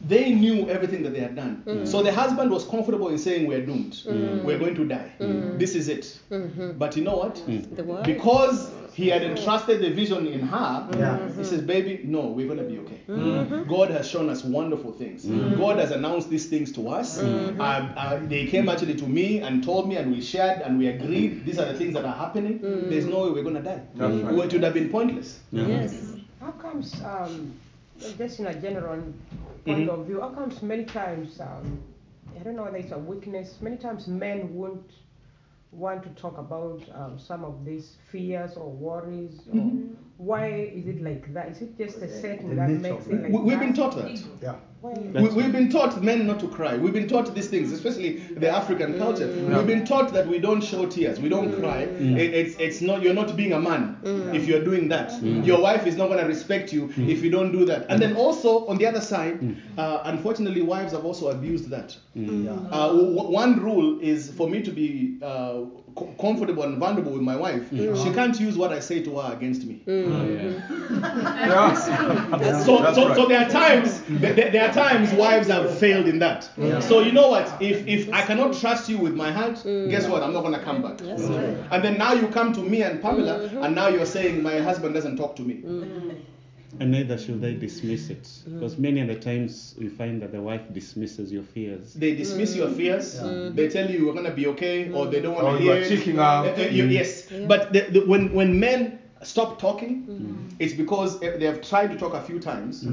They 0.00 0.32
knew 0.32 0.68
everything 0.70 1.02
that 1.02 1.12
they 1.12 1.18
had 1.20 1.34
done. 1.34 1.62
Mm. 1.66 1.86
So 1.86 2.02
the 2.02 2.12
husband 2.12 2.50
was 2.52 2.64
comfortable 2.64 3.08
in 3.08 3.18
saying, 3.18 3.46
We're 3.48 3.64
doomed. 3.66 3.92
Mm. 4.06 4.44
We're 4.44 4.58
going 4.58 4.74
to 4.76 4.84
die. 4.86 5.10
Mm. 5.20 5.58
This 5.58 5.74
is 5.74 5.88
it. 5.88 6.18
Mhm. 6.30 6.78
But 6.78 6.96
you 6.96 7.02
know 7.04 7.16
what? 7.16 7.42
The 7.76 7.82
wife. 7.84 8.04
Because 8.04 8.70
he 8.98 9.08
had 9.08 9.22
entrusted 9.22 9.80
the 9.80 9.90
vision 9.90 10.26
in 10.26 10.40
her, 10.40 10.88
Yeah. 10.98 11.18
he 11.36 11.44
says, 11.44 11.60
Baby, 11.62 12.00
no, 12.04 12.22
we're 12.36 12.48
going 12.52 12.58
to 12.58 12.64
be 12.72 12.78
okay. 12.80 12.98
Mhm. 13.08 13.68
God 13.68 13.90
has 13.96 14.08
shown 14.10 14.28
us 14.28 14.40
wonderful 14.44 14.92
things. 15.00 15.24
Mhm. 15.24 15.56
God 15.56 15.76
has 15.78 15.90
announced 15.98 16.28
these 16.34 16.46
things 16.52 16.72
to 16.72 16.88
us. 16.88 17.22
Mhm. 17.22 17.60
Uh, 17.60 17.62
uh, 17.62 18.18
they 18.32 18.46
came 18.46 18.68
actually 18.68 18.96
to 19.02 19.06
me 19.18 19.26
and 19.38 19.62
told 19.62 19.88
me, 19.88 19.94
and 20.00 20.10
we 20.14 20.20
shared 20.20 20.62
and 20.64 20.80
we 20.80 20.88
agreed 20.88 21.44
these 21.46 21.58
are 21.60 21.68
the 21.72 21.78
things 21.80 21.92
that 21.94 22.04
are 22.04 22.16
happening. 22.24 22.58
Mm. 22.58 22.88
There's 22.90 23.06
no 23.06 23.18
way 23.24 23.30
we're 23.36 23.44
going 23.50 23.60
to 23.62 23.66
die. 23.72 23.82
That's 23.94 24.14
right. 24.24 24.44
It 24.46 24.52
would 24.54 24.64
have 24.68 24.74
been 24.74 24.88
pointless. 24.98 25.28
Yes. 25.52 25.92
How 26.40 26.50
comes, 26.64 26.88
um, 27.14 27.52
just 28.18 28.40
in 28.40 28.46
a 28.48 28.54
general 28.66 29.00
point 29.64 29.86
Mhm. 29.86 29.94
of 29.94 30.06
view, 30.06 30.20
how 30.24 30.30
comes 30.40 30.60
many 30.72 30.84
times, 30.84 31.40
um, 31.40 31.78
I 32.38 32.42
don't 32.44 32.56
know 32.56 32.64
whether 32.64 32.78
it's 32.84 32.92
a 32.92 32.98
weakness, 32.98 33.48
many 33.60 33.76
times 33.76 34.08
men 34.08 34.38
won't 34.54 34.90
want 35.72 36.02
to 36.04 36.10
talk 36.10 36.38
about 36.38 36.88
um, 36.94 37.18
some 37.18 37.44
of 37.44 37.64
these 37.64 37.96
fears 38.10 38.56
or 38.56 38.70
worries? 38.70 39.48
Or 39.48 39.72
Mhm. 39.72 39.96
Why 40.18 40.48
is 40.74 40.86
it 40.88 41.00
like 41.00 41.32
that? 41.32 41.48
Is 41.50 41.62
it 41.62 41.78
just 41.78 41.98
a 41.98 42.08
setting 42.08 42.50
The 42.50 42.56
that 42.56 42.70
makes 42.70 43.06
it 43.06 43.22
like 43.22 43.32
We, 43.32 43.38
we've 43.40 43.58
that? 43.58 43.60
been 43.60 43.72
taught 43.74 43.96
that. 43.96 44.20
Yeah. 44.42 44.56
Why? 44.80 44.92
We, 44.92 45.28
we've 45.30 45.50
been 45.52 45.70
taught 45.70 46.00
men 46.02 46.26
not 46.26 46.38
to 46.40 46.48
cry. 46.48 46.76
We've 46.76 46.92
been 46.92 47.08
taught 47.08 47.34
these 47.34 47.48
things, 47.48 47.72
especially 47.72 48.18
the 48.36 48.48
African 48.48 48.96
culture. 48.96 49.26
Mm. 49.26 49.56
We've 49.56 49.66
been 49.66 49.84
taught 49.84 50.12
that 50.12 50.26
we 50.28 50.38
don't 50.38 50.60
show 50.60 50.86
tears, 50.86 51.18
we 51.20 51.28
don't 51.28 51.50
mm. 51.52 51.60
cry. 51.60 51.86
Mm. 51.86 52.16
It- 52.16 52.34
it's, 52.34 52.56
it's 52.58 52.80
not 52.80 53.02
you're 53.02 53.14
not 53.14 53.36
being 53.36 53.52
a 53.52 53.60
man 53.60 53.96
if 54.34 54.46
you're 54.46 54.64
doing 54.64 54.88
that. 54.88 55.20
Your 55.22 55.60
wife 55.60 55.86
is 55.86 55.96
not 55.96 56.08
going 56.08 56.20
to 56.20 56.26
respect 56.26 56.72
you 56.72 56.92
if 56.96 57.22
you 57.24 57.30
don't 57.30 57.50
do 57.52 57.64
that. 57.64 57.86
And 57.88 58.00
then 58.02 58.14
also 58.16 58.66
on 58.66 58.78
the 58.78 58.86
other 58.86 59.00
side, 59.00 59.56
uh, 59.76 60.02
unfortunately, 60.04 60.62
wives 60.62 60.92
have 60.92 61.04
also 61.04 61.30
abused 61.30 61.70
that. 61.70 61.96
Uh, 62.16 62.20
w- 62.88 63.14
w- 63.16 63.30
one 63.30 63.60
rule 63.60 63.98
is 64.00 64.30
for 64.32 64.48
me 64.48 64.62
to 64.62 64.70
be 64.72 65.18
uh, 65.22 65.26
co- 65.28 65.87
comfortable 66.18 66.62
and 66.62 66.78
vulnerable 66.78 67.12
with 67.12 67.22
my 67.22 67.36
wife. 67.36 67.70
Mm. 67.70 68.02
She 68.02 68.12
can't 68.12 68.38
use 68.40 68.56
what 68.56 68.72
I 68.72 68.80
say 68.80 69.02
to 69.04 69.18
her 69.18 69.32
against 69.32 69.64
me. 69.64 69.82
Mm. 69.86 70.06
Oh, 70.06 70.10
mm. 70.10 70.98
Yeah. 71.48 71.74
So, 71.74 72.78
That's 72.82 72.96
so, 72.96 73.08
right. 73.08 73.16
so 73.16 73.26
there 73.26 73.40
are 73.44 73.48
times 73.50 74.02
there, 74.08 74.32
there- 74.34 74.50
there 74.50 74.68
are 74.68 74.72
times 74.72 75.12
wives 75.12 75.48
have 75.48 75.78
failed 75.78 76.06
in 76.06 76.18
that. 76.20 76.48
Yeah. 76.56 76.80
So 76.80 77.00
you 77.00 77.12
know 77.12 77.28
what? 77.28 77.46
If 77.60 77.86
if 77.86 78.12
I 78.12 78.22
cannot 78.22 78.54
trust 78.54 78.88
you 78.88 78.98
with 78.98 79.14
my 79.14 79.30
heart, 79.32 79.62
guess 79.64 80.06
what? 80.06 80.22
I'm 80.22 80.32
not 80.32 80.42
gonna 80.42 80.62
come 80.62 80.82
back. 80.82 81.00
And 81.00 81.84
then 81.84 81.98
now 81.98 82.12
you 82.12 82.28
come 82.28 82.52
to 82.54 82.60
me 82.60 82.82
and 82.82 83.00
Pamela, 83.02 83.38
mm-hmm. 83.40 83.62
and 83.64 83.74
now 83.74 83.88
you're 83.88 84.06
saying 84.06 84.42
my 84.42 84.58
husband 84.58 84.94
doesn't 84.94 85.16
talk 85.16 85.36
to 85.36 85.42
me. 85.42 85.62
And 86.80 86.90
neither 86.90 87.16
should 87.18 87.40
they 87.40 87.54
dismiss 87.54 88.10
it. 88.10 88.22
Mm. 88.24 88.54
Because 88.54 88.78
many 88.78 89.00
of 89.00 89.08
the 89.08 89.14
times 89.16 89.74
we 89.78 89.88
find 89.88 90.20
that 90.22 90.32
the 90.32 90.40
wife 90.40 90.62
dismisses 90.72 91.32
your 91.32 91.42
fears. 91.42 91.94
They 91.94 92.14
dismiss 92.14 92.54
your 92.54 92.68
mm. 92.68 92.76
fears. 92.76 93.20
They 93.54 93.68
tell 93.68 93.90
you 93.90 93.98
you're 94.04 94.14
gonna 94.14 94.34
be 94.34 94.46
okay, 94.48 94.90
or 94.92 95.06
mm. 95.06 95.10
they 95.10 95.20
don't 95.20 95.34
want 95.34 95.46
Oh, 95.46 95.56
to 95.56 95.64
you 95.64 95.70
hear 95.72 95.80
are 95.80 95.84
it. 95.84 95.88
checking 95.88 96.18
out. 96.18 96.46
Uh, 96.46 96.62
uh, 96.62 96.66
you- 96.68 96.84
Mm. 96.84 96.92
yes, 96.92 97.28
but 97.46 97.72
the, 97.72 97.80
the, 97.90 98.00
when 98.06 98.32
when 98.34 98.60
men 98.60 98.98
stop 99.22 99.58
talking, 99.58 100.48
it's 100.58 100.74
because 100.74 101.16
uh, 101.22 101.36
they 101.38 101.46
have 101.46 101.60
tried 101.62 101.88
to 101.90 101.96
talk 101.96 102.14
a 102.14 102.22
few 102.22 102.38
times, 102.38 102.84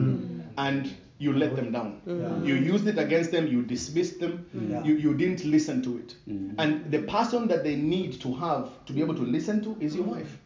and 0.58 0.90
you 1.18 1.32
let 1.34 1.56
them 1.56 1.72
down. 1.72 2.02
You 2.46 2.56
used 2.56 2.88
it 2.88 2.98
against 2.98 3.32
them. 3.32 3.48
You 3.48 3.62
dismissed 3.62 4.20
them. 4.20 4.46
Yeah. 4.54 4.84
You 4.84 4.96
you 4.96 5.14
didn't 5.14 5.44
listen 5.46 5.82
to 5.84 5.98
it. 5.98 6.16
And 6.58 6.92
the 6.92 7.00
person 7.04 7.48
that 7.50 7.64
they 7.64 7.76
need 7.76 8.20
to 8.22 8.34
have 8.36 8.70
to 8.86 8.94
be 8.94 9.02
able 9.02 9.16
to 9.16 9.24
listen 9.38 9.62
to 9.64 9.76
is 9.80 9.96
your 9.96 10.06
wife. 10.06 10.38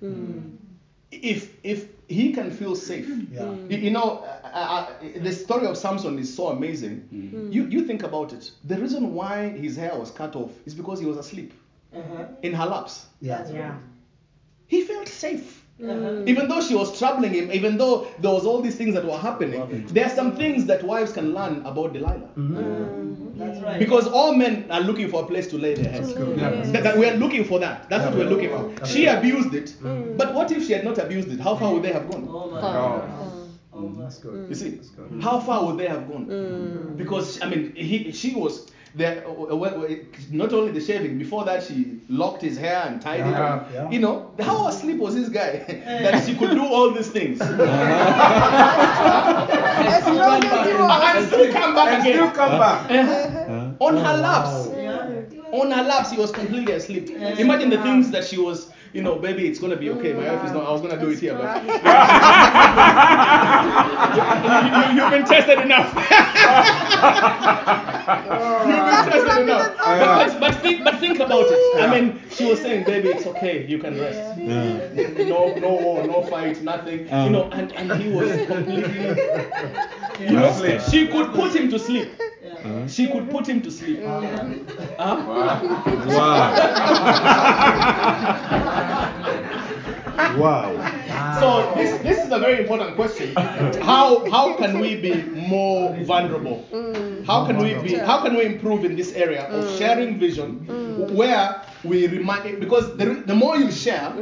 If 1.11 1.53
if 1.63 1.87
he 2.07 2.33
can 2.33 2.51
feel 2.51 2.75
safe, 2.75 3.07
Yeah. 3.07 3.41
Mm. 3.41 3.71
you, 3.71 3.77
you 3.77 3.91
know, 3.91 4.23
uh, 4.43 4.47
uh, 4.53 4.59
uh, 4.59 5.19
the 5.21 5.31
story 5.31 5.67
of 5.67 5.77
Samson 5.77 6.17
is 6.17 6.33
so 6.35 6.47
amazing. 6.47 7.07
Mm. 7.13 7.53
You, 7.53 7.65
you 7.65 7.85
think 7.85 8.03
about 8.03 8.33
it. 8.33 8.51
The 8.63 8.77
reason 8.77 9.13
why 9.13 9.49
his 9.49 9.75
hair 9.75 9.97
was 9.97 10.09
cut 10.11 10.35
off 10.35 10.51
is 10.65 10.73
because 10.73 10.99
he 10.99 11.05
was 11.05 11.17
asleep 11.17 11.53
uh-huh. 11.95 12.25
in 12.41 12.53
her 12.53 12.65
laps. 12.65 13.05
Yeah. 13.21 13.47
Yeah. 13.51 13.75
He 14.67 14.81
felt 14.81 15.07
safe. 15.07 15.65
Uh-huh. 15.81 16.23
Even 16.25 16.49
though 16.49 16.61
she 16.61 16.75
was 16.75 16.97
troubling 16.97 17.33
him, 17.33 17.51
even 17.51 17.77
though 17.77 18.07
there 18.19 18.31
was 18.31 18.45
all 18.45 18.61
these 18.61 18.75
things 18.75 18.93
that 18.95 19.05
were 19.05 19.17
happening, 19.17 19.85
there 19.87 20.05
are 20.05 20.15
some 20.15 20.35
things 20.35 20.65
that 20.65 20.83
wives 20.83 21.13
can 21.13 21.33
learn 21.33 21.65
about 21.65 21.93
Delilah. 21.93 22.29
That's 22.35 23.28
right. 23.39 23.79
Because 23.79 24.07
all 24.07 24.35
men 24.35 24.69
are 24.69 24.81
looking 24.81 25.09
for 25.09 25.23
a 25.23 25.27
place 25.27 25.47
to 25.47 25.57
lay 25.57 25.73
their 25.75 25.91
heads. 25.91 26.13
Yeah. 26.17 26.49
That, 26.71 26.83
that 26.83 26.97
we 26.97 27.07
are 27.07 27.15
looking 27.15 27.43
for 27.45 27.59
that. 27.59 27.89
That's 27.89 28.05
what 28.05 28.15
we're 28.15 28.29
looking 28.29 28.49
for. 28.49 28.85
She 28.85 29.05
abused 29.05 29.53
it, 29.53 29.73
but 30.17 30.33
what 30.33 30.51
if 30.51 30.65
she 30.65 30.73
had 30.73 30.83
not 30.83 30.97
abused 30.97 31.31
it? 31.31 31.39
How 31.39 31.55
far 31.55 31.73
would 31.73 31.83
they 31.83 31.93
have 31.93 32.09
gone? 32.09 32.27
Oh 32.29 32.49
my. 32.51 32.61
God. 32.61 33.09
Oh 33.71 33.79
my 33.79 33.87
mm, 33.87 33.99
That's 33.99 34.17
good. 34.19 34.49
You 34.49 34.55
see, 34.55 34.69
That's 34.71 34.89
good. 34.89 35.23
how 35.23 35.39
far 35.39 35.65
would 35.65 35.77
they 35.77 35.87
have 35.87 36.07
gone? 36.07 36.95
Because 36.97 37.41
I 37.41 37.49
mean, 37.49 37.73
he, 37.75 38.11
she 38.11 38.35
was 38.35 38.69
there. 38.95 39.23
uh, 39.27 39.31
well, 39.33 39.57
well, 39.79 39.87
Not 40.31 40.53
only 40.53 40.71
the 40.71 40.81
shaving. 40.81 41.17
Before 41.17 41.43
that, 41.45 41.63
she 41.63 41.99
locked 42.09 42.41
his 42.41 42.57
hair 42.57 42.83
and 42.87 43.01
tied 43.01 43.21
it. 43.21 43.25
Yeah, 43.27 43.43
up. 43.53 43.69
yeah. 43.73 43.89
You 43.89 43.99
know, 43.99 44.31
how 44.39 44.67
asleep 44.67 44.97
was 44.97 45.15
this 45.15 45.29
guy 45.29 45.59
that 46.03 46.25
she 46.25 46.35
could 46.35 46.51
do 46.51 46.65
all 46.65 46.91
these 46.91 47.09
things 47.09 47.39
As 47.41 47.49
long 50.05 50.43
as 50.43 50.67
you 50.67 50.77
are. 50.77 51.17
and 51.17 51.27
still 51.27 51.51
come 51.53 51.73
back 51.75 51.87
And 51.93 52.01
again 52.01 52.13
still 52.15 52.31
come 52.31 52.59
back. 52.59 52.89
Uh-huh. 52.91 53.71
on 53.79 53.97
her 53.97 54.17
laps? 54.17 54.67
On 55.51 55.71
her 55.71 55.83
laps, 55.83 56.11
he 56.11 56.17
was 56.17 56.31
completely 56.31 56.73
asleep. 56.73 57.09
Imagine 57.09 57.69
the 57.69 57.81
things 57.81 58.09
that 58.11 58.23
she 58.25 58.37
was. 58.37 58.71
You 58.91 59.03
know, 59.03 59.17
baby, 59.19 59.47
it's 59.47 59.59
gonna 59.59 59.75
be 59.75 59.91
okay. 59.91 60.13
My 60.13 60.33
wife 60.33 60.45
is 60.45 60.51
not. 60.51 60.65
I 60.65 60.71
was 60.71 60.81
gonna 60.81 60.97
do 60.99 61.09
it 61.11 61.19
here, 61.19 61.35
but 61.35 61.61
you, 61.63 61.71
you, 64.95 65.01
have 65.03 65.11
been 65.11 65.25
tested 65.25 65.59
enough. 65.59 65.93
You've 68.67 68.78
enough. 69.07 69.75
But, 69.77 70.39
but, 70.39 70.55
think, 70.61 70.83
but 70.83 70.99
think 70.99 71.19
about 71.19 71.45
it. 71.47 71.81
I 71.81 71.87
mean, 71.99 72.21
she 72.31 72.45
was 72.45 72.59
saying, 72.61 72.83
baby, 72.85 73.09
it's 73.09 73.25
okay. 73.27 73.65
You 73.65 73.77
can 73.79 73.99
rest. 73.99 74.37
No, 74.37 75.55
no 75.55 75.69
war, 75.69 76.03
no 76.05 76.23
fight, 76.23 76.61
nothing. 76.63 76.99
You 77.07 77.29
know, 77.29 77.49
and, 77.51 77.71
and 77.73 77.91
he 78.01 78.09
was 78.09 78.29
completely. 78.47 79.15
You 80.19 80.31
know, 80.31 80.79
she 80.89 81.07
could 81.07 81.33
put 81.33 81.55
him 81.55 81.69
to 81.69 81.79
sleep. 81.79 82.09
She 82.87 83.07
could 83.07 83.29
put 83.29 83.47
him 83.47 83.61
to 83.61 83.71
sleep. 83.71 84.01
Huh? 84.03 85.15
Wow. 86.07 86.55
Wow. 90.37 90.98
So 91.39 91.73
this, 91.75 92.01
this 92.01 92.25
is 92.25 92.31
a 92.31 92.39
very 92.39 92.61
important 92.61 92.95
question. 92.95 93.35
How 93.89 94.29
how 94.29 94.55
can 94.55 94.79
we 94.79 94.95
be 94.95 95.23
more 95.23 95.95
vulnerable? 96.03 96.65
Mm. 96.71 97.25
How 97.25 97.45
can 97.45 97.57
we 97.57 97.73
be 97.75 97.95
how 97.95 98.23
can 98.23 98.35
we 98.35 98.45
improve 98.45 98.85
in 98.85 98.95
this 98.95 99.13
area 99.13 99.45
of 99.47 99.65
mm. 99.65 99.77
sharing 99.77 100.19
vision 100.19 100.65
mm. 100.65 101.11
where 101.11 101.61
we 101.83 102.07
remind 102.07 102.59
because 102.59 102.95
the, 102.97 103.23
the 103.25 103.35
more 103.35 103.57
you 103.57 103.71
share, 103.71 104.13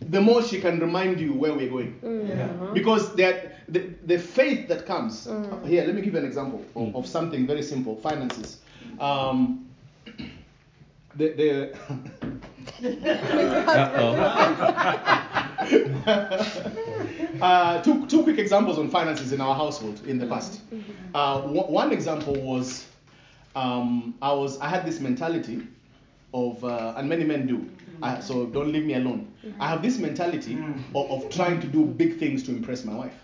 the 0.00 0.20
more 0.20 0.42
she 0.42 0.60
can 0.60 0.80
remind 0.80 1.20
you 1.20 1.34
where 1.34 1.54
we're 1.54 1.70
going. 1.70 1.98
Uh-huh. 2.02 2.72
Because 2.72 3.14
that 3.16 3.72
the, 3.72 3.90
the 4.06 4.18
faith 4.18 4.68
that 4.68 4.86
comes 4.86 5.28
here, 5.64 5.84
let 5.84 5.94
me 5.94 6.02
give 6.02 6.14
you 6.14 6.20
an 6.20 6.26
example 6.26 6.64
of, 6.74 6.94
of 6.94 7.06
something 7.06 7.46
very 7.46 7.62
simple, 7.62 7.96
finances. 7.96 8.58
Um, 9.00 9.68
the, 11.16 11.32
the 11.32 11.74
uh, 17.40 17.82
two, 17.82 18.06
two 18.06 18.22
quick 18.22 18.38
examples 18.38 18.78
on 18.78 18.90
finances 18.90 19.32
in 19.32 19.40
our 19.40 19.54
household 19.54 20.00
in 20.06 20.18
the 20.18 20.26
past. 20.26 20.60
Uh, 21.14 21.40
one 21.42 21.72
one 21.72 21.92
example 21.92 22.34
was 22.34 22.86
um, 23.54 24.14
I 24.20 24.32
was 24.32 24.58
I 24.60 24.68
had 24.68 24.84
this 24.84 25.00
mentality 25.00 25.66
of 26.34 26.62
uh, 26.64 26.94
and 26.96 27.08
many 27.08 27.24
men 27.24 27.46
do. 27.46 27.68
I, 28.02 28.20
so 28.20 28.46
don't 28.46 28.70
leave 28.72 28.84
me 28.84 28.94
alone. 28.94 29.32
I 29.58 29.68
have 29.68 29.80
this 29.80 29.98
mentality 29.98 30.66
of, 30.94 31.10
of 31.10 31.30
trying 31.30 31.60
to 31.60 31.66
do 31.66 31.86
big 31.86 32.18
things 32.18 32.42
to 32.44 32.50
impress 32.50 32.84
my 32.84 32.94
wife. 32.94 33.14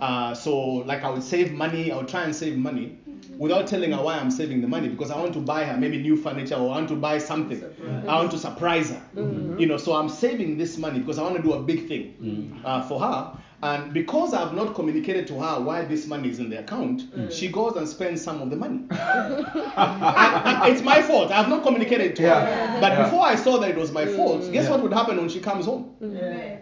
Uh, 0.00 0.34
so 0.34 0.56
like 0.86 1.02
I 1.02 1.10
would 1.10 1.24
save 1.24 1.52
money, 1.52 1.90
I 1.90 1.96
would 1.96 2.08
try 2.08 2.22
and 2.22 2.34
save 2.34 2.56
money 2.56 2.98
without 3.38 3.66
telling 3.66 3.92
her 3.92 4.02
why 4.02 4.14
I'm 4.18 4.30
saving 4.30 4.60
the 4.60 4.68
money 4.68 4.88
because 4.88 5.10
I 5.10 5.18
want 5.18 5.32
to 5.34 5.40
buy 5.40 5.64
her 5.64 5.76
maybe 5.76 5.98
new 5.98 6.16
furniture 6.16 6.54
or 6.54 6.68
I 6.72 6.76
want 6.78 6.88
to 6.88 6.96
buy 6.96 7.18
something. 7.18 7.62
I 8.06 8.16
want 8.16 8.30
to 8.32 8.38
surprise 8.38 8.90
her. 8.90 9.02
Mm-hmm. 9.14 9.58
You 9.58 9.66
know, 9.66 9.76
so 9.76 9.94
I'm 9.94 10.08
saving 10.08 10.56
this 10.58 10.78
money 10.78 10.98
because 11.00 11.18
I 11.18 11.22
want 11.22 11.36
to 11.36 11.42
do 11.42 11.52
a 11.54 11.62
big 11.62 11.88
thing 11.88 12.14
mm. 12.20 12.64
uh, 12.64 12.82
for 12.82 13.00
her. 13.00 13.36
And 13.62 13.92
because 13.94 14.34
I've 14.34 14.52
not 14.54 14.74
communicated 14.74 15.26
to 15.28 15.40
her 15.40 15.60
why 15.60 15.84
this 15.84 16.06
money 16.06 16.28
is 16.28 16.38
in 16.38 16.50
the 16.50 16.58
account, 16.60 17.10
mm. 17.10 17.32
she 17.32 17.48
goes 17.48 17.74
and 17.76 17.88
spends 17.88 18.22
some 18.22 18.42
of 18.42 18.50
the 18.50 18.56
money. 18.56 18.80
I- 18.90 20.60
I- 20.62 20.68
it's 20.70 20.82
my 20.82 21.00
fault. 21.02 21.30
I've 21.30 21.48
not 21.48 21.62
communicated 21.62 22.16
to 22.16 22.22
Yeah. 22.22 22.44
her. 22.44 22.80
But 22.80 22.92
Yeah. 22.92 23.04
before 23.04 23.24
I 23.26 23.34
saw 23.34 23.58
that 23.58 23.70
it 23.70 23.76
was 23.76 23.92
my 23.92 24.04
mm. 24.04 24.16
fault, 24.16 24.52
guess 24.52 24.64
Yeah. 24.64 24.70
what 24.72 24.82
would 24.82 24.92
happen 24.92 25.16
when 25.16 25.28
she 25.28 25.40
comes 25.40 25.64
home? 25.66 25.94
Yeah. 26.00 26.58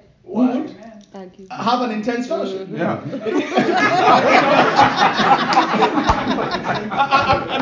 We 1.15 1.21
would 1.21 1.49
have 1.51 1.81
an 1.83 1.91
intense 1.93 2.27
fellowship. 2.27 2.69
Yeah. 2.73 3.01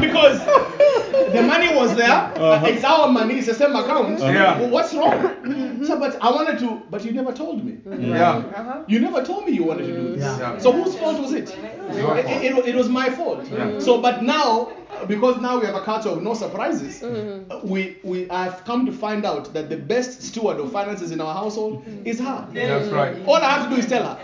Because 0.00 0.38
the 1.32 1.42
money 1.42 1.74
was 1.74 1.94
there. 1.96 2.10
Uh-huh. 2.10 2.66
It's 2.66 2.84
our 2.84 3.08
money. 3.08 3.34
It's 3.38 3.46
the 3.46 3.54
same 3.54 3.74
account. 3.76 4.20
Uh-huh. 4.20 4.32
Yeah. 4.32 4.58
Well, 4.60 4.70
what's 4.70 4.94
wrong? 4.94 5.12
Mm-hmm. 5.12 5.84
So, 5.84 5.98
but 5.98 6.20
I 6.22 6.30
wanted 6.30 6.58
to, 6.60 6.82
but 6.90 7.04
you 7.04 7.12
never 7.12 7.32
told 7.32 7.64
me. 7.64 7.72
Mm-hmm. 7.72 8.10
Yeah. 8.10 8.36
Uh-huh. 8.36 8.84
You 8.88 9.00
never 9.00 9.24
told 9.24 9.46
me 9.46 9.52
you 9.52 9.64
wanted 9.64 9.86
to 9.86 9.92
do 9.96 10.16
this. 10.16 10.38
Yeah. 10.38 10.58
So 10.58 10.72
whose 10.72 10.96
fault 10.96 11.20
was 11.20 11.32
it? 11.32 11.56
Your 11.96 12.18
It, 12.18 12.26
it- 12.26 12.66
it 12.66 12.74
was 12.74 12.88
my 12.88 13.10
fault. 13.10 13.46
Yeah. 13.50 13.78
So, 13.80 14.00
but 14.00 14.22
now, 14.22 14.72
because 15.06 15.40
now 15.40 15.58
we 15.58 15.66
have 15.66 15.74
a 15.74 15.82
culture 15.82 16.08
of 16.08 16.22
no 16.22 16.34
surprises, 16.34 17.02
uh, 17.02 17.60
we 17.64 17.98
we 18.02 18.28
have 18.28 18.62
come 18.64 18.86
to 18.86 18.92
find 18.92 19.24
out 19.24 19.52
that 19.54 19.68
the 19.68 19.76
best 19.76 20.22
steward 20.22 20.58
of 20.58 20.72
finances 20.72 21.10
in 21.10 21.20
our 21.20 21.34
household 21.34 21.84
mm-hmm. 21.84 22.06
is 22.06 22.18
her. 22.18 22.48
That's 22.52 22.86
mm-hmm. 22.86 22.94
right. 22.94 23.26
All 23.26 23.36
I 23.36 23.50
have 23.50 23.68
to 23.68 23.74
do 23.74 23.80
is 23.80 23.86
tell 23.86 24.04
her. 24.04 24.18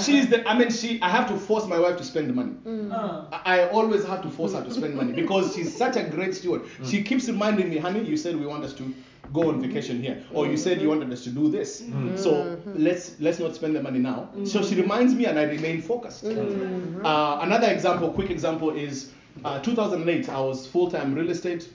She's 0.00 0.28
the. 0.28 0.48
I 0.48 0.58
mean, 0.58 0.70
she. 0.70 1.00
I 1.02 1.08
have 1.08 1.28
to 1.28 1.36
force 1.36 1.66
my 1.66 1.78
wife 1.78 1.96
to 1.98 2.04
spend 2.04 2.28
the 2.28 2.32
money. 2.32 2.54
Uh, 2.90 3.26
I 3.32 3.52
I 3.52 3.68
always 3.68 4.04
have 4.04 4.22
to 4.22 4.30
force 4.30 4.54
her 4.54 4.64
to 4.64 4.70
spend 4.72 4.94
money 4.94 5.12
because 5.12 5.54
she's 5.54 5.76
such 5.76 5.96
a 5.96 6.04
great 6.04 6.34
steward. 6.34 6.62
Mm. 6.62 6.90
She 6.90 7.02
keeps 7.02 7.28
reminding 7.28 7.68
me, 7.68 7.78
honey, 7.78 8.02
you 8.04 8.16
said 8.16 8.36
we 8.36 8.46
want 8.46 8.64
us 8.64 8.72
to 8.74 8.94
go 9.32 9.48
on 9.48 9.60
vacation 9.62 10.02
here, 10.02 10.24
or 10.32 10.46
you 10.46 10.56
said 10.56 10.80
you 10.80 10.88
wanted 10.88 11.12
us 11.12 11.24
to 11.24 11.30
do 11.30 11.50
this. 11.50 11.82
Mm. 11.82 12.18
So 12.18 12.58
let's 12.74 13.20
let's 13.20 13.38
not 13.38 13.54
spend 13.54 13.76
the 13.76 13.82
money 13.82 13.98
now. 13.98 14.28
So 14.44 14.62
she 14.62 14.74
reminds 14.74 15.14
me, 15.14 15.26
and 15.26 15.38
I 15.38 15.44
remain 15.44 15.82
focused. 15.82 16.24
Uh, 16.24 17.38
another 17.42 17.70
example, 17.70 18.10
quick 18.12 18.30
example, 18.30 18.70
is 18.70 19.12
uh, 19.44 19.60
2008. 19.60 20.28
I 20.28 20.40
was 20.40 20.66
full 20.66 20.90
time 20.90 21.14
real 21.14 21.30
estate. 21.30 21.68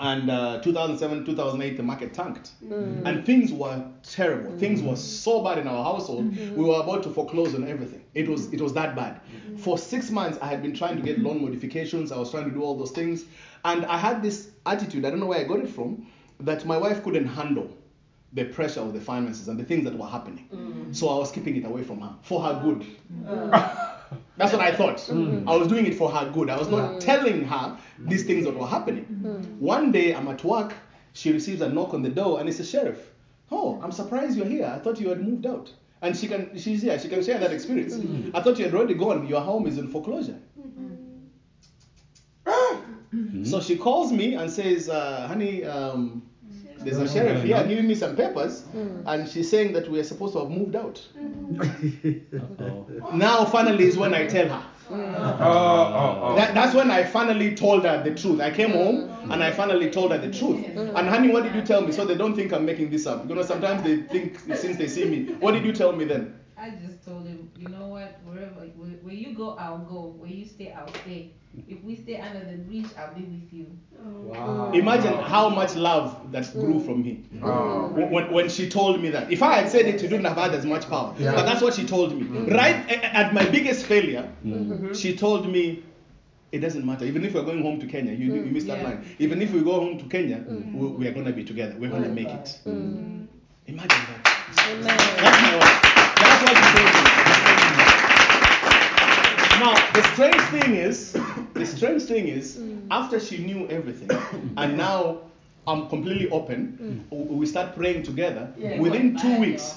And 0.00 0.30
uh, 0.30 0.60
2007, 0.60 1.24
2008, 1.24 1.76
the 1.76 1.82
market 1.82 2.14
tanked, 2.14 2.52
mm. 2.64 3.02
and 3.04 3.26
things 3.26 3.52
were 3.52 3.84
terrible. 4.04 4.52
Mm. 4.52 4.60
Things 4.60 4.80
were 4.80 4.94
so 4.94 5.42
bad 5.42 5.58
in 5.58 5.66
our 5.66 5.82
household. 5.82 6.30
Mm-hmm. 6.30 6.54
We 6.54 6.66
were 6.66 6.80
about 6.80 7.02
to 7.02 7.10
foreclose 7.10 7.52
on 7.56 7.66
everything. 7.66 8.04
It 8.14 8.28
was 8.28 8.52
it 8.52 8.60
was 8.60 8.72
that 8.74 8.94
bad. 8.94 9.14
Mm-hmm. 9.14 9.56
For 9.56 9.76
six 9.76 10.12
months, 10.12 10.38
I 10.40 10.46
had 10.46 10.62
been 10.62 10.72
trying 10.74 10.96
to 10.98 11.02
get 11.02 11.18
loan 11.18 11.42
modifications. 11.42 12.12
I 12.12 12.18
was 12.18 12.30
trying 12.30 12.44
to 12.44 12.52
do 12.52 12.62
all 12.62 12.76
those 12.78 12.92
things, 12.92 13.24
and 13.64 13.84
I 13.86 13.98
had 13.98 14.22
this 14.22 14.50
attitude. 14.66 15.04
I 15.04 15.10
don't 15.10 15.18
know 15.18 15.26
where 15.26 15.40
I 15.40 15.44
got 15.44 15.58
it 15.58 15.68
from, 15.68 16.06
that 16.40 16.64
my 16.64 16.76
wife 16.76 17.02
couldn't 17.02 17.26
handle 17.26 17.68
the 18.34 18.44
pressure 18.44 18.80
of 18.80 18.92
the 18.92 19.00
finances 19.00 19.48
and 19.48 19.58
the 19.58 19.64
things 19.64 19.82
that 19.84 19.98
were 19.98 20.06
happening. 20.06 20.46
Mm. 20.54 20.94
So 20.94 21.08
I 21.08 21.18
was 21.18 21.32
keeping 21.32 21.56
it 21.56 21.64
away 21.64 21.82
from 21.82 22.00
her 22.02 22.14
for 22.22 22.40
her 22.42 22.60
good. 22.62 22.86
Uh. 23.26 23.94
That's 24.36 24.52
what 24.52 24.62
I 24.62 24.74
thought. 24.74 24.96
Mm. 24.98 25.48
I 25.48 25.56
was 25.56 25.68
doing 25.68 25.86
it 25.86 25.94
for 25.94 26.10
her 26.10 26.30
good. 26.30 26.48
I 26.50 26.56
was 26.56 26.68
not 26.68 26.92
mm. 26.92 27.00
telling 27.00 27.44
her 27.44 27.76
these 27.98 28.24
things 28.24 28.44
that 28.44 28.54
were 28.54 28.66
happening. 28.66 29.04
Mm. 29.22 29.58
One 29.58 29.90
day 29.92 30.14
I'm 30.14 30.28
at 30.28 30.44
work, 30.44 30.74
she 31.12 31.32
receives 31.32 31.60
a 31.60 31.68
knock 31.68 31.94
on 31.94 32.02
the 32.02 32.08
door 32.08 32.40
and 32.40 32.48
it's 32.48 32.60
a 32.60 32.64
sheriff. 32.64 33.10
Oh, 33.50 33.80
I'm 33.82 33.92
surprised 33.92 34.36
you're 34.36 34.46
here. 34.46 34.72
I 34.72 34.78
thought 34.78 35.00
you 35.00 35.08
had 35.08 35.20
moved 35.20 35.46
out. 35.46 35.72
And 36.00 36.16
she 36.16 36.28
can 36.28 36.56
she's 36.56 36.82
here, 36.82 36.96
she 36.98 37.08
can 37.08 37.24
share 37.24 37.38
that 37.38 37.52
experience. 37.52 37.94
I 38.32 38.40
thought 38.40 38.58
you 38.58 38.64
had 38.64 38.74
already 38.74 38.94
gone. 38.94 39.26
Your 39.26 39.40
home 39.40 39.66
is 39.66 39.78
in 39.78 39.88
foreclosure. 39.88 40.38
Mm-hmm. 40.60 40.94
Ah! 42.46 42.80
Mm-hmm. 43.12 43.44
So 43.44 43.60
she 43.60 43.76
calls 43.76 44.12
me 44.12 44.34
and 44.34 44.50
says, 44.50 44.88
uh, 44.88 45.26
honey, 45.26 45.64
um, 45.64 46.22
there's 46.80 46.98
a 46.98 47.08
sheriff 47.08 47.42
here 47.42 47.62
giving 47.66 47.86
me 47.86 47.94
some 47.94 48.16
papers, 48.16 48.62
hmm. 48.62 49.02
and 49.06 49.28
she's 49.28 49.50
saying 49.50 49.72
that 49.72 49.90
we 49.90 49.98
are 50.00 50.04
supposed 50.04 50.32
to 50.34 50.40
have 50.40 50.50
moved 50.50 50.76
out. 50.76 51.04
Now, 53.12 53.44
finally, 53.44 53.84
is 53.84 53.96
when 53.96 54.14
I 54.14 54.26
tell 54.26 54.48
her. 54.48 54.64
Hmm. 54.88 55.14
Oh, 55.16 55.36
oh, 55.40 56.20
oh. 56.22 56.36
That, 56.36 56.54
that's 56.54 56.74
when 56.74 56.90
I 56.90 57.04
finally 57.04 57.54
told 57.54 57.84
her 57.84 58.02
the 58.02 58.14
truth. 58.14 58.40
I 58.40 58.50
came 58.50 58.70
home 58.70 59.08
hmm. 59.08 59.32
and 59.32 59.42
I 59.42 59.50
finally 59.50 59.90
told 59.90 60.12
her 60.12 60.18
the 60.18 60.30
truth. 60.30 60.64
And 60.76 61.08
honey, 61.08 61.28
what 61.28 61.44
did 61.44 61.54
you 61.54 61.62
tell 61.62 61.82
me? 61.82 61.92
So 61.92 62.04
they 62.04 62.14
don't 62.16 62.34
think 62.34 62.52
I'm 62.52 62.64
making 62.64 62.90
this 62.90 63.06
up. 63.06 63.28
You 63.28 63.34
know, 63.34 63.42
sometimes 63.42 63.82
they 63.82 64.02
think 64.02 64.38
since 64.56 64.76
they 64.76 64.88
see 64.88 65.04
me. 65.04 65.34
What 65.40 65.52
did 65.52 65.64
you 65.64 65.72
tell 65.72 65.92
me 65.92 66.04
then? 66.04 66.38
I 66.56 66.70
just 66.70 67.04
told 67.04 67.26
him, 67.26 67.50
you 67.56 67.68
know 67.68 67.86
what, 67.86 68.18
wherever, 68.24 68.66
where, 68.76 68.90
where 69.02 69.14
you 69.14 69.27
go, 69.38 69.56
I'll 69.56 69.78
go. 69.78 70.14
Where 70.18 70.30
you 70.30 70.44
stay, 70.44 70.72
I'll 70.72 70.92
stay. 71.02 71.32
If 71.66 71.82
we 71.82 71.96
stay 71.96 72.20
under 72.20 72.44
the 72.44 72.58
bridge, 72.58 72.86
I'll 72.98 73.14
be 73.14 73.22
with 73.22 73.52
you. 73.52 73.66
Wow. 73.98 74.70
Imagine 74.72 75.14
how 75.14 75.48
much 75.48 75.74
love 75.74 76.30
that 76.32 76.52
grew 76.52 76.74
mm. 76.74 76.84
from 76.84 77.02
me. 77.02 77.24
Oh. 77.42 77.88
When, 77.88 78.30
when 78.30 78.48
she 78.48 78.68
told 78.68 79.00
me 79.00 79.10
that. 79.10 79.32
If 79.32 79.42
I 79.42 79.54
had 79.60 79.70
said 79.70 79.86
it, 79.86 80.00
she 80.00 80.06
wouldn't 80.06 80.26
have 80.26 80.36
had 80.36 80.54
as 80.54 80.66
much 80.66 80.88
power. 80.88 81.14
Yeah. 81.18 81.34
But 81.34 81.46
that's 81.46 81.62
what 81.62 81.74
she 81.74 81.86
told 81.86 82.14
me. 82.14 82.26
Mm. 82.26 82.54
Right 82.54 82.76
at 82.90 83.32
my 83.32 83.48
biggest 83.48 83.86
failure, 83.86 84.30
mm. 84.44 84.68
mm-hmm. 84.68 84.92
she 84.92 85.16
told 85.16 85.48
me, 85.48 85.84
it 86.52 86.60
doesn't 86.60 86.84
matter. 86.84 87.04
Even 87.04 87.24
if 87.24 87.34
we're 87.34 87.44
going 87.44 87.62
home 87.62 87.80
to 87.80 87.86
Kenya, 87.86 88.12
you, 88.12 88.34
you 88.34 88.42
missed 88.42 88.66
that 88.66 88.78
Yeah. 88.78 88.88
line. 88.88 89.16
Even 89.18 89.42
if 89.42 89.52
we 89.52 89.60
go 89.62 89.72
home 89.80 89.98
to 89.98 90.04
Kenya, 90.04 90.44
we, 90.48 90.86
we 90.88 91.08
are 91.08 91.12
going 91.12 91.26
to 91.26 91.32
be 91.32 91.44
together. 91.44 91.74
We're 91.78 91.90
going 91.90 92.04
to 92.04 92.10
make 92.10 92.28
it. 92.28 92.58
Imagine 92.64 93.88
that. 93.88 94.22
Amen. 94.70 94.82
That's 94.82 95.42
my 95.42 95.56
wife. 95.58 95.78
That's 96.16 96.42
what 96.42 96.56
she 96.56 96.66
told 96.78 97.24
me. 97.24 97.27
Now, 99.98 100.04
the 100.04 100.12
strange 100.14 100.42
thing 100.62 100.74
is, 100.76 101.12
the 101.54 101.66
strange 101.66 102.02
thing 102.02 102.28
is, 102.28 102.60
after 102.90 103.18
she 103.18 103.38
knew 103.38 103.66
everything, 103.68 104.10
and 104.56 104.76
now 104.76 105.18
I'm 105.66 105.88
completely 105.88 106.30
open, 106.30 107.04
w- 107.10 107.32
we 107.32 107.46
start 107.46 107.74
praying 107.74 108.04
together. 108.04 108.52
Yeah. 108.56 108.80
Within 108.80 109.16
two 109.16 109.38
weeks, 109.40 109.74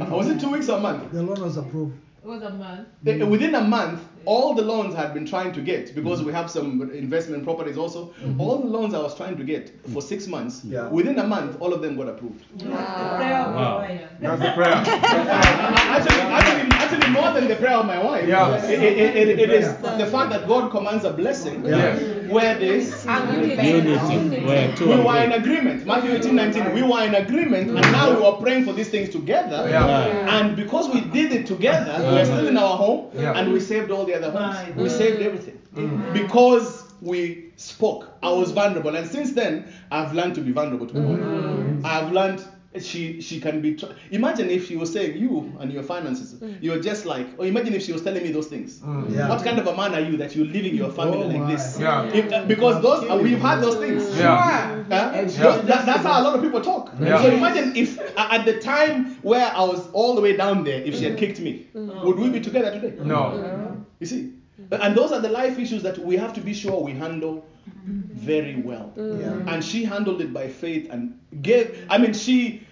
uh, 0.00 0.04
was 0.10 0.28
it 0.28 0.40
two 0.40 0.50
weeks 0.50 0.68
or 0.68 0.76
a 0.78 0.80
month? 0.80 1.10
The 1.12 1.22
loan 1.22 1.40
was 1.40 1.56
approved. 1.56 1.96
It 2.22 2.28
was 2.28 2.42
a 2.42 2.50
month. 2.50 2.86
Uh, 3.08 3.26
Within 3.26 3.54
a 3.54 3.62
month, 3.62 4.02
all 4.26 4.52
the 4.52 4.60
loans 4.60 4.94
I 4.94 5.00
had 5.00 5.14
been 5.14 5.24
trying 5.24 5.52
to 5.52 5.62
get 5.62 5.94
because 5.94 6.22
we 6.22 6.32
have 6.34 6.50
some 6.50 6.82
investment 6.92 7.44
properties 7.44 7.78
also. 7.78 8.12
All 8.38 8.58
the 8.58 8.66
loans 8.66 8.92
I 8.92 8.98
was 8.98 9.14
trying 9.16 9.38
to 9.38 9.42
get 9.44 9.72
for 9.94 10.02
six 10.02 10.26
months, 10.26 10.60
Yeah. 10.64 10.88
within 10.88 11.18
a 11.18 11.26
month, 11.26 11.56
all 11.62 11.72
of 11.72 11.80
them 11.80 11.96
got 11.96 12.08
approved. 12.08 12.44
the 12.58 12.66
prayer 12.66 13.40
of 13.40 13.54
Wow. 13.54 13.78
my 13.78 13.88
wife. 13.88 14.10
That's 14.20 14.42
the 14.42 14.52
prayer. 14.52 14.74
actually, 14.74 16.20
actually, 16.20 16.68
actually, 16.92 17.10
more 17.12 17.32
than 17.32 17.48
the 17.48 17.56
prayer 17.56 17.76
of 17.76 17.86
my 17.86 18.02
wife. 18.02 18.26
Yeah. 18.28 18.62
It, 18.64 18.82
it, 18.82 19.16
it, 19.16 19.38
it 19.40 19.50
is 19.50 19.76
the 19.76 20.06
fact 20.06 20.30
that 20.30 20.46
God 20.46 20.70
commands 20.70 21.04
a 21.04 21.12
blessing 21.12 21.64
Yes. 21.64 22.30
where 22.30 22.58
this 22.58 23.04
Unity, 23.06 24.44
where 24.44 24.74
two 24.76 24.88
we 24.88 24.96
were 24.96 25.22
in 25.22 25.32
agreement. 25.32 25.86
Matthew 25.86 26.12
18, 26.12 26.34
19. 26.34 26.72
We 26.74 26.82
were 26.82 27.02
in 27.04 27.14
agreement, 27.14 27.70
and 27.70 27.92
now 27.92 28.14
we 28.14 28.22
were 28.22 28.32
praying 28.32 28.64
for 28.64 28.72
these 28.72 28.88
things 28.88 29.08
together. 29.10 29.68
Yeah. 29.68 30.38
And 30.38 30.56
because 30.56 30.88
we 30.92 31.00
did 31.00 31.32
it 31.32 31.46
together, 31.46 31.96
we 32.10 32.18
are 32.18 32.24
still 32.24 32.48
in 32.48 32.56
our 32.56 32.76
home, 32.76 33.10
Yeah. 33.14 33.38
and 33.38 33.52
we 33.52 33.60
saved 33.60 33.90
all 33.90 34.04
the 34.04 34.14
other 34.14 34.30
homes. 34.30 34.76
We 34.76 34.88
saved 34.88 35.22
everything 35.22 35.60
mm. 35.74 36.12
because 36.12 36.84
we 37.00 37.52
spoke. 37.56 38.08
I 38.22 38.30
was 38.30 38.50
vulnerable, 38.52 38.94
and 38.96 39.08
since 39.08 39.32
then, 39.32 39.72
I've 39.90 40.12
learned 40.12 40.34
to 40.36 40.40
be 40.40 40.52
vulnerable 40.52 40.86
to 40.86 40.94
my 40.94 41.04
wife. 41.10 41.84
I've 41.84 42.12
learned. 42.12 42.44
She 42.78 43.20
she 43.20 43.40
can 43.40 43.60
be. 43.60 43.74
Tr- 43.74 43.86
imagine 44.12 44.48
if 44.48 44.68
she 44.68 44.76
was 44.76 44.92
saying 44.92 45.16
you 45.18 45.52
and 45.58 45.72
your 45.72 45.82
finances. 45.82 46.40
You're 46.60 46.78
just 46.80 47.04
like. 47.04 47.26
Or 47.36 47.44
imagine 47.44 47.74
if 47.74 47.82
she 47.82 47.92
was 47.92 48.02
telling 48.02 48.22
me 48.22 48.30
those 48.30 48.46
things. 48.46 48.80
Yeah. 49.08 49.28
What 49.28 49.42
kind 49.42 49.58
of 49.58 49.66
a 49.66 49.76
man 49.76 49.92
are 49.92 50.00
you 50.00 50.16
that 50.18 50.36
you're 50.36 50.46
leaving 50.46 50.76
your 50.76 50.92
family 50.92 51.18
Oh 51.24 51.26
like 51.26 51.38
my. 51.40 51.52
this? 51.52 51.80
Yeah. 51.80 52.04
If- 52.14 52.32
uh, 52.32 52.44
because 52.44 52.80
those 52.80 53.10
uh, 53.10 53.16
we've 53.16 53.40
had 53.40 53.60
those 53.60 53.74
things. 53.78 54.16
Yeah. 54.16 54.84
Huh? 54.88 55.10
And 55.16 55.28
she 55.28 55.38
Those- 55.38 55.66
that- 55.66 55.84
that's 55.84 56.04
how 56.04 56.20
a 56.20 56.22
lot 56.22 56.36
of 56.36 56.42
people 56.42 56.60
talk. 56.60 56.92
Yeah. 57.00 57.20
So 57.20 57.28
imagine 57.32 57.74
if 57.74 57.98
uh, 57.98 58.28
at 58.36 58.44
the 58.44 58.60
time 58.60 59.16
where 59.22 59.50
I 59.52 59.64
was 59.64 59.90
all 59.92 60.14
the 60.14 60.20
way 60.20 60.36
down 60.36 60.62
there, 60.62 60.80
if 60.80 60.94
she 60.96 61.04
had 61.06 61.18
kicked 61.18 61.40
me, 61.40 61.66
would 61.74 62.18
we 62.20 62.28
be 62.30 62.40
together 62.40 62.70
today? 62.70 62.94
No. 63.02 63.82
You 63.98 64.06
see? 64.06 64.32
And 64.70 64.94
those 64.94 65.10
are 65.10 65.20
the 65.20 65.28
life 65.30 65.58
issues 65.58 65.82
that 65.82 65.98
we 65.98 66.16
have 66.16 66.32
to 66.34 66.40
be 66.40 66.54
sure 66.54 66.80
we 66.84 66.92
handle 66.92 67.44
very 67.90 68.56
well. 68.62 68.92
Yeah. 68.96 69.52
And 69.52 69.64
she 69.64 69.84
handled 69.84 70.20
it 70.20 70.32
by 70.32 70.48
faith 70.48 70.88
and 70.90 71.18
gave, 71.42 71.86
I 71.88 71.98
mean, 71.98 72.12
she, 72.12 72.66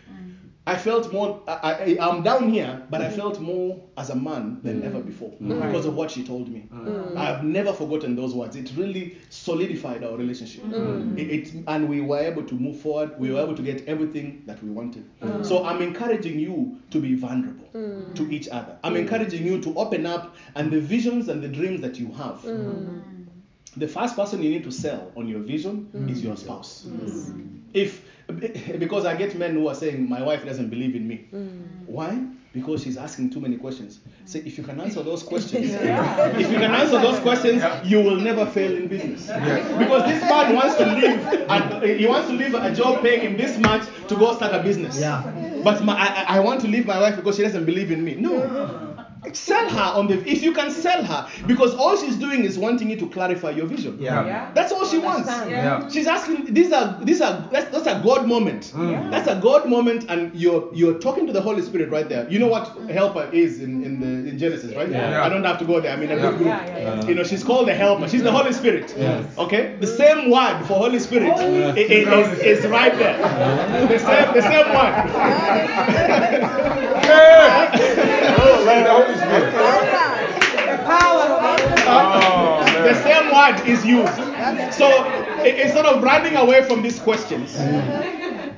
I 0.67 0.77
felt 0.77 1.11
more, 1.15 1.41
I, 1.49 1.97
I'm 1.99 2.23
down 2.23 2.51
here, 2.51 2.83
but 2.91 3.01
I 3.01 3.07
mm-hmm. 3.07 3.17
felt 3.17 3.41
more 3.41 3.83
as 3.97 4.11
a 4.11 4.15
man 4.15 4.61
than 4.63 4.81
mm-hmm. 4.81 4.87
ever 4.87 5.01
before 5.01 5.33
because 5.41 5.87
of 5.87 5.95
what 5.95 6.11
she 6.11 6.23
told 6.23 6.51
me. 6.51 6.69
I've 7.17 7.43
never 7.43 7.73
forgotten 7.73 8.15
those 8.15 8.35
words. 8.35 8.55
It 8.55 8.71
really 8.77 9.17
solidified 9.31 10.05
our 10.05 10.15
relationship. 10.15 10.65
It, 11.17 11.31
it, 11.31 11.65
and 11.67 11.89
we 11.89 12.03
were 12.03 12.19
able 12.19 12.43
to 12.43 12.55
move 12.55 12.79
forward. 12.81 13.19
We 13.19 13.31
were 13.33 13.41
able 13.41 13.55
to 13.57 13.63
get 13.63 13.89
everything 13.89 14.43
that 14.45 14.63
we 14.63 14.69
wanted. 14.69 15.09
So 15.43 15.65
I'm 15.65 15.81
encouraging 15.81 16.39
you 16.39 16.79
to 16.91 17.01
be 17.01 17.15
vulnerable 17.15 17.71
to 17.73 18.31
each 18.31 18.49
other. 18.49 18.77
I'm 18.85 18.97
encouraging 18.97 19.47
you 19.47 19.63
to 19.63 19.75
open 19.75 20.05
up 20.05 20.37
and 20.55 20.71
the 20.71 20.81
visions 20.81 21.31
and 21.31 21.43
the 21.43 21.49
dreams 21.49 21.81
that 21.81 21.99
you 21.99 22.13
have. 22.13 22.45
The 23.79 23.89
first 23.89 24.17
person 24.17 24.43
you 24.43 24.51
need 24.51 24.65
to 24.65 24.73
sell 24.73 25.13
on 25.17 25.29
your 25.29 25.41
vision 25.41 25.89
mm. 25.95 26.11
is 26.11 26.23
your 26.23 26.37
spouse. 26.37 26.85
Mm. 26.87 27.01
Mm. 27.01 27.61
If 27.75 28.03
because 28.79 29.07
I 29.07 29.17
get 29.17 29.37
men 29.37 29.55
who 29.55 29.69
are 29.69 29.75
saying 29.75 30.07
my 30.07 30.23
wife 30.23 30.45
doesn't 30.45 30.69
believe 30.69 30.95
in 30.95 31.09
me. 31.09 31.29
Why? 31.87 32.27
Because 32.53 32.83
she's 32.83 32.97
asking 32.99 33.31
too 33.31 33.41
many 33.41 33.57
questions. 33.57 34.01
Say 34.27 34.41
if 34.41 34.59
you 34.59 34.65
can 34.65 34.81
answer 34.81 35.03
those 35.03 35.23
questions, 35.23 35.71
if 35.73 36.51
you 36.51 36.59
can 36.59 36.75
answer 36.75 36.99
those 36.99 37.21
questions, 37.21 37.63
you 37.85 38.03
will 38.03 38.17
never 38.17 38.45
fail 38.45 38.75
in 38.75 38.89
business. 38.89 39.29
Because 39.79 40.11
this 40.11 40.23
man 40.23 40.55
wants 40.55 40.77
to 40.77 40.87
leave, 40.87 41.21
and 41.49 41.85
he 42.01 42.07
wants 42.07 42.29
to 42.29 42.35
live 42.35 42.55
a 42.55 42.75
job 42.75 43.03
paying 43.03 43.21
him 43.21 43.37
this 43.37 43.59
much, 43.59 43.87
to 44.09 44.17
go 44.17 44.35
start 44.35 44.55
a 44.55 44.63
business. 44.63 44.99
Yeah. 45.01 45.23
But 45.65 45.85
my, 45.85 45.95
I, 45.95 46.37
I 46.37 46.41
want 46.41 46.61
to 46.63 46.69
leave 46.69 46.87
my 46.87 47.01
wife 47.01 47.17
because 47.17 47.37
she 47.37 47.43
doesn't 47.43 47.65
believe 47.65 47.91
in 47.91 48.05
me. 48.05 48.15
No. 48.15 48.88
Sell 49.37 49.69
her 49.69 49.99
on 49.99 50.07
the 50.09 50.15
if 50.29 50.43
you 50.43 50.53
can 50.53 50.71
sell 50.71 51.03
her 51.03 51.29
because 51.47 51.75
all 51.75 51.97
she's 51.97 52.17
doing 52.17 52.45
is 52.45 52.59
wanting 52.59 52.91
you 52.91 52.97
to 52.97 53.09
clarify 53.09 53.51
your 53.51 53.67
vision. 53.67 53.97
Yeah. 54.01 54.25
Yeah. 54.27 54.51
That's 54.55 54.73
all 54.73 54.85
she 54.87 54.99
wants. 54.99 55.29
Understand. 55.29 55.51
Yeah. 55.51 55.89
She's 55.89 56.07
asking. 56.07 56.53
These 56.55 56.73
are 56.73 56.99
these 57.03 57.21
are 57.21 57.47
that's, 57.53 57.71
that's 57.71 57.87
a 57.87 58.01
God 58.05 58.27
moment. 58.27 58.73
Mm. 58.75 58.93
Yeah. 58.93 59.11
That's 59.11 59.29
a 59.29 59.37
God 59.41 59.69
moment, 59.69 60.07
and 60.09 60.35
you're 60.35 60.69
you're 60.73 60.99
talking 60.99 61.27
to 61.27 61.33
the 61.33 61.41
Holy 61.41 61.63
Spirit 61.63 61.91
right 61.91 62.09
there. 62.09 62.29
You 62.31 62.39
know 62.39 62.49
what 62.49 62.77
helper 62.91 63.29
is 63.33 63.61
in, 63.61 63.85
in 63.85 64.01
the 64.01 64.31
in 64.31 64.39
Genesis, 64.39 64.75
right? 64.75 64.91
Yeah. 64.91 65.25
I 65.25 65.29
don't 65.29 65.45
have 65.45 65.59
to 65.59 65.65
go 65.65 65.81
there. 65.81 65.93
I 65.93 65.97
mean, 65.97 66.11
a 66.11 66.17
Yeah. 66.17 66.23
good 66.23 66.37
group. 66.39 66.49
Yeah, 66.49 66.67
yeah, 66.67 66.79
yeah. 67.01 67.07
You 67.09 67.15
know, 67.15 67.25
she's 67.25 67.45
called 67.45 67.69
the 67.69 67.75
helper. 67.75 68.09
She's 68.09 68.23
the 68.23 68.33
Holy 68.33 68.53
Spirit. 68.53 68.95
Yes. 68.97 69.25
Okay, 69.39 69.77
the 69.81 69.87
same 69.87 70.31
word 70.31 70.65
for 70.67 70.75
Holy 70.75 70.99
Spirit 70.99 71.33
i- 71.39 71.71
i- 71.71 71.79
is, 71.79 72.39
is, 72.41 72.67
right 72.67 72.97
there. 72.99 73.17
The 73.89 73.99
same 73.99 74.35
the 74.35 74.43
same 74.43 74.69
Oh, 78.41 78.65
like 79.21 79.45
the 79.53 80.73
The 80.73 80.79
power 80.85 81.23
of 81.23 81.59
Oh, 81.91 82.61
The 82.89 82.95
same 83.03 83.27
word 83.33 83.67
is 83.69 83.85
used. 83.85 84.15
So 84.75 84.87
instead 85.45 85.87
of 85.87 86.03
running 86.03 86.37
away 86.37 86.63
from 86.65 86.83
these 86.83 86.99
questions. 87.01 87.57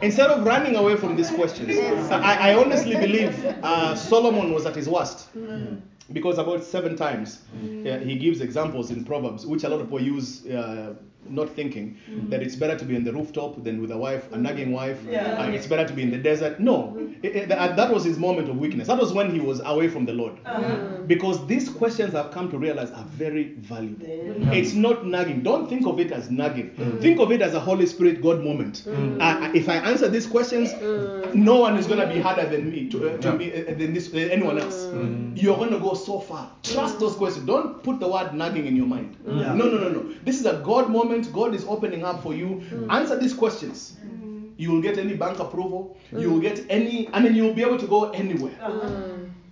Instead 0.03 0.31
of 0.31 0.45
running 0.47 0.77
away 0.77 0.97
from 0.97 1.15
these 1.15 1.31
questions, 1.31 1.77
I, 2.11 2.51
I 2.51 2.55
honestly 2.55 2.97
believe 2.97 3.33
uh, 3.63 3.95
Solomon 3.95 4.53
was 4.53 4.65
at 4.67 4.75
his 4.75 4.89
worst. 4.89 5.29
Because 6.13 6.39
about 6.39 6.65
seven 6.65 6.97
times 6.97 7.43
uh, 7.63 7.99
he 7.99 8.17
gives 8.17 8.41
examples 8.41 8.91
in 8.91 9.05
Proverbs, 9.05 9.47
which 9.47 9.63
a 9.65 9.69
lot 9.69 9.81
of 9.81 9.87
people 9.87 10.03
use 10.03 10.45
uh, 10.47 10.95
not 11.29 11.49
thinking 11.51 11.97
that 12.31 12.43
it's 12.43 12.57
better 12.57 12.77
to 12.77 12.85
be 12.85 12.97
on 12.97 13.05
the 13.05 13.13
rooftop 13.13 13.63
than 13.63 13.81
with 13.81 13.91
a 13.93 13.97
wife, 13.97 14.31
a 14.33 14.39
nagging 14.39 14.73
wife. 14.73 14.99
Yeah. 15.09 15.37
Uh, 15.41 15.51
it's 15.51 15.67
better 15.67 15.87
to 15.87 15.93
be 15.93 16.03
in 16.03 16.11
the 16.11 16.19
desert. 16.19 16.59
No, 16.61 16.97
It- 17.23 17.37
it- 17.37 17.49
that 17.51 17.77
that 17.77 17.93
was 17.93 18.05
his 18.05 18.19
moment 18.19 18.49
of 18.49 18.59
weakness. 18.59 18.89
That 18.89 18.99
was 18.99 19.13
when 19.13 19.31
he 19.31 19.41
was 19.41 19.61
away 19.65 19.89
from 19.89 20.07
the 20.07 20.13
Lord. 20.15 20.33
Because 21.07 21.47
these 21.47 21.69
questions 21.69 22.15
I've 22.15 22.31
come 22.31 22.51
to 22.51 22.59
realize 22.59 22.91
are 22.93 23.05
very 23.17 23.55
valuable. 23.61 24.07
It's 24.53 24.75
not 24.75 25.07
nagging. 25.07 25.43
Don't 25.43 25.69
think 25.69 25.87
of 25.87 25.99
it 26.01 26.11
as 26.13 26.31
nagging. 26.31 26.71
Think 27.01 27.21
of 27.21 27.31
it 27.33 27.43
as 27.43 27.55
a 27.55 27.61
Holy 27.61 27.87
Spirit 27.87 28.23
God 28.23 28.43
moment. 28.45 28.85
Uh, 29.21 29.51
if 29.55 29.69
I 29.69 29.77
answer 29.91 30.09
these 30.09 30.27
questions, 30.27 30.73
no 31.35 31.57
one 31.61 31.77
is 31.77 31.87
going 31.87 32.01
to 32.01 32.07
be 32.15 32.21
harder 32.21 32.47
than 32.49 32.71
me, 32.71 32.89
to, 32.91 33.11
uh, 33.11 33.17
to 33.19 33.33
me 33.35 33.53
uh, 33.53 33.75
than 33.81 33.93
this, 33.95 34.13
uh, 34.15 34.19
anyone 34.19 34.59
else. 34.59 34.89
You're 35.35 35.57
going 35.57 35.71
to 35.73 35.79
go 35.79 35.95
so 35.95 36.19
far. 36.21 36.51
Trust 36.63 36.99
those 37.01 37.15
questions. 37.15 37.47
Don't 37.47 37.83
put 37.83 38.01
the 38.01 38.09
word 38.09 38.35
nagging 38.35 38.67
in 38.67 38.77
your 38.77 38.87
mind. 38.87 39.17
Yeah. 39.27 39.55
No, 39.55 39.67
no, 39.67 39.79
no, 39.79 39.89
no. 39.91 40.03
This 40.25 40.41
is 40.41 40.47
a 40.47 40.61
God 40.65 40.89
moment. 40.91 41.10
God 41.19 41.55
is 41.55 41.65
opening 41.65 42.05
up 42.05 42.23
for 42.23 42.35
you. 42.35 42.63
Mm. 42.71 42.93
Answer 42.93 43.19
these 43.19 43.35
questions. 43.35 43.97
Mm. 44.07 44.53
You 44.57 44.71
will 44.71 44.81
get 44.81 44.99
any 44.99 45.15
bank 45.15 45.39
approval. 45.41 45.97
You 46.13 46.19
mm. 46.29 46.33
will 46.33 46.41
get 46.41 46.65
any. 46.71 47.09
I 47.13 47.21
mean, 47.21 47.35
you 47.35 47.45
will 47.45 47.55
be 47.55 47.63
able 47.63 47.79
to 47.79 47.87
go 47.87 48.11
anywhere. 48.11 48.53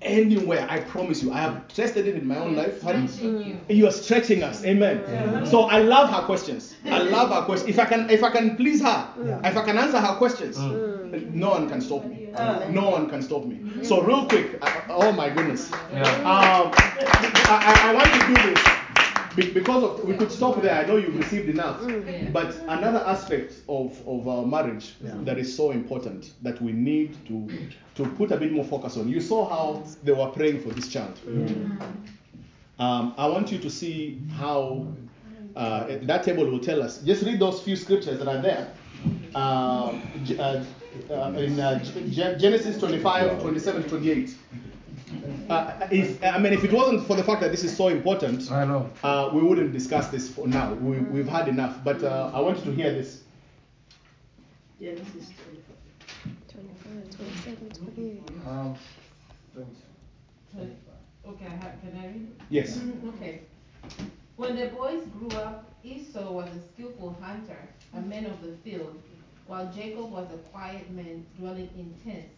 Anywhere, 0.01 0.65
I 0.71 0.79
promise 0.79 1.25
you. 1.25 1.33
I 1.33 1.39
have 1.39 1.67
tested 1.67 2.07
it 2.07 2.15
in 2.15 2.25
my 2.29 2.37
own 2.39 2.55
life. 2.55 2.81
honey. 2.83 3.59
You 3.69 3.89
are 3.89 3.91
stretching 3.91 4.45
us, 4.45 4.65
amen. 4.65 5.45
So 5.47 5.63
I 5.63 5.79
love 5.79 6.09
her 6.11 6.23
questions. 6.23 6.77
I 6.87 6.99
love 7.03 7.31
her 7.31 7.43
questions. 7.43 7.69
If 7.69 7.81
I 7.81 7.85
can, 7.85 8.09
if 8.09 8.23
I 8.23 8.31
can 8.31 8.55
please 8.57 8.81
her, 8.81 9.09
if 9.45 9.57
I 9.57 9.65
can 9.65 9.77
answer 9.77 9.99
her 9.99 10.15
questions, 10.15 10.57
no 11.35 11.51
one 11.51 11.69
can 11.69 11.81
stop 11.81 12.05
me. 12.05 12.29
No 12.71 12.91
one 12.91 13.11
can 13.11 13.23
stop 13.23 13.45
me. 13.45 13.83
So 13.83 14.01
real 14.03 14.27
quick, 14.27 14.59
I- 14.63 14.83
oh 14.91 15.11
my 15.11 15.31
goodness, 15.31 15.73
um, 15.73 16.71
I, 17.51 17.59
I- 17.67 17.91
I 17.91 17.95
want 17.95 18.13
to 18.15 18.27
do 18.29 18.55
this 18.55 18.65
be- 19.39 19.53
because 19.53 19.83
of 19.85 20.05
we 20.05 20.15
could 20.17 20.31
stop 20.33 20.61
there. 20.63 20.75
I 20.75 20.87
know 20.87 20.97
you've 20.97 21.17
received 21.17 21.49
enough, 21.49 21.81
but 22.33 22.55
another 22.69 23.03
aspect 23.07 23.55
of 23.69 23.97
of 24.07 24.27
our 24.29 24.45
marriage 24.47 24.95
that 25.25 25.39
is 25.39 25.55
so 25.57 25.71
important 25.71 26.33
that 26.43 26.61
we 26.61 26.73
need 26.73 27.17
to 27.29 27.49
to 27.97 28.09
put 28.17 28.31
a 28.33 28.37
bit 28.37 28.53
more 28.53 28.65
focus 28.65 28.97
on. 28.97 29.09
You 29.09 29.21
saw 29.21 29.49
how 29.49 29.83
they 30.05 30.13
were 30.13 30.29
praying 30.31 30.61
for 30.61 30.71
this 30.71 30.89
child. 30.89 31.19
Um, 32.79 33.15
I 33.19 33.27
want 33.27 33.51
you 33.51 33.59
to 33.59 33.71
see 33.71 34.21
how 34.39 34.87
uh, 35.57 35.87
that 36.03 36.23
table 36.23 36.45
will 36.47 36.61
tell 36.61 36.83
us. 36.83 37.03
Just 37.03 37.25
read 37.25 37.41
those 37.41 37.61
few 37.61 37.75
scriptures 37.77 38.19
that 38.19 38.29
are 38.29 38.41
there. 38.41 38.69
Uh, 39.35 40.01
uh, 40.39 40.65
uh, 41.11 41.33
in 41.37 41.59
uh, 41.61 41.79
G- 41.85 42.35
Genesis 42.39 42.79
25, 42.79 43.41
27, 43.41 43.83
28. 43.89 44.35
Uh, 45.51 45.89
if 45.91 46.23
I 46.25 46.39
mean, 46.39 46.53
if 46.53 46.65
it 46.65 46.73
wasn't 46.73 47.07
for 47.07 47.17
the 47.17 47.25
fact 47.25 47.41
that 47.41 47.51
this 47.51 47.65
is 47.65 47.77
so 47.77 47.89
important, 47.89 48.51
I 48.51 48.65
know. 48.65 48.91
uh, 49.03 49.31
we 49.33 49.43
wouldn't 49.43 49.73
discuss 49.73 50.09
this 50.09 50.29
for 50.29 50.47
now. 50.47 50.75
We, 50.75 50.99
we've 50.99 51.29
had 51.29 51.49
enough. 51.49 51.83
But 51.85 52.03
uh, 52.03 52.31
I 52.35 52.41
want 52.41 52.59
you 52.59 52.65
to 52.67 52.73
hear 52.73 52.93
this. 52.93 53.23
Genesis 54.81 55.31
25. 55.39 55.69
Um, 58.47 58.77
Okay, 61.27 61.45
I 61.47 61.57
have, 61.65 61.81
can 61.83 62.01
I 62.01 62.07
read? 62.07 62.29
Yes. 62.49 62.81
Okay. 63.17 63.43
When 64.37 64.57
the 64.57 64.69
boys 64.69 65.03
grew 65.19 65.29
up, 65.39 65.65
Esau 65.85 66.31
was 66.33 66.49
a 66.49 66.61
skillful 66.73 67.17
hunter, 67.21 67.59
a 67.95 68.01
man 68.01 68.25
of 68.27 68.41
the 68.41 68.53
field, 68.65 69.03
while 69.47 69.71
Jacob 69.73 70.11
was 70.11 70.27
a 70.33 70.39
quiet 70.51 70.91
man 70.91 71.27
dwelling 71.39 71.69
in 71.77 71.95
tents. 72.05 72.38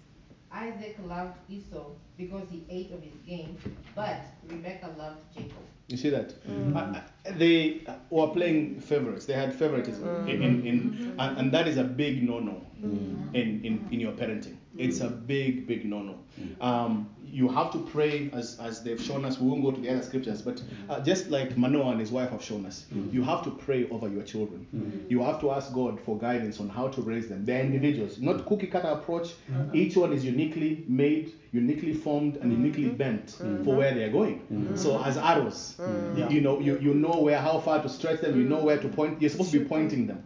Isaac 0.52 0.96
loved 1.06 1.36
Esau 1.48 1.90
because 2.16 2.48
he 2.50 2.64
ate 2.68 2.92
of 2.92 3.02
his 3.02 3.14
game, 3.26 3.56
but 3.94 4.20
Rebekah 4.48 4.94
loved 4.98 5.22
Jacob. 5.34 5.64
You 5.88 5.96
see 5.96 6.10
that? 6.10 6.34
Mm. 6.46 6.76
Uh, 6.76 6.98
uh, 6.98 7.02
they 7.36 7.82
uh, 7.86 7.94
were 8.10 8.28
playing 8.28 8.80
favorites. 8.80 9.26
They 9.26 9.32
had 9.32 9.54
favoritism, 9.54 10.04
mm. 10.04 10.28
in, 10.28 10.42
in, 10.42 10.66
in, 10.66 10.80
mm-hmm. 10.80 11.20
and, 11.20 11.38
and 11.38 11.52
that 11.52 11.66
is 11.66 11.78
a 11.78 11.84
big 11.84 12.22
no-no 12.22 12.62
mm. 12.80 13.34
in, 13.34 13.64
in, 13.64 13.88
in 13.90 14.00
your 14.00 14.12
parenting. 14.12 14.56
It's 14.78 15.00
a 15.00 15.08
big, 15.08 15.66
big 15.66 15.84
no-no. 15.84 16.18
Um, 16.60 17.10
you 17.32 17.48
have 17.48 17.72
to 17.72 17.78
pray 17.78 18.30
as, 18.32 18.58
as 18.60 18.82
they've 18.82 19.00
shown 19.00 19.24
us. 19.24 19.38
We 19.38 19.48
won't 19.48 19.62
go 19.62 19.70
to 19.70 19.80
the 19.80 19.88
other 19.88 20.02
scriptures, 20.02 20.42
but 20.42 20.62
uh, 20.88 21.00
just 21.00 21.28
like 21.30 21.56
Manoah 21.56 21.92
and 21.92 22.00
his 22.00 22.10
wife 22.10 22.30
have 22.30 22.42
shown 22.42 22.66
us, 22.66 22.86
mm-hmm. 22.92 23.14
you 23.14 23.22
have 23.22 23.42
to 23.44 23.50
pray 23.50 23.88
over 23.90 24.08
your 24.08 24.22
children. 24.22 24.66
Mm-hmm. 24.74 25.06
You 25.08 25.22
have 25.22 25.40
to 25.40 25.50
ask 25.52 25.72
God 25.72 26.00
for 26.00 26.18
guidance 26.18 26.60
on 26.60 26.68
how 26.68 26.88
to 26.88 27.00
raise 27.02 27.28
them. 27.28 27.44
They're 27.44 27.60
individuals, 27.62 28.18
not 28.18 28.46
cookie 28.46 28.66
cutter 28.66 28.88
approach. 28.88 29.28
Mm-hmm. 29.50 29.76
Each 29.76 29.96
one 29.96 30.12
is 30.12 30.24
uniquely 30.24 30.84
made, 30.88 31.32
uniquely 31.52 31.92
formed, 31.92 32.36
and 32.36 32.52
uniquely 32.52 32.84
mm-hmm. 32.84 32.96
bent 32.96 33.26
mm-hmm. 33.26 33.64
for 33.64 33.74
where 33.74 33.92
they 33.92 34.04
are 34.04 34.10
going. 34.10 34.40
Mm-hmm. 34.40 34.76
So 34.76 35.02
as 35.02 35.16
arrows, 35.16 35.74
you, 36.16 36.28
you 36.30 36.40
know, 36.40 36.60
you, 36.60 36.78
you 36.78 36.94
know 36.94 37.20
where 37.20 37.38
how 37.38 37.58
far 37.58 37.82
to 37.82 37.88
stretch 37.88 38.20
them. 38.20 38.38
You 38.38 38.48
know 38.48 38.62
where 38.62 38.78
to 38.78 38.88
point. 38.88 39.20
You're 39.20 39.30
supposed 39.30 39.50
to 39.52 39.58
be 39.58 39.64
pointing 39.64 40.06
them. 40.06 40.22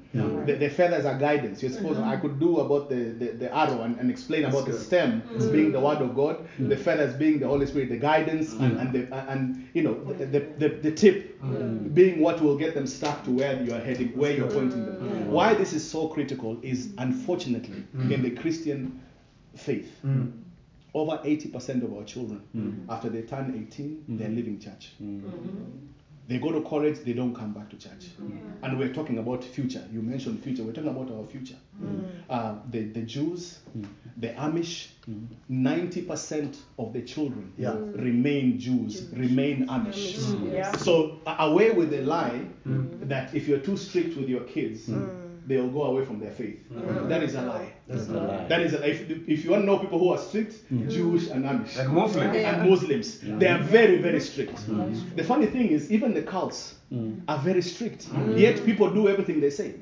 The, 0.47 0.55
the 0.55 0.69
feathers 0.69 1.05
are 1.07 1.19
guidance. 1.19 1.63
You're 1.63 1.73
supposed. 1.73 2.01
I 2.01 2.17
could 2.17 2.39
do 2.39 2.61
about 2.61 2.89
the, 2.89 3.13
the, 3.21 3.27
the 3.33 3.57
arrow 3.57 3.83
and, 3.83 3.99
and 3.99 4.11
explain 4.11 4.45
about 4.45 4.67
the 4.67 4.79
stem 4.79 5.23
being 5.51 5.73
the 5.73 5.81
word 5.81 6.03
of 6.03 6.15
God, 6.15 6.47
the 6.59 6.77
feathers 6.77 7.15
being 7.15 7.39
the 7.39 7.47
Holy 7.47 7.67
Spirit, 7.67 7.89
the 7.89 7.97
guidance, 7.97 8.53
and 8.53 8.79
and 8.79 8.93
the, 8.93 9.31
and 9.31 9.69
you 9.73 9.83
know 9.83 9.95
the 10.05 10.27
the, 10.27 10.41
the, 10.59 10.69
the 10.69 10.93
tip 10.93 11.41
being 11.95 12.21
what 12.21 12.41
will 12.43 12.57
get 12.57 12.75
them 12.75 12.87
stuck 12.87 13.25
to 13.25 13.31
where 13.31 13.63
you 13.63 13.73
are 13.75 13.81
heading, 13.81 14.09
where 14.17 14.33
you're 14.33 14.51
pointing 14.51 14.85
them. 14.85 15.31
Why 15.31 15.55
this 15.55 15.73
is 15.73 15.89
so 15.89 16.09
critical 16.09 16.59
is 16.63 16.93
unfortunately 16.99 17.85
in 17.95 18.23
the 18.23 18.31
Christian 18.31 19.01
faith. 19.57 19.91
Over 20.95 21.19
80% 21.25 21.83
of 21.83 21.93
our 21.93 22.05
children, 22.05 22.41
mm. 22.57 22.87
after 22.89 23.09
they 23.09 23.23
turn 23.23 23.67
18, 23.69 24.05
mm. 24.09 24.19
they're 24.19 24.29
leaving 24.29 24.61
church. 24.61 24.93
Mm. 25.03 25.23
Mm-hmm. 25.23 25.63
They 26.27 26.39
go 26.39 26.53
to 26.53 26.63
college, 26.63 27.01
they 27.01 27.13
don't 27.13 27.35
come 27.35 27.53
back 27.53 27.69
to 27.71 27.77
church. 27.77 28.07
Mm-hmm. 28.23 28.65
And 28.65 28.79
we're 28.79 28.95
talking 28.95 29.19
about 29.19 29.45
future. 29.45 29.85
You 29.93 30.01
mentioned 30.01 30.43
future. 30.43 30.63
We're 30.63 30.73
talking 30.73 30.89
about 30.89 31.11
our 31.11 31.27
future. 31.27 31.57
Uh, 32.31 32.55
the, 32.71 32.85
the 32.85 33.03
Jews, 33.03 33.59
the 34.17 34.29
Amish, 34.29 34.89
90% 35.51 36.57
of 36.79 36.93
the 36.95 37.03
children 37.03 37.53
Yeah. 37.59 37.75
remain 37.77 38.59
Jews, 38.59 39.09
remain 39.13 39.67
Amish. 39.67 40.51
Yeah. 40.51 40.75
So 40.77 41.19
uh, 41.27 41.37
away 41.41 41.73
with 41.73 41.91
the 41.91 42.01
lie 42.03 42.41
that 42.65 43.35
if 43.35 43.47
you're 43.47 43.59
too 43.59 43.77
strict 43.77 44.17
with 44.17 44.29
your 44.29 44.45
kids, 44.45 44.89
they'll 45.47 45.69
go 45.69 45.83
away 45.85 46.05
from 46.05 46.19
their 46.21 46.31
faith. 46.31 46.65
Mm. 46.73 47.09
That 47.09 47.23
is 47.23 47.35
a 47.35 47.43
lie. 47.43 47.73
That's 47.87 48.09
a 48.09 48.13
lie. 48.13 48.47
That 48.49 48.61
is 48.63 48.73
a 48.75 48.79
lie. 48.79 48.87
If, 48.87 49.29
if 49.29 49.45
you 49.45 49.51
want 49.51 49.63
to 49.63 49.67
know 49.67 49.79
people 49.79 49.99
who 49.99 50.11
are 50.11 50.19
strict, 50.19 50.73
mm. 50.73 50.91
Jewish 50.91 51.29
and 51.29 51.45
Amish. 51.45 51.77
Like 51.77 51.89
Muslims. 51.89 52.37
And 52.37 52.71
Muslims. 52.71 53.21
They 53.21 53.49
are 53.49 53.59
very, 53.59 53.99
very 53.99 54.21
strict. 54.21 54.57
Mm. 54.69 55.17
The 55.17 55.25
funny 55.25 55.47
thing 55.47 55.69
is, 55.69 55.91
even 55.91 56.15
the 56.15 56.23
cults 56.23 56.77
are 57.29 57.39
very 57.39 57.63
strict. 57.63 58.09
Yet 58.37 58.65
people 58.65 58.91
do 58.91 59.09
everything 59.09 59.41
they 59.41 59.51
say. 59.51 59.75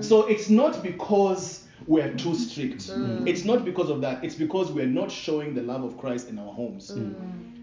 So 0.00 0.26
it's 0.26 0.48
not 0.48 0.82
because 0.82 1.64
we're 1.86 2.12
too 2.14 2.34
strict. 2.34 2.90
It's 3.26 3.44
not 3.44 3.64
because 3.64 3.90
of 3.90 4.00
that. 4.02 4.24
It's 4.24 4.36
because 4.36 4.70
we're 4.70 4.86
not 4.86 5.10
showing 5.10 5.54
the 5.54 5.62
love 5.62 5.82
of 5.82 5.98
Christ 5.98 6.28
in 6.28 6.38
our 6.38 6.52
homes. 6.52 6.92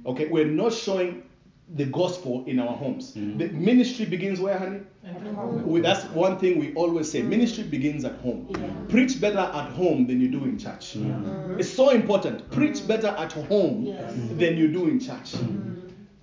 Okay? 0.06 0.28
We're 0.28 0.46
not 0.46 0.74
showing 0.74 1.24
the 1.76 1.86
gospel 1.86 2.44
in 2.48 2.60
our 2.60 2.76
homes. 2.76 3.14
Mm-hmm. 3.16 3.38
The 3.38 3.48
ministry 3.50 4.06
begins 4.06 4.40
where, 4.40 4.58
honey? 4.58 4.80
We, 5.66 5.82
that's 5.82 6.04
one 6.06 6.40
thing 6.40 6.60
we 6.60 6.74
always 6.74 7.12
say. 7.12 7.20
Mm-hmm. 7.22 7.30
Ministry 7.30 7.64
begins 7.64 8.06
at 8.06 8.16
home. 8.22 8.88
Preach 8.90 9.22
better 9.22 9.38
at 9.40 9.70
home 9.72 10.08
than 10.08 10.20
you 10.20 10.30
do 10.30 10.44
in 10.46 10.58
church. 10.58 10.96
Mm-hmm. 10.98 11.60
It's 11.60 11.70
so 11.70 11.90
important. 11.92 12.50
Preach 12.52 12.88
better 12.88 13.08
at 13.08 13.34
home 13.34 13.86
than 14.38 14.58
you 14.58 14.68
do 14.72 14.88
in 14.88 15.00
church. 15.00 15.36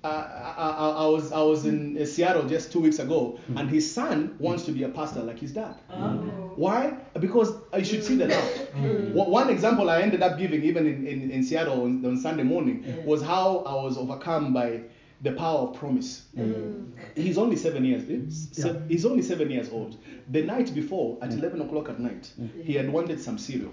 uh, 0.05 0.09
I, 0.09 0.69
I, 0.69 0.89
I 1.05 1.07
was 1.07 1.33
I 1.33 1.41
was 1.43 1.65
in 1.67 1.97
uh, 2.01 2.05
Seattle 2.07 2.45
just 2.49 2.71
two 2.73 2.81
weeks 2.81 2.99
ago, 3.01 3.39
and 3.57 3.69
his 3.69 3.93
son 3.93 4.37
wants 4.39 4.65
to 4.67 4.73
be 4.73 4.83
a 4.85 4.89
pastor 4.89 5.21
like 5.23 5.39
his 5.39 5.53
dad. 5.53 5.75
Oh. 5.91 6.53
Why? 6.57 6.97
Because 7.21 7.53
you 7.77 7.85
should 7.85 8.05
see 8.05 8.17
the 8.17 8.29
love. 8.29 9.15
One- 9.15 9.31
One 9.31 9.51
example 9.51 9.91
I 9.91 10.01
ended 10.03 10.23
up 10.23 10.39
giving, 10.39 10.63
even 10.65 10.87
in, 10.87 11.07
in, 11.07 11.31
in 11.31 11.43
Seattle 11.43 11.83
on, 11.83 12.05
on 12.05 12.17
Sunday 12.19 12.45
morning, 12.45 12.85
was 13.05 13.21
how 13.23 13.59
I 13.67 13.75
was 13.83 13.97
overcome 13.99 14.53
by 14.53 14.83
the 15.23 15.33
power 15.33 15.61
of 15.69 15.75
promise. 15.77 16.27
Mm. 16.37 16.45
Mm. 16.55 16.87
He's 17.15 17.39
only 17.39 17.57
seven 17.57 17.85
years. 17.85 18.05
eh? 18.11 18.21
Se- 18.63 18.83
He's 18.89 19.05
only 19.07 19.23
seven 19.23 19.51
years 19.51 19.71
old. 19.71 19.97
The 20.31 20.43
night 20.43 20.75
before, 20.75 21.19
at 21.23 21.31
mm. 21.31 21.39
11 21.39 21.61
o'clock 21.63 21.89
at 21.89 21.99
night, 21.99 22.31
he 22.63 22.75
had 22.75 22.91
wanted 22.91 23.21
some 23.21 23.39
cereal. 23.39 23.73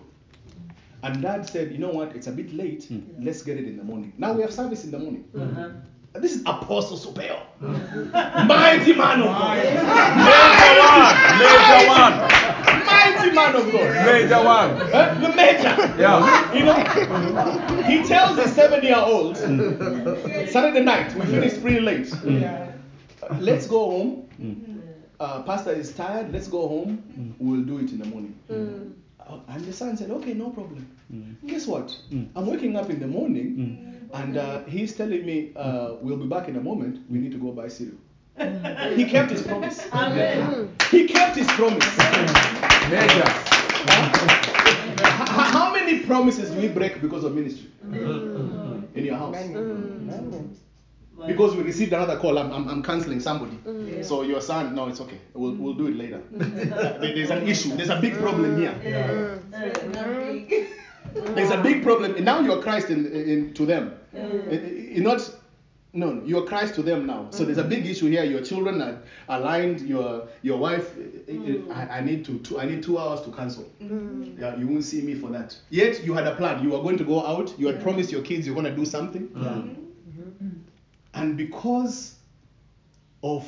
And 1.04 1.22
dad 1.22 1.48
said, 1.50 1.72
you 1.74 1.80
know 1.80 1.90
what, 1.90 2.16
it's 2.16 2.28
a 2.28 2.32
bit 2.32 2.54
late, 2.54 2.88
let's 3.20 3.42
get 3.44 3.58
it 3.58 3.66
in 3.68 3.76
the 3.76 3.84
morning. 3.84 4.14
Now 4.18 4.32
we 4.34 4.42
have 4.42 4.54
service 4.54 4.86
in 4.86 4.92
the 4.92 5.00
morning. 5.00 5.26
Uh-huh. 5.36 5.46
Mm-hmm. 5.46 6.22
This 6.22 6.36
is 6.36 6.42
Apostle 6.46 6.96
Supeo. 6.98 7.42
Mighty 7.60 8.94
man 8.94 9.20
of 9.22 9.26
God. 9.26 9.58
Major 11.40 11.88
one. 11.90 12.14
Mighty 13.24 13.36
man 13.36 13.56
of 13.56 13.72
God. 13.72 14.06
Major 14.06 14.44
one. 14.44 14.78
The 15.22 15.34
major. 15.36 16.02
Yeah. 16.02 16.54
You 16.54 16.66
know? 16.66 17.84
He 17.84 18.04
tells 18.08 18.38
his 18.38 18.54
seven 18.54 18.84
year 18.84 18.98
old, 18.98 19.38
Saturday 19.38 20.82
night, 20.84 21.14
we 21.16 21.26
finished 21.26 21.62
pretty 21.62 21.80
late. 21.80 22.12
Uh, 22.14 23.38
Let's 23.40 23.68
go 23.68 23.80
home. 23.92 24.82
Uh, 25.20 25.42
pastor 25.44 25.72
is 25.72 25.94
tired, 25.94 26.34
let's 26.34 26.48
go 26.48 26.68
home. 26.68 27.36
We'll 27.40 27.62
do 27.62 27.78
it 27.78 27.92
in 27.92 28.00
the 28.00 28.06
morning. 28.06 28.36
Uh, 28.50 29.38
And 29.48 29.64
the 29.66 29.72
son 29.74 29.96
said, 29.96 30.12
okay, 30.12 30.34
no 30.34 30.50
problem. 30.50 30.86
Guess 31.48 31.68
what? 31.68 31.96
I'm 32.36 32.46
waking 32.48 32.76
up 32.76 32.90
in 32.90 33.00
the 33.00 33.08
morning 33.08 34.10
and 34.14 34.38
uh, 34.38 34.64
he's 34.66 34.94
telling 34.96 35.26
me, 35.26 35.52
uh, 35.56 35.94
we'll 36.02 36.18
be 36.18 36.28
back 36.28 36.48
in 36.50 36.56
a 36.58 36.62
moment. 36.62 37.00
We 37.10 37.20
need 37.20 37.32
to 37.32 37.38
go 37.38 37.52
buy 37.52 37.70
cereal. 37.70 37.98
He 38.96 39.06
kept 39.06 39.32
his 39.32 39.44
promise. 39.44 39.88
Amen. 39.94 40.76
He 40.92 41.08
kept 41.08 41.36
his 41.38 41.48
promise. 41.48 41.88
Major. 42.90 43.24
How 44.96 45.72
many 45.74 46.00
promises 46.00 46.52
do 46.52 46.60
we 46.60 46.68
break 46.68 47.02
because 47.02 47.24
of 47.24 47.34
ministry 47.36 47.70
mm. 47.86 48.96
in 48.96 49.06
your 49.06 49.18
house? 49.18 49.36
Because 51.26 51.56
we 51.56 51.64
received 51.64 51.94
another 51.94 52.18
call, 52.18 52.38
I'm, 52.38 52.52
I'm, 52.52 52.68
I'm 52.68 52.84
canceling 52.84 53.20
somebody. 53.20 53.58
Mm. 53.66 54.04
So 54.04 54.24
your 54.24 54.42
son, 54.42 54.76
no, 54.76 54.88
it's 54.88 55.00
okay. 55.00 55.20
We'll, 55.34 55.54
mm. 55.54 55.60
we'll 55.60 55.74
do 55.76 55.88
it 55.88 55.96
later. 55.96 56.22
There's 56.32 57.30
an 57.30 57.48
issue. 57.48 57.76
There's 57.76 57.90
a 57.90 58.00
big 58.02 58.18
problem 58.18 58.58
here. 58.58 59.40
There's 61.14 61.52
a 61.52 61.62
big 61.62 61.84
problem. 61.84 62.16
And 62.16 62.26
Now 62.26 62.40
you're 62.42 62.62
Christ 62.62 62.90
in, 62.90 63.06
in, 63.06 63.54
to 63.54 63.66
them. 63.66 63.94
You're 64.14 65.04
not. 65.04 65.30
No, 65.96 66.12
no, 66.12 66.26
you're 66.26 66.44
Christ 66.44 66.74
to 66.76 66.82
them 66.82 67.06
now. 67.06 67.28
So 67.30 67.46
there's 67.46 67.60
a 67.60 67.62
mm-hmm. 67.62 67.70
big 67.70 67.86
issue 67.86 68.10
here. 68.10 68.24
Your 68.24 68.42
children 68.42 68.82
are 68.82 68.98
aligned. 69.30 69.82
Your 69.82 70.28
your 70.42 70.58
wife. 70.58 70.98
Eh, 70.98 71.02
eh, 71.02 71.32
eh, 71.32 71.36
mm. 71.36 71.72
I, 71.72 72.00
I 72.00 72.02
need 72.02 72.26
to 72.26 72.40
two, 72.40 72.60
I 72.60 72.66
need 72.66 72.82
two 72.82 72.98
hours 72.98 73.22
to 73.22 73.32
cancel. 73.32 73.72
Mm. 73.80 74.40
Yeah, 74.40 74.56
you 74.58 74.68
won't 74.68 74.84
see 74.84 75.04
me 75.04 75.14
for 75.14 75.30
that. 75.30 75.56
Yet 75.70 76.04
you 76.04 76.14
had 76.14 76.26
a 76.26 76.36
plan. 76.36 76.64
You 76.64 76.72
were 76.72 76.82
going 76.82 76.98
to 76.98 77.04
go 77.04 77.24
out. 77.24 77.54
You 77.60 77.68
had 77.68 77.80
promised 77.84 78.12
your 78.12 78.24
kids 78.24 78.48
you're 78.48 78.56
going 78.56 78.66
to 78.66 78.76
do 78.76 78.86
something. 78.86 79.30
Yeah. 79.36 79.42
Mm-hmm. 79.44 80.22
Mm-hmm. 80.22 80.50
And 81.14 81.38
because 81.38 82.16
of 83.22 83.48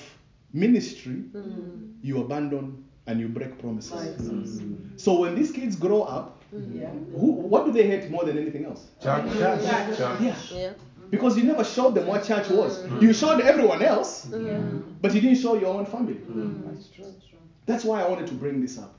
ministry, 0.53 1.23
mm. 1.33 1.93
you 2.03 2.21
abandon 2.21 2.85
and 3.07 3.19
you 3.19 3.27
break 3.27 3.57
promises. 3.57 4.61
So 4.97 5.19
when 5.19 5.33
these 5.33 5.51
kids 5.51 5.75
grow 5.75 6.03
up, 6.03 6.43
who, 6.51 7.31
what 7.31 7.65
do 7.65 7.71
they 7.71 7.87
hate 7.87 8.09
more 8.09 8.23
than 8.23 8.37
anything 8.37 8.65
else? 8.65 8.85
Church. 9.01 9.31
Church. 9.33 9.97
Church. 9.97 10.51
Yeah. 10.51 10.73
Because 11.09 11.37
you 11.37 11.43
never 11.43 11.63
showed 11.63 11.95
them 11.95 12.07
what 12.07 12.23
church 12.25 12.49
was. 12.49 12.79
Mm-hmm. 12.79 13.01
You 13.01 13.13
showed 13.13 13.41
everyone 13.41 13.81
else, 13.81 14.25
mm-hmm. 14.25 14.79
but 15.01 15.13
you 15.13 15.21
didn't 15.21 15.37
show 15.37 15.55
your 15.55 15.73
own 15.75 15.85
family. 15.85 16.15
Mm-hmm. 16.15 16.69
That's 17.67 17.83
why 17.83 18.03
I 18.03 18.07
wanted 18.07 18.27
to 18.27 18.33
bring 18.35 18.61
this 18.61 18.77
up. 18.77 18.93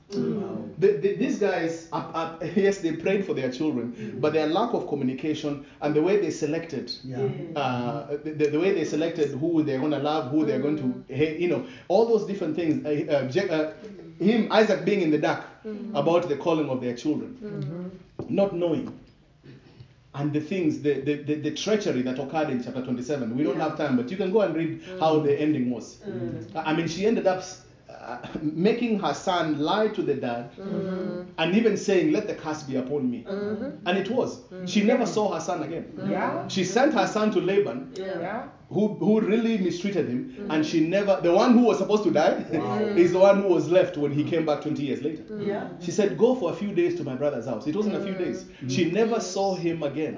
The- 0.77 0.97
the- 0.97 1.15
these 1.15 1.39
guys, 1.39 1.87
up, 1.93 2.11
up, 2.13 2.43
yes, 2.55 2.79
they 2.79 2.91
prayed 2.93 3.25
for 3.25 3.33
their 3.33 3.49
children, 3.49 4.17
but 4.19 4.33
their 4.33 4.47
lack 4.47 4.73
of 4.73 4.87
communication 4.87 5.65
and 5.81 5.93
the 5.95 6.01
way 6.01 6.17
they 6.19 6.31
selected, 6.31 6.91
uh, 7.55 8.07
the, 8.23 8.49
the 8.51 8.59
way 8.59 8.73
they 8.73 8.83
selected 8.83 9.31
who 9.31 9.63
they're 9.63 9.79
going 9.79 9.91
to 9.91 9.99
love, 9.99 10.31
who 10.31 10.45
they're 10.45 10.59
going 10.59 10.77
to 10.77 11.13
hate, 11.13 11.39
you 11.39 11.47
know, 11.47 11.65
all 11.87 12.05
those 12.07 12.25
different 12.27 12.55
things. 12.55 12.85
Uh, 12.85 13.29
uh, 13.29 13.53
uh, 13.53 13.73
him, 14.19 14.51
Isaac, 14.51 14.83
being 14.83 15.01
in 15.01 15.11
the 15.11 15.17
dark 15.17 15.45
about 15.93 16.27
the 16.27 16.35
calling 16.35 16.69
of 16.69 16.81
their 16.81 16.95
children, 16.95 17.91
not 18.29 18.53
knowing 18.53 18.91
and 20.17 20.33
the 20.33 20.41
things, 20.41 20.81
the, 20.81 21.01
the, 21.01 21.15
the, 21.23 21.35
the 21.35 21.51
treachery 21.51 22.01
that 22.01 22.19
occurred 22.19 22.49
in 22.49 22.63
chapter 22.63 22.81
27. 22.81 23.37
We 23.37 23.43
don't 23.43 23.59
have 23.59 23.77
time, 23.77 23.95
but 23.95 24.09
you 24.09 24.17
can 24.17 24.31
go 24.31 24.41
and 24.41 24.55
read 24.55 24.81
mm. 24.81 24.99
how 24.99 25.19
the 25.19 25.39
ending 25.39 25.69
was. 25.69 25.97
Mm. 26.07 26.51
I 26.55 26.73
mean, 26.73 26.87
she 26.87 27.05
ended 27.05 27.27
up 27.27 27.43
uh, 27.89 28.19
making 28.41 28.99
her 28.99 29.13
son 29.13 29.59
lie 29.59 29.87
to 29.89 30.01
the 30.01 30.13
dad 30.13 30.51
mm-hmm. 30.55 31.23
and 31.37 31.55
even 31.55 31.77
saying, 31.77 32.11
Let 32.11 32.27
the 32.27 32.35
curse 32.35 32.63
be 32.63 32.75
upon 32.75 33.09
me. 33.09 33.25
Mm-hmm. 33.27 33.87
And 33.87 33.97
it 33.97 34.09
was. 34.09 34.39
She 34.65 34.79
mm-hmm. 34.79 34.87
never 34.87 35.05
saw 35.05 35.33
her 35.33 35.39
son 35.39 35.63
again. 35.63 35.93
Yeah. 36.09 36.47
She 36.47 36.63
sent 36.63 36.93
her 36.93 37.07
son 37.07 37.31
to 37.31 37.39
Laban, 37.41 37.93
Yeah. 37.95 38.47
Who, 38.69 38.95
who 38.95 39.21
really 39.21 39.57
mistreated 39.57 40.09
him, 40.09 40.35
mm. 40.37 40.53
and 40.53 40.65
she 40.65 40.81
never, 40.81 41.19
the 41.21 41.31
one 41.31 41.53
who 41.53 41.63
was 41.63 41.77
supposed 41.77 42.03
to 42.03 42.11
die, 42.11 42.45
is 42.97 43.13
the 43.13 43.19
one 43.19 43.41
who 43.41 43.47
was 43.47 43.69
left 43.69 43.97
when 43.97 44.11
he 44.11 44.23
came 44.23 44.45
back 44.45 44.61
20 44.61 44.83
years 44.83 45.01
later. 45.01 45.23
Mm. 45.23 45.47
Yeah. 45.47 45.69
She 45.79 45.91
said, 45.91 46.17
Go 46.17 46.35
for 46.35 46.51
a 46.51 46.55
few 46.55 46.73
days 46.73 46.95
to 46.95 47.03
my 47.03 47.15
brother's 47.15 47.45
house. 47.45 47.65
It 47.67 47.75
wasn't 47.75 47.95
a 47.95 48.03
few 48.03 48.13
mm. 48.13 48.17
days. 48.17 48.45
She 48.67 48.91
never 48.91 49.19
saw 49.19 49.55
him 49.55 49.83
again. 49.83 50.17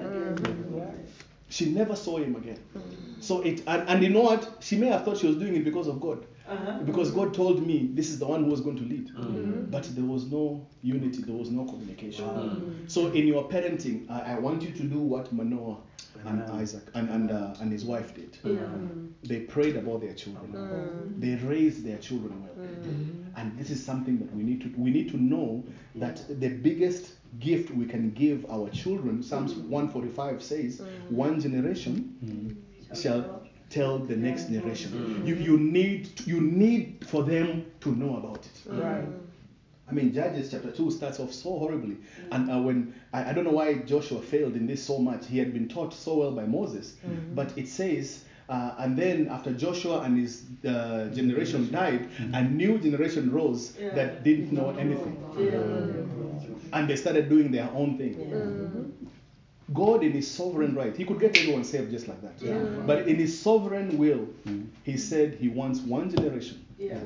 She 1.48 1.70
never 1.70 1.96
saw 1.96 2.18
him 2.18 2.36
again. 2.36 2.58
So 3.20 3.42
it 3.42 3.62
and, 3.66 3.88
and 3.88 4.02
you 4.02 4.08
know 4.08 4.22
what? 4.22 4.58
She 4.60 4.76
may 4.76 4.86
have 4.86 5.04
thought 5.04 5.18
she 5.18 5.26
was 5.26 5.36
doing 5.36 5.56
it 5.56 5.64
because 5.64 5.88
of 5.88 6.00
God. 6.00 6.24
Uh-huh. 6.48 6.78
Because 6.84 7.12
God 7.12 7.32
told 7.32 7.64
me 7.64 7.90
this 7.92 8.08
is 8.08 8.18
the 8.18 8.26
one 8.26 8.44
who 8.44 8.50
was 8.50 8.60
going 8.60 8.76
to 8.76 8.82
lead. 8.82 9.08
Mm-hmm. 9.08 9.70
But 9.70 9.84
there 9.94 10.04
was 10.04 10.26
no 10.26 10.66
unity, 10.82 11.22
there 11.22 11.34
was 11.34 11.50
no 11.50 11.64
communication. 11.64 12.84
So 12.88 13.08
in 13.12 13.26
your 13.26 13.48
parenting, 13.48 14.10
I, 14.10 14.34
I 14.34 14.38
want 14.38 14.62
you 14.62 14.70
to 14.72 14.82
do 14.82 14.98
what 14.98 15.32
Manoah 15.32 15.76
and 16.24 16.42
Isaac 16.42 16.82
and, 16.94 17.08
and, 17.08 17.30
uh, 17.30 17.54
and 17.60 17.72
his 17.72 17.84
wife 17.84 18.14
did. 18.14 18.36
They 19.22 19.40
prayed 19.40 19.76
about 19.76 20.00
their 20.00 20.14
children. 20.14 20.52
Mm. 20.52 21.20
They 21.20 21.34
raised 21.46 21.84
their 21.84 21.98
children 21.98 22.42
well. 22.42 22.66
Mm. 22.66 23.26
And 23.36 23.58
this 23.58 23.70
is 23.70 23.84
something 23.84 24.18
that 24.18 24.34
we 24.34 24.42
need 24.42 24.60
to 24.62 24.72
we 24.76 24.90
need 24.90 25.10
to 25.10 25.16
know 25.16 25.64
that 25.96 26.22
the 26.40 26.48
biggest 26.48 27.14
gift 27.38 27.70
we 27.70 27.86
can 27.86 28.10
give 28.10 28.44
our 28.50 28.68
children, 28.70 29.22
Psalms 29.22 29.54
mm. 29.54 29.68
145 29.68 30.42
says, 30.42 30.82
one 31.08 31.40
generation 31.40 32.16
shall 32.94 33.42
tell 33.70 33.98
the 33.98 34.16
next 34.16 34.48
generation. 34.48 35.22
You, 35.24 35.36
you 35.36 35.58
need 35.58 36.20
you 36.26 36.40
need 36.40 37.04
for 37.06 37.22
them 37.22 37.66
to 37.80 37.94
know 37.94 38.16
about 38.16 38.44
it. 38.44 38.62
Right. 38.66 39.06
I 39.90 39.92
mean, 39.92 40.12
Judges 40.12 40.50
chapter 40.50 40.70
2 40.70 40.90
starts 40.90 41.18
off 41.20 41.32
so 41.32 41.58
horribly. 41.58 41.96
And 42.30 42.50
uh, 42.50 42.60
when, 42.60 42.94
I, 43.12 43.30
I 43.30 43.32
don't 43.32 43.44
know 43.44 43.50
why 43.50 43.74
Joshua 43.74 44.20
failed 44.20 44.54
in 44.54 44.66
this 44.66 44.84
so 44.84 44.98
much. 44.98 45.26
He 45.26 45.38
had 45.38 45.52
been 45.52 45.68
taught 45.68 45.92
so 45.92 46.18
well 46.18 46.32
by 46.32 46.44
Moses. 46.44 46.96
But 47.34 47.56
it 47.58 47.68
says, 47.68 48.24
uh, 48.48 48.74
and 48.78 48.96
then 48.96 49.28
after 49.28 49.52
Joshua 49.52 50.00
and 50.00 50.18
his 50.18 50.44
uh, 50.66 51.08
generation 51.14 51.64
mm-hmm. 51.64 51.74
died, 51.74 52.08
mm-hmm. 52.10 52.34
a 52.34 52.42
new 52.42 52.78
generation 52.78 53.30
rose 53.32 53.72
that 53.72 54.22
didn't 54.24 54.52
know 54.52 54.70
anything. 54.70 55.16
Mm-hmm. 55.34 56.56
And 56.72 56.88
they 56.88 56.96
started 56.96 57.28
doing 57.28 57.50
their 57.50 57.70
own 57.74 57.98
thing. 57.98 58.94
God, 59.72 60.02
in 60.02 60.12
His 60.12 60.28
sovereign 60.28 60.74
right, 60.74 60.96
He 60.96 61.04
could 61.04 61.20
get 61.20 61.36
everyone 61.36 61.62
saved 61.62 61.92
just 61.92 62.08
like 62.08 62.20
that. 62.22 62.34
Yeah. 62.40 62.58
But 62.86 63.06
in 63.06 63.16
His 63.16 63.40
sovereign 63.40 63.98
will, 63.98 64.26
He 64.82 64.96
said 64.96 65.34
He 65.34 65.48
wants 65.48 65.80
one 65.80 66.10
generation 66.10 66.66
Yeah. 66.76 66.98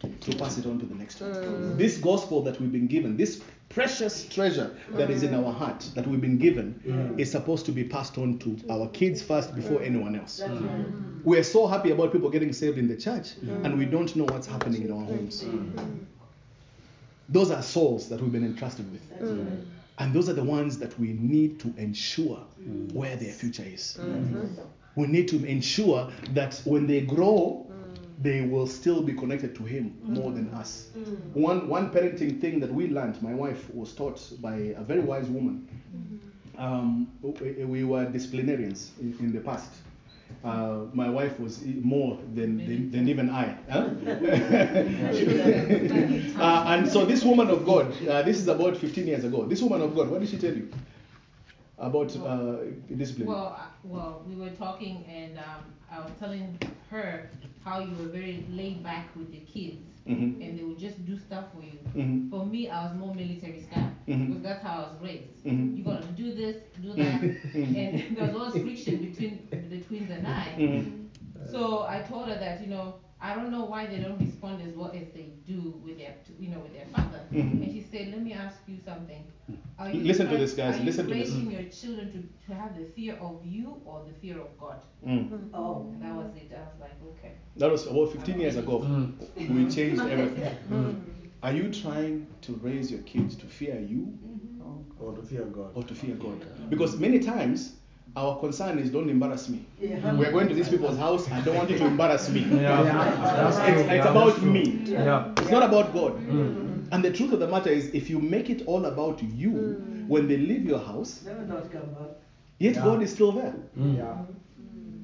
To 0.00 0.36
pass 0.36 0.58
it 0.58 0.66
on 0.66 0.78
to 0.78 0.86
the 0.86 0.94
next 0.94 1.20
one. 1.20 1.32
Mm. 1.32 1.78
This 1.78 1.98
gospel 1.98 2.42
that 2.42 2.60
we've 2.60 2.72
been 2.72 2.86
given, 2.86 3.16
this 3.16 3.42
precious 3.68 4.24
treasure 4.28 4.74
that 4.90 5.10
is 5.10 5.22
in 5.22 5.30
mm. 5.30 5.46
our 5.46 5.52
heart 5.52 5.88
that 5.94 6.06
we've 6.06 6.20
been 6.20 6.38
given, 6.38 6.80
mm. 6.86 7.18
is 7.18 7.30
supposed 7.30 7.66
to 7.66 7.72
be 7.72 7.84
passed 7.84 8.18
on 8.18 8.38
to 8.38 8.58
our 8.70 8.88
kids 8.88 9.22
first 9.22 9.54
before 9.54 9.82
anyone 9.82 10.16
else. 10.16 10.38
That's. 10.38 10.62
We're 11.22 11.44
so 11.44 11.66
happy 11.66 11.90
about 11.90 12.12
people 12.12 12.30
getting 12.30 12.52
saved 12.52 12.78
in 12.78 12.88
the 12.88 12.96
church, 12.96 13.34
and 13.42 13.78
we 13.78 13.84
don't 13.84 14.14
know 14.16 14.24
what's 14.24 14.46
happening 14.46 14.82
in 14.82 14.92
our 14.92 15.04
homes. 15.04 15.44
Those 17.28 17.50
are 17.50 17.62
souls 17.62 18.08
that 18.08 18.20
we've 18.20 18.32
been 18.32 18.44
entrusted 18.44 18.90
with. 18.90 19.08
That's. 19.10 19.30
And 19.98 20.14
those 20.14 20.30
are 20.30 20.32
the 20.32 20.42
ones 20.42 20.78
that 20.78 20.98
we 20.98 21.12
need 21.12 21.60
to 21.60 21.74
ensure 21.76 22.38
where 22.92 23.16
their 23.16 23.32
future 23.32 23.64
is. 23.66 23.98
Mm-hmm. 24.00 24.62
We 24.96 25.06
need 25.06 25.28
to 25.28 25.44
ensure 25.44 26.10
that 26.30 26.60
when 26.64 26.86
they 26.86 27.02
grow, 27.02 27.69
they 28.20 28.42
will 28.42 28.66
still 28.66 29.02
be 29.02 29.12
connected 29.14 29.54
to 29.56 29.62
Him 29.64 29.96
more 30.02 30.30
than 30.32 30.52
us. 30.54 30.88
One, 31.34 31.68
one 31.68 31.90
parenting 31.90 32.40
thing 32.40 32.60
that 32.60 32.72
we 32.72 32.88
learned, 32.88 33.20
my 33.22 33.34
wife 33.34 33.72
was 33.74 33.92
taught 33.94 34.20
by 34.40 34.56
a 34.76 34.82
very 34.82 35.00
wise 35.00 35.26
woman. 35.28 35.66
Um, 36.58 37.08
we, 37.22 37.64
we 37.64 37.84
were 37.84 38.04
disciplinarians 38.04 38.92
in, 39.00 39.16
in 39.20 39.32
the 39.32 39.40
past. 39.40 39.70
Uh, 40.44 40.80
my 40.92 41.08
wife 41.08 41.38
was 41.40 41.64
more 41.82 42.18
than, 42.34 42.58
than, 42.66 42.90
than 42.90 43.08
even 43.08 43.30
I. 43.30 43.56
huh? 43.70 43.88
uh, 46.38 46.64
and 46.68 46.88
so 46.88 47.04
this 47.04 47.24
woman 47.24 47.48
of 47.50 47.64
God, 47.64 47.86
uh, 48.06 48.22
this 48.22 48.38
is 48.38 48.48
about 48.48 48.76
15 48.76 49.06
years 49.06 49.24
ago. 49.24 49.44
This 49.46 49.62
woman 49.62 49.82
of 49.82 49.94
God, 49.94 50.08
what 50.10 50.20
did 50.20 50.28
she 50.28 50.38
tell 50.38 50.54
you? 50.54 50.68
about 51.78 52.14
uh, 52.16 52.56
discipline. 52.94 53.26
Well, 53.26 53.56
I- 53.58 53.68
well, 53.84 54.22
we 54.28 54.34
were 54.36 54.50
talking 54.50 55.02
and 55.08 55.38
um, 55.38 55.64
I 55.90 55.98
was 56.00 56.12
telling 56.18 56.58
her 56.90 57.30
how 57.64 57.78
you 57.80 57.94
were 57.96 58.08
very 58.08 58.44
laid 58.50 58.82
back 58.82 59.14
with 59.16 59.30
the 59.30 59.40
kids. 59.40 59.82
Mhm. 60.06 60.40
And 60.40 60.58
they 60.58 60.62
would 60.62 60.78
just 60.78 61.04
do 61.04 61.16
stuff 61.16 61.44
for 61.52 61.62
you. 61.62 61.78
Mhm. 61.94 62.30
For 62.30 62.44
me, 62.44 62.68
I 62.68 62.84
was 62.84 62.94
more 62.94 63.14
military 63.14 63.60
style, 63.60 63.90
Mhm. 64.08 64.26
because 64.28 64.42
that's 64.42 64.62
how 64.62 64.74
I 64.76 64.80
was 64.92 65.00
raised. 65.02 65.44
Mhm. 65.44 65.76
You 65.76 65.82
gotta 65.84 66.06
do 66.08 66.32
this, 66.32 66.56
do 66.80 66.94
that, 66.94 67.20
Mhm. 67.20 67.76
and 67.76 68.02
there 68.16 68.24
was 68.24 68.34
always 68.34 68.56
friction 68.62 68.96
between, 68.98 69.38
the 69.50 69.80
twins 69.80 70.10
and 70.10 70.26
I. 70.26 70.84
So 71.50 71.84
I 71.88 72.00
told 72.00 72.28
her 72.28 72.36
that, 72.38 72.60
you 72.60 72.66
know, 72.68 72.94
I 73.22 73.34
don't 73.34 73.50
know 73.50 73.64
why 73.66 73.86
they 73.86 73.98
don't 73.98 74.18
respond 74.18 74.62
as 74.66 74.74
well 74.74 74.90
as 74.94 75.06
they 75.14 75.28
do 75.46 75.78
with 75.84 75.98
their, 75.98 76.14
you 76.38 76.48
know, 76.48 76.60
with 76.60 76.72
their 76.72 76.86
father. 76.86 77.20
Mhm. 77.32 77.62
And 77.62 77.72
she 77.72 77.82
said, 77.92 78.08
let 78.12 78.22
me 78.22 78.32
ask 78.32 78.56
you 78.66 78.78
something. 78.84 79.22
Are 79.78 79.90
you 79.90 80.00
Listen 80.02 80.28
to 80.30 80.38
this, 80.38 80.54
guys. 80.54 80.80
Are 80.80 80.82
Listen 80.84 81.08
you 81.08 81.14
to 81.14 81.20
this. 81.20 81.30
raising 81.30 81.50
your 81.50 81.64
children 81.64 82.10
to, 82.12 82.46
to 82.46 82.54
have 82.54 82.78
the 82.78 82.84
fear 82.96 83.16
of 83.20 83.44
you 83.44 83.76
or 83.84 84.04
the 84.08 84.14
fear 84.20 84.40
of 84.40 84.58
God? 84.58 84.80
Mm. 85.06 85.50
Oh, 85.52 85.94
that 86.00 86.14
was 86.14 86.34
it. 86.36 86.50
I 86.56 86.60
was 86.60 86.80
like, 86.80 86.96
okay. 87.18 87.32
That 87.56 87.70
was 87.70 87.86
about 87.86 88.12
15 88.12 88.40
years 88.40 88.56
ago. 88.56 88.78
We 89.36 89.68
changed 89.68 90.00
everything. 90.00 90.56
Mm. 90.70 91.00
Are 91.42 91.52
you 91.52 91.70
trying 91.72 92.26
to 92.42 92.52
raise 92.62 92.90
your 92.90 93.00
kids 93.02 93.36
to 93.36 93.46
fear 93.46 93.78
you 93.80 94.18
Or 94.98 95.14
to 95.14 95.22
fear 95.22 95.44
God. 95.44 95.70
or 95.74 95.82
to 95.82 95.94
fear 95.94 96.14
God? 96.14 96.38
Because 96.70 96.98
many 96.98 97.18
times 97.18 97.74
our 98.16 98.38
concern 98.40 98.78
is 98.78 98.90
don't 98.90 99.08
embarrass 99.08 99.48
me. 99.48 99.64
Yeah. 99.80 100.12
We're 100.14 100.32
going 100.32 100.48
to 100.48 100.54
these 100.54 100.68
people's 100.68 100.98
house. 100.98 101.30
I 101.30 101.40
don't 101.42 101.56
want 101.56 101.70
you 101.70 101.78
to 101.78 101.86
embarrass 101.86 102.28
me. 102.28 102.40
Yeah. 102.40 102.82
That's 102.82 103.56
It's, 103.58 103.66
true. 103.66 103.80
it's 103.82 103.88
Yeah, 103.92 104.10
about 104.10 104.26
that's 104.26 104.38
true. 104.40 104.50
me. 104.50 104.82
Yeah. 104.84 105.32
It's 105.38 105.50
not 105.50 105.62
about 105.62 105.92
God. 105.94 106.16
Mm. 106.18 106.88
And 106.92 107.04
the 107.04 107.12
truth 107.12 107.32
of 107.32 107.38
the 107.40 107.46
matter 107.46 107.70
is, 107.70 107.90
if 107.94 108.10
you 108.10 108.18
make 108.20 108.50
it 108.50 108.62
all 108.66 108.84
about 108.86 109.22
you, 109.22 109.50
mm. 109.50 110.08
when 110.08 110.26
they 110.26 110.36
leave 110.36 110.64
your 110.66 110.80
house, 110.80 111.18
They 111.24 111.32
will 111.32 111.46
not 111.46 111.70
come 111.70 111.82
back. 111.94 112.16
yet 112.58 112.74
Yeah. 112.74 112.84
God 112.84 113.02
is 113.02 113.12
still 113.12 113.32
there. 113.32 113.54
Mm. 113.78 113.96
Yeah. 113.96 114.16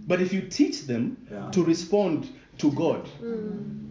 But 0.09 0.21
if 0.21 0.33
you 0.33 0.43
teach 0.43 0.87
them 0.87 1.17
Yeah. 1.31 1.51
to 1.51 1.63
respond 1.65 2.29
to 2.59 2.73
God 2.73 3.09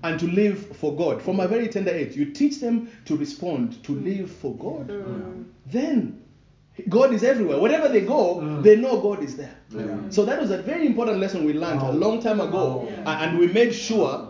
and 0.04 0.20
to 0.20 0.28
live 0.28 0.76
for 0.78 0.96
God 0.96 1.22
from 1.22 1.40
a 1.40 1.48
very 1.48 1.68
tender 1.70 1.92
age, 1.92 2.16
you 2.18 2.26
teach 2.32 2.60
them 2.60 2.90
to 3.06 3.16
respond, 3.16 3.82
to 3.84 3.94
live 3.94 4.30
for 4.30 4.56
God, 4.56 4.92
then 5.72 6.22
God 6.90 7.14
is 7.14 7.24
everywhere. 7.24 7.60
Wherever 7.60 7.88
they 7.88 8.02
go, 8.02 8.60
they 8.62 8.76
know 8.76 9.00
God 9.02 9.24
is 9.24 9.36
there. 9.38 9.56
So 10.10 10.26
that 10.26 10.40
was 10.40 10.52
a 10.52 10.58
very 10.62 10.86
important 10.86 11.20
lesson 11.20 11.46
we 11.46 11.54
learned 11.54 11.82
a 11.82 11.92
long 11.92 12.22
time 12.22 12.40
ago, 12.42 12.88
a- 13.06 13.10
and 13.10 13.40
we 13.40 13.48
made 13.48 13.74
sure 13.74 14.30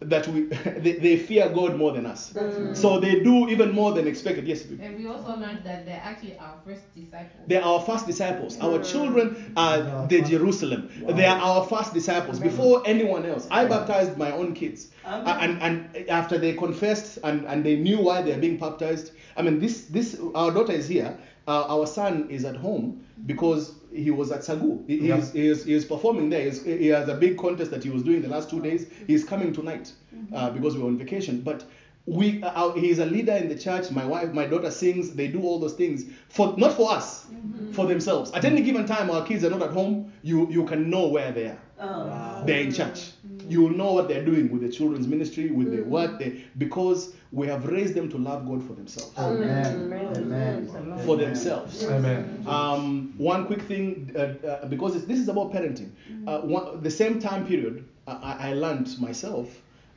that 0.00 0.26
we 0.28 0.42
they, 0.84 0.92
they 0.94 1.16
fear 1.16 1.48
God 1.48 1.76
more 1.76 1.92
than 1.92 2.06
us. 2.06 2.34
So 2.72 2.98
they 2.98 3.20
do 3.20 3.48
even 3.48 3.70
more 3.72 3.92
than 3.92 4.08
expected. 4.08 4.48
Yes, 4.48 4.62
babe. 4.64 4.80
And 4.82 4.98
we 4.98 5.06
also 5.06 5.36
learned 5.36 5.62
that 5.64 5.86
they're 5.86 6.00
actually 6.02 6.36
our 6.38 6.56
first 6.64 6.82
disciples. 6.94 7.44
They 7.46 7.56
are 7.56 7.62
our 7.62 7.80
first 7.80 8.06
disciples. 8.06 8.58
Our 8.60 8.82
children 8.82 9.52
are 9.56 10.06
the 10.08 10.22
Jerusalem. 10.22 10.88
They 11.06 11.24
are 11.26 11.38
our 11.38 11.64
first 11.66 11.94
disciples 11.94 12.40
before 12.40 12.82
anyone 12.84 13.24
else. 13.26 13.46
I 13.50 13.64
baptized 13.66 14.16
my 14.18 14.32
own 14.32 14.54
kids. 14.54 14.88
Amen. 15.06 15.58
And, 15.62 15.86
and 15.96 16.08
after 16.08 16.36
they 16.38 16.54
confessed 16.54 17.18
and, 17.22 17.46
and 17.46 17.62
they 17.64 17.76
knew 17.76 18.00
why 18.00 18.22
they're 18.22 18.38
being 18.38 18.56
baptized, 18.56 19.12
I 19.36 19.42
mean, 19.42 19.60
this, 19.60 19.84
this 19.84 20.18
our 20.34 20.50
daughter 20.50 20.72
is 20.72 20.88
here. 20.88 21.16
Uh, 21.48 21.64
our 21.78 21.86
son 21.86 22.28
is 22.30 22.44
at 22.44 22.56
home 22.56 23.04
because 23.26 23.74
he 23.92 24.10
was 24.10 24.30
at 24.30 24.40
Sagu. 24.40 24.86
He, 24.86 24.98
he 24.98 25.08
Yeah. 25.08 25.16
is, 25.18 25.32
he, 25.32 25.46
is, 25.46 25.64
he 25.64 25.74
is 25.74 25.84
performing 25.84 26.30
there. 26.30 26.44
He's, 26.44 26.64
he 26.64 26.86
has 26.88 27.08
a 27.08 27.14
big 27.14 27.36
contest 27.38 27.70
that 27.72 27.82
he 27.82 27.90
was 27.90 28.02
doing 28.02 28.22
the 28.22 28.28
last 28.28 28.48
two 28.48 28.60
days. 28.60 28.86
He's 29.06 29.24
coming 29.24 29.52
tonight 29.52 29.92
uh, 30.34 30.50
because 30.50 30.76
we're 30.76 30.86
on 30.86 30.96
vacation. 30.98 31.40
But 31.40 31.64
we, 32.06 32.42
uh, 32.42 32.50
our- 32.50 32.78
he's 32.78 32.98
a 32.98 33.06
leader 33.06 33.32
in 33.32 33.48
the 33.48 33.56
church. 33.58 33.90
My 33.90 34.04
wife, 34.04 34.32
my 34.32 34.46
daughter 34.46 34.70
sings. 34.70 35.14
They 35.14 35.28
do 35.28 35.42
all 35.42 35.58
those 35.58 35.74
things 35.74 36.04
for 36.28 36.54
not 36.56 36.72
for 36.74 36.90
us, 36.92 37.26
for 37.72 37.86
themselves. 37.86 38.30
At 38.32 38.44
any 38.44 38.62
given 38.62 38.86
time, 38.86 39.10
our 39.10 39.24
kids 39.24 39.44
are 39.44 39.50
not 39.50 39.62
at 39.62 39.70
home. 39.70 40.12
You 40.22 40.48
you 40.50 40.64
can 40.64 40.90
know 40.90 41.08
where 41.08 41.30
they 41.32 41.46
are. 41.46 41.58
Oh. 41.80 42.42
They're 42.46 42.60
in 42.62 42.72
church. 42.72 43.10
You 43.52 43.62
will 43.62 43.76
know 43.82 43.92
what 43.92 44.08
they're 44.08 44.24
doing 44.24 44.50
with 44.52 44.62
the 44.62 44.68
children's 44.68 45.06
ministry, 45.06 45.50
with 45.50 45.70
the 45.74 45.82
what 45.94 46.18
they 46.18 46.44
because 46.58 47.14
we 47.32 47.46
have 47.46 47.66
raised 47.66 47.94
them 47.94 48.08
to 48.10 48.18
love 48.18 48.46
God 48.46 48.60
for 48.66 48.74
themselves. 48.74 49.12
Amen. 49.18 49.92
Amen. 50.16 51.00
For 51.06 51.16
themselves. 51.16 51.84
Amen. 51.84 52.44
Um, 52.46 53.14
one 53.18 53.46
quick 53.46 53.62
thing, 53.62 54.12
uh, 54.14 54.20
uh, 54.46 54.66
because 54.66 54.96
it's, 54.96 55.06
this 55.06 55.18
is 55.18 55.28
about 55.28 55.52
parenting. 55.52 55.90
Uh, 56.26 56.40
one, 56.40 56.82
the 56.82 56.90
same 56.90 57.18
time 57.20 57.46
period, 57.46 57.88
uh, 58.06 58.18
I, 58.22 58.50
I 58.50 58.54
learned 58.54 58.88
myself 59.00 59.48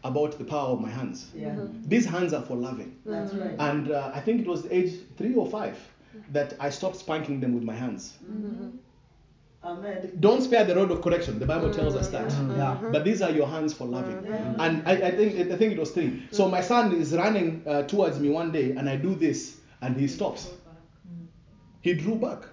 about 0.04 0.38
the 0.38 0.46
power 0.46 0.70
of 0.70 0.80
my 0.80 0.90
hands. 0.90 1.32
Yeah. 1.36 1.56
These 1.88 2.06
hands 2.06 2.32
are 2.34 2.44
for 2.44 2.56
loving. 2.56 2.96
That's 3.06 3.34
right. 3.34 3.56
And 3.60 3.92
uh, 3.92 4.12
I 4.14 4.22
think 4.22 4.42
it 4.42 4.48
was 4.48 4.66
age 4.72 4.94
three 5.18 5.36
or 5.36 5.48
five 5.50 5.78
that 6.32 6.54
I 6.60 6.70
stopped 6.70 6.98
spanking 6.98 7.40
them 7.40 7.54
with 7.54 7.64
my 7.64 7.76
hands. 7.76 8.14
Amen. 9.66 10.12
Don't 10.20 10.42
spare 10.42 10.64
the 10.64 10.76
rod 10.76 10.92
of 10.92 11.02
correction. 11.02 11.40
The 11.40 11.46
Bible 11.46 11.74
tells 11.74 11.96
us 11.96 12.10
that. 12.10 12.28
Mm-hmm. 12.28 12.52
Yeah. 12.52 12.76
Mm-hmm. 12.76 12.92
But 12.92 13.04
these 13.04 13.22
are 13.22 13.32
your 13.32 13.48
hands 13.48 13.74
for 13.74 13.88
loving. 13.88 14.24
Yeah. 14.24 14.38
Mm-hmm. 14.38 14.62
And 14.62 14.88
I, 14.88 14.92
I 15.08 15.12
think 15.12 15.52
I 15.52 15.56
think 15.58 15.74
it 15.74 15.80
was 15.80 15.92
three. 15.92 16.24
So 16.32 16.48
my 16.48 16.62
son 16.62 16.94
is 16.94 17.14
running 17.14 17.64
uh, 17.66 17.84
towards 17.84 18.20
me 18.20 18.30
one 18.30 18.52
day, 18.52 18.72
and 18.72 18.90
I 18.90 18.96
do 18.96 19.16
this, 19.16 19.58
and 19.82 19.98
he 19.98 20.08
stops. 20.08 20.52
He 21.82 21.94
drew 21.94 22.16
back. 22.16 22.44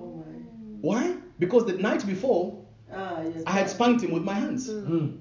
Oh. 0.00 0.24
Why? 0.80 1.16
Because 1.38 1.66
the 1.66 1.74
night 1.74 2.06
before, 2.06 2.66
Ah, 2.92 3.20
yes. 3.22 3.42
I 3.46 3.52
had 3.52 3.70
spanked 3.70 4.02
him 4.02 4.12
with 4.12 4.22
my 4.22 4.34
hands. 4.34 4.68
Mm. 4.68 4.88
Mm. 4.88 5.18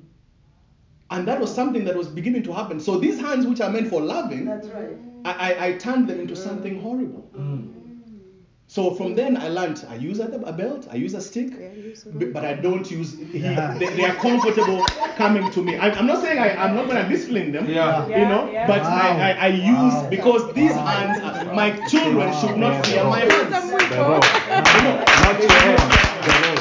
And 1.12 1.28
that 1.28 1.40
was 1.40 1.54
something 1.54 1.86
that 1.86 1.96
was 1.96 2.08
beginning 2.08 2.44
to 2.44 2.54
happen. 2.54 2.80
So 2.80 2.98
these 2.98 3.20
hands, 3.20 3.46
which 3.46 3.62
are 3.62 3.70
meant 3.70 3.90
for 3.90 4.02
loving, 4.02 4.46
That's 4.46 4.68
right. 4.70 4.98
I, 5.24 5.32
I, 5.32 5.66
I 5.68 5.72
turned 5.74 6.08
them 6.08 6.20
into 6.20 6.34
mm. 6.34 6.38
something 6.38 6.82
horrible. 6.82 7.30
So 8.76 8.94
from 8.94 9.16
then 9.16 9.38
I 9.38 9.48
learned 9.48 9.86
I 9.88 9.96
use 9.96 10.20
a, 10.20 10.26
a 10.28 10.52
belt, 10.52 10.86
I 10.92 10.96
use 10.98 11.14
a 11.14 11.22
stick, 11.22 11.50
b- 12.20 12.26
but 12.36 12.44
I 12.44 12.56
don't 12.56 12.90
use. 12.92 13.18
He, 13.18 13.40
Yeah. 13.40 13.74
they, 13.80 13.88
they 13.98 14.04
are 14.04 14.16
comfortable 14.16 14.84
coming 15.16 15.50
to 15.52 15.64
me. 15.64 15.78
I, 15.78 15.92
I'm 15.92 16.06
not 16.08 16.22
saying 16.22 16.40
I, 16.40 16.50
I'm 16.62 16.76
not 16.76 16.86
going 16.90 17.02
to 17.02 17.08
discipline 17.08 17.54
them, 17.54 17.70
Yeah. 17.70 18.06
you 18.20 18.26
know, 18.32 18.44
Yeah, 18.48 18.52
yeah. 18.52 18.68
but 18.68 18.82
Wow. 18.82 19.16
I, 19.28 19.30
I, 19.30 19.32
I 19.46 19.48
use 19.48 19.94
Wow. 19.96 20.10
because 20.10 20.54
these 20.54 20.74
Wow. 20.74 20.86
hands, 20.88 21.18
are, 21.24 21.54
my 21.62 21.70
children 21.92 22.34
should 22.42 22.58
not 22.58 22.86
fear 22.86 23.06
my 23.06 23.20
hands. 23.20 23.56
The 23.94 24.02
road. 24.10 24.24
You 24.76 24.82
know, 24.86 24.96
Not 25.24 25.40
your 25.40 25.56
hand. 25.66 25.80
The 26.28 26.34
road. 26.44 26.60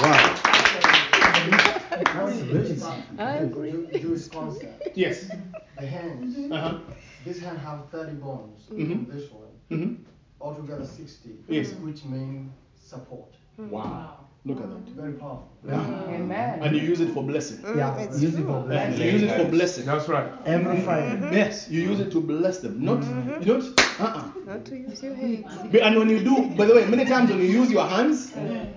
Wow. 0.00 0.40
That's 2.14 2.42
really 2.42 2.80
I 3.18 3.34
agree. 3.46 3.70
Jew- 3.70 4.16
Jewish. 4.16 4.28
Yes. 4.94 5.28
The 5.78 5.86
hands. 5.86 6.52
Uh-huh. 6.52 6.78
This 7.26 7.38
hand 7.40 7.58
have 7.58 7.88
30 7.90 8.12
bones. 8.14 8.60
Mhm. 8.72 9.06
This 9.12 9.30
one. 9.30 9.43
Hmm 9.70 9.94
Altogether 10.40 10.84
60. 10.84 11.30
Yes. 11.48 11.72
Which 11.74 12.04
means 12.04 12.50
support. 12.76 13.36
Wow. 13.58 14.23
Look 14.46 14.60
at 14.60 14.68
that. 14.68 14.92
Very 14.94 15.14
powerful. 15.14 15.48
Mm, 15.66 16.08
amen. 16.12 16.62
And 16.62 16.76
you 16.76 16.82
use 16.82 17.00
it 17.00 17.14
for 17.14 17.22
blessing. 17.22 17.56
Mm, 17.64 17.76
yeah, 17.78 17.98
it's 17.98 18.20
use 18.20 18.34
it 18.34 18.42
true. 18.42 18.46
for 18.46 18.60
You 18.60 18.66
blessing. 18.66 19.06
use 19.08 19.22
it 19.22 19.36
for 19.42 19.44
blessing. 19.50 19.86
That's 19.86 20.06
right. 20.06 20.30
Every 20.44 20.74
mm-hmm. 20.76 20.84
Friday. 20.84 21.16
Mm-hmm. 21.16 21.32
Yes, 21.32 21.70
you 21.70 21.80
use 21.80 21.98
it 21.98 22.10
to 22.12 22.20
bless 22.20 22.58
them. 22.58 22.84
Not, 22.84 22.98
mm-hmm. 23.00 23.40
you 23.40 23.46
don't, 23.46 23.80
uh-uh. 24.00 24.30
Not 24.44 24.66
to 24.66 24.76
use 24.76 25.02
your 25.02 25.14
hands. 25.14 25.46
And 25.80 25.98
when 25.98 26.10
you 26.10 26.22
do, 26.22 26.50
by 26.56 26.66
the 26.66 26.74
way, 26.74 26.84
many 26.84 27.06
times 27.06 27.30
when 27.30 27.38
you 27.40 27.46
use 27.46 27.70
your 27.70 27.86
hands, 27.86 28.34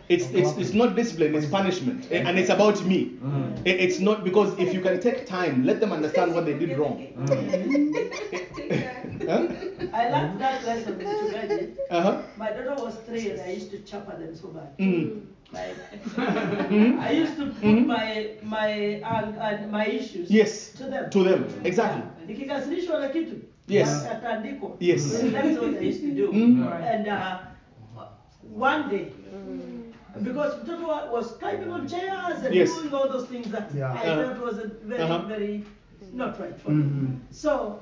it's 0.08 0.28
it's, 0.32 0.58
it's 0.58 0.74
not 0.74 0.96
discipline, 0.96 1.36
it's 1.36 1.48
punishment, 1.48 2.08
and 2.12 2.40
it's 2.40 2.50
about 2.50 2.84
me. 2.86 3.20
It- 3.66 3.82
It's 3.88 4.00
not 4.00 4.24
because 4.24 4.58
if 4.58 4.74
you 4.74 4.80
can 4.82 5.02
take 5.02 5.26
time, 5.26 5.66
let 5.66 5.82
them 5.82 5.92
understand 5.92 6.34
what 6.34 6.46
they 6.46 6.54
did 6.58 6.78
wrong. 6.78 6.98
Huh? 9.28 9.48
I 9.94 10.10
learned 10.10 10.40
that 10.40 10.64
lesson 10.66 10.98
with 10.98 11.08
Chungaji. 11.20 11.76
Uh-huh. 11.90 12.22
My 12.38 12.52
daughter 12.52 12.76
was 12.82 12.96
three 13.06 13.30
and 13.32 13.42
I 13.42 13.50
used 13.52 13.72
to 13.72 13.80
chapper 13.80 14.16
them 14.18 14.36
so 14.36 14.48
bad. 14.50 14.78
Mm. 14.78 15.26
Like, 15.54 15.76
Mhm. 16.70 17.00
I 17.00 17.12
used 17.24 17.38
to 17.38 17.46
put 17.46 17.64
Mhm. 17.64 17.86
my 17.88 18.28
my 18.44 19.02
uh, 19.02 19.32
uh, 19.40 19.68
my 19.72 19.86
issues 19.86 20.30
Yes. 20.32 20.74
to 20.78 20.84
them. 20.84 21.10
To 21.10 21.24
them, 21.24 21.46
exactly. 21.64 22.02
Nikikasirishwa 22.28 23.00
na 23.00 23.10
kitu 23.10 23.36
Yes. 23.68 24.06
atandikwa. 24.12 24.70
Yes. 24.80 25.22
That's 25.32 25.58
what 25.60 25.82
I 25.82 25.86
used 25.90 26.02
to 26.02 26.12
do. 26.12 26.32
Mm. 26.34 26.68
And 26.84 27.08
uh, 27.08 27.40
one 28.60 28.90
day, 28.90 29.08
because 30.24 30.56
mtoto 30.64 30.88
wa- 30.88 31.12
was 31.14 31.38
climbing 31.40 31.72
on 31.72 31.88
chairs 31.88 32.44
and 32.46 32.56
Yes. 32.56 32.76
doing 32.76 32.94
all 32.94 33.10
those 33.10 33.28
things 33.28 33.48
that 33.52 33.74
Yeah. 33.76 33.94
I 33.96 34.06
felt 34.06 34.40
was 34.40 34.56
very 34.86 35.04
Uh-huh. 35.04 35.28
very 35.28 35.64
not 36.14 36.40
right 36.40 36.60
for 36.60 36.72
me. 36.72 36.84
Mhm. 36.84 37.08
So 37.32 37.80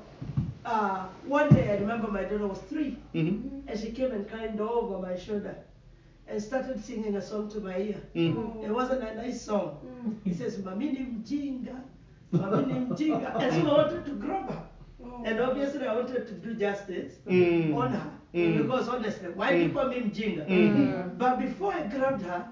uh, 0.65 1.05
one 1.29 1.49
day 1.49 1.69
I 1.69 1.79
remember 1.79 2.11
my 2.11 2.23
daughter 2.23 2.47
was 2.47 2.59
three. 2.69 2.97
Mhm. 3.13 3.41
And 3.67 3.79
she 3.79 3.91
came 3.91 4.11
and 4.11 4.29
climbed 4.29 4.61
over 4.61 4.99
my 5.07 5.17
shoulder 5.17 5.55
and 6.27 6.41
started 6.41 6.83
singing 6.83 7.15
a 7.15 7.21
song 7.21 7.49
to 7.49 7.59
my 7.59 7.77
ear. 7.77 8.01
Mm. 8.15 8.63
It 8.65 8.71
wasn't 8.71 9.03
a 9.03 9.15
nice 9.15 9.41
song. 9.41 9.77
He 10.23 10.33
says, 10.33 10.57
Mamini 10.57 11.05
mjinga, 11.23 11.75
Mamini 12.33 12.87
mjinga. 12.87 13.35
And 13.41 13.53
so 13.63 13.69
I 13.71 13.83
wanted 13.83 14.05
to 14.05 14.11
grab 14.11 14.49
her. 14.49 14.63
And 15.25 15.39
obviously 15.39 15.85
I 15.87 15.93
wanted 15.95 16.27
to 16.27 16.33
do 16.33 16.53
justice 16.55 17.13
Mm. 17.27 17.75
on 17.75 17.91
her. 17.93 18.09
Mm. 18.33 18.57
Because 18.63 18.89
honestly, 18.89 19.29
why 19.35 19.53
Mm. 19.53 19.57
do 19.57 19.63
you 19.67 19.69
call 19.73 19.87
me 19.89 19.95
mjinga? 20.01 20.47
Mm. 20.47 21.17
But 21.17 21.39
before 21.39 21.73
I 21.73 21.83
grabbed 21.87 22.23
her, 22.23 22.47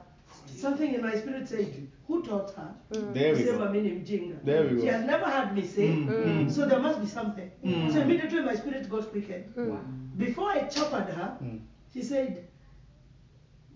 something 0.55 0.93
in 0.93 1.01
my 1.01 1.15
spirit 1.15 1.47
said, 1.49 1.88
Who 2.07 2.21
taught 2.21 2.51
her? 2.55 2.76
There 3.13 3.34
we 3.34 3.39
Say, 3.43 3.51
go. 3.51 3.59
"Mami 3.59 3.82
mjinga." 4.05 4.43
There 4.43 4.63
we 4.67 4.82
She 4.82 4.86
go. 4.86 4.91
has 4.91 5.05
never 5.05 5.26
heard 5.26 5.55
me 5.55 5.65
say, 5.65 5.88
Mm, 5.88 6.07
mm. 6.07 6.51
so 6.51 6.65
there 6.67 6.80
must 6.80 6.99
be 6.99 7.07
something. 7.07 7.49
Mm. 7.65 7.91
So 7.93 8.01
immediately 8.01 8.41
my 8.41 8.55
spirit 8.55 8.89
got 8.89 9.09
quickened. 9.11 9.45
Before 10.17 10.49
I 10.49 10.59
choppered 10.67 11.09
her, 11.15 11.38
she 11.93 12.01
said, 12.03 12.45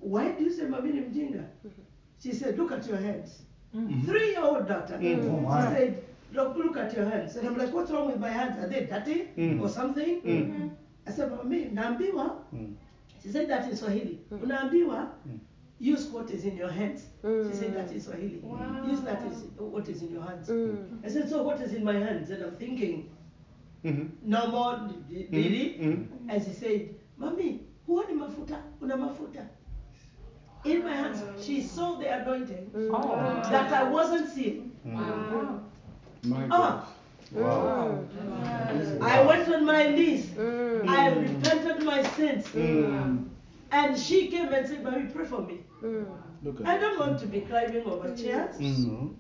Why 0.08 0.32
do 0.32 0.43
you 0.43 0.51
say 0.51 0.64
Mami 0.66 0.93
ni 0.93 1.01
mjinga? 1.01 1.43
She 2.24 2.34
said, 2.34 2.58
Look 2.58 2.72
at 2.72 2.88
your 2.88 2.97
hands. 2.97 3.41
Three 4.05 4.30
year 4.32 4.41
old 4.43 4.68
daughter. 4.68 4.97
Mm. 4.97 5.45
Oh. 5.47 5.70
She 5.70 5.76
said, 5.76 6.03
look, 6.34 6.55
look 6.58 6.78
at 6.78 6.93
your 6.95 7.05
hands. 7.10 7.36
And 7.36 7.47
I'm 7.47 7.58
like, 7.58 7.74
What's 7.74 7.91
wrong 7.91 8.08
with 8.08 8.20
my 8.20 8.30
hands? 8.30 8.58
Are 8.64 8.68
they 8.68 8.86
dirty 8.86 9.30
Mm. 9.38 9.62
or 9.62 9.70
something? 9.70 10.22
Mm. 10.22 10.70
I 11.05 11.12
said, 11.12 11.32
Mami, 11.32 11.74
naambiwa. 11.74 12.32
She 13.22 13.30
said 13.30 13.49
that 13.49 13.70
in 13.70 13.76
Swahili. 13.76 14.20
Unaambiwa, 14.32 15.10
use 15.80 16.08
what 16.08 16.32
is 16.32 16.45
in 16.45 16.55
your 16.58 16.72
hands. 16.72 17.01
She 17.22 17.53
said 17.53 17.74
that 17.76 17.91
in 17.91 17.99
Swahili. 18.01 18.41
Use 18.89 19.01
that 19.01 19.22
is 19.32 19.43
what 19.58 19.89
is 19.89 20.01
in 20.01 20.12
your 20.14 20.24
hands. 20.24 20.49
I 21.05 21.10
said, 21.10 21.30
so 21.30 21.43
what 21.43 21.60
is 21.62 21.74
in 21.74 21.84
my 21.84 21.93
hands? 21.99 22.30
And 22.30 22.43
I'm 22.43 22.55
thinking, 22.55 23.10
Mhm. 23.84 24.10
no 24.24 24.47
more 24.47 24.89
Didi. 25.10 25.78
Mhm. 25.80 26.08
And 26.30 26.43
she 26.43 26.53
said, 26.53 26.95
Mami, 27.20 27.60
huo 27.88 28.03
ni 28.08 28.14
mafuta, 28.16 28.62
una 28.82 28.95
mafuta. 28.97 29.45
In 30.66 30.84
my 30.84 30.93
hands, 30.93 31.22
mm. 31.22 31.45
she 31.45 31.62
saw 31.62 31.97
the 31.97 32.22
anointing 32.22 32.72
mm. 32.76 32.89
Oh. 32.93 33.49
that 33.49 33.74
I 33.74 33.84
wasn't 33.84 34.30
seeing. 34.30 34.72
Mm. 34.86 34.95
Wow. 34.95 35.60
My 36.24 36.47
Ah. 36.51 36.88
Wow. 37.32 38.03
I 39.01 39.22
went 39.26 39.49
on 39.49 39.66
my 39.66 39.88
knees. 39.88 40.32
I 40.38 41.10
repented 41.10 41.84
my 41.84 42.03
sins. 42.03 42.47
Mm. 42.47 43.30
And 43.72 43.99
she 43.99 44.28
came 44.28 44.51
and 44.53 44.68
said, 44.68 44.84
Mommy, 44.84 45.08
pray 45.08 45.26
for 45.26 45.41
me. 45.41 45.60
Look 46.43 46.66
I 46.66 46.78
don't 46.78 46.99
want 46.99 47.20
to 47.20 47.28
be 47.28 47.41
climbing 47.41 47.86
over 47.86 48.16
chairs. 48.16 48.58
Mm. 48.58 49.16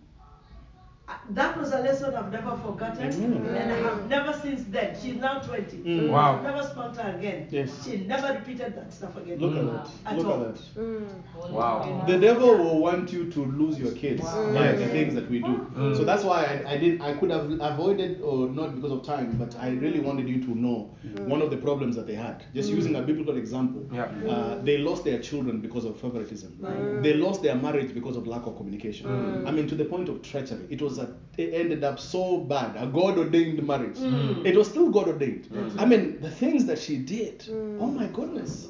That 1.31 1.57
was 1.57 1.71
a 1.71 1.79
lesson 1.79 2.13
I've 2.15 2.31
never 2.31 2.55
forgotten, 2.57 3.09
Mm. 3.11 3.47
and 3.55 3.71
I 3.71 3.77
have 3.77 4.09
never 4.09 4.33
since 4.33 4.63
then. 4.65 4.93
She's 5.01 5.15
now 5.15 5.39
20. 5.39 5.77
Mm. 5.77 6.09
Wow. 6.09 6.37
I've 6.37 6.43
never 6.43 6.63
spanked 6.63 6.97
her 6.97 7.17
again. 7.17 7.47
Yes. 7.49 7.85
She 7.85 7.97
never 8.05 8.33
repeated 8.33 8.75
that 8.75 8.93
stuff 8.93 9.15
again. 9.17 9.39
Look 9.39 9.55
at 9.55 9.65
that. 9.73 9.89
At 10.05 10.17
Look 10.17 10.27
all. 10.27 10.43
at 10.45 10.55
that. 10.55 10.61
Mm. 10.77 11.51
Wow. 11.51 12.03
The 12.07 12.17
devil 12.17 12.57
will 12.57 12.79
want 12.81 13.11
you 13.13 13.29
to 13.31 13.45
lose 13.45 13.79
your 13.79 13.91
kids 13.93 14.21
Wow. 14.21 14.53
by 14.53 14.65
Yes. 14.65 14.79
the 14.79 14.87
things 14.87 15.13
that 15.15 15.29
we 15.29 15.39
do. 15.39 15.65
Mm. 15.77 15.95
So 15.95 16.03
that's 16.03 16.23
why 16.25 16.43
I, 16.43 16.73
I 16.73 16.77
did 16.77 17.01
I 17.01 17.13
could 17.13 17.31
have 17.31 17.51
avoided 17.61 18.21
or 18.21 18.47
not 18.49 18.75
because 18.75 18.91
of 18.91 19.03
time, 19.03 19.35
but 19.39 19.55
I 19.59 19.69
really 19.71 20.01
wanted 20.01 20.27
you 20.27 20.41
to 20.43 20.55
know 20.55 20.91
one 21.25 21.41
of 21.41 21.49
the 21.51 21.57
problems 21.57 21.95
that 21.95 22.07
they 22.07 22.15
had. 22.15 22.43
Just 22.53 22.69
Mm. 22.71 22.75
using 22.75 22.95
a 22.95 23.01
biblical 23.01 23.37
example, 23.37 23.81
uh, 23.97 24.57
they 24.63 24.77
lost 24.77 25.03
their 25.05 25.19
children 25.19 25.61
because 25.61 25.85
of 25.85 25.97
favoritism. 25.99 26.51
Mm. 26.61 27.01
They 27.03 27.13
lost 27.13 27.43
their 27.43 27.55
marriage 27.55 27.93
because 27.93 28.17
of 28.17 28.27
lack 28.27 28.45
of 28.45 28.57
communication. 28.57 29.07
Mm. 29.07 29.47
I 29.47 29.51
mean, 29.51 29.67
to 29.67 29.75
the 29.75 29.85
point 29.85 30.09
of 30.09 30.21
treachery. 30.21 30.65
It 30.69 30.81
was 30.81 30.96
a, 30.97 31.15
it 31.37 31.53
ended 31.53 31.83
up 31.83 31.99
so 31.99 32.37
bad. 32.39 32.75
A 32.77 32.87
God 32.87 33.17
ordained 33.17 33.65
marriage. 33.65 33.97
Mm. 33.97 34.45
It 34.45 34.55
was 34.55 34.67
still 34.67 34.89
God 34.89 35.07
ordained. 35.07 35.45
Mm. 35.45 35.79
I 35.79 35.85
mean, 35.85 36.19
the 36.21 36.31
things 36.31 36.65
that 36.65 36.79
she 36.79 36.97
did. 36.97 37.45
Oh 37.79 37.87
my 37.87 38.07
goodness. 38.07 38.67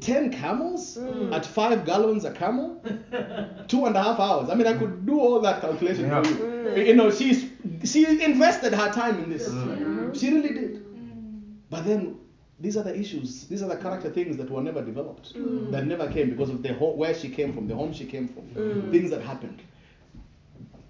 10 0.00 0.32
camels 0.32 0.98
at 1.32 1.46
5 1.46 1.86
gallons 1.86 2.24
a 2.26 2.30
camel 2.30 2.82
two 3.68 3.86
and 3.86 3.96
a 3.96 4.02
half 4.02 4.20
hours 4.20 4.50
i 4.50 4.54
mean 4.54 4.66
i 4.66 4.74
could 4.74 5.06
do 5.06 5.18
all 5.18 5.40
that 5.40 5.62
calculation 5.62 6.10
for 6.10 6.78
you 6.78 6.84
you 6.88 6.94
know 6.94 7.10
she's 7.10 7.46
she 7.84 8.22
invested 8.22 8.74
her 8.74 8.90
time 8.92 9.22
in 9.24 9.30
this 9.30 9.46
she 10.20 10.28
really 10.34 10.52
did 10.52 10.84
but 11.70 11.86
then 11.86 12.18
these 12.60 12.76
are 12.76 12.82
the 12.82 12.94
issues 12.94 13.44
these 13.46 13.62
are 13.62 13.68
the 13.68 13.76
character 13.76 14.10
things 14.10 14.36
that 14.36 14.50
were 14.50 14.60
never 14.62 14.82
developed 14.82 15.32
Mm. 15.34 15.70
that 15.70 15.86
never 15.86 16.06
came 16.08 16.28
because 16.28 16.50
of 16.50 16.62
the 16.62 16.74
home 16.74 16.98
where 16.98 17.14
she 17.14 17.30
came 17.30 17.54
from 17.54 17.66
the 17.66 17.74
home 17.74 17.92
she 17.94 18.04
came 18.04 18.28
from 18.28 18.42
Mm. 18.50 18.90
things 18.90 19.08
that 19.10 19.22
happened 19.22 19.62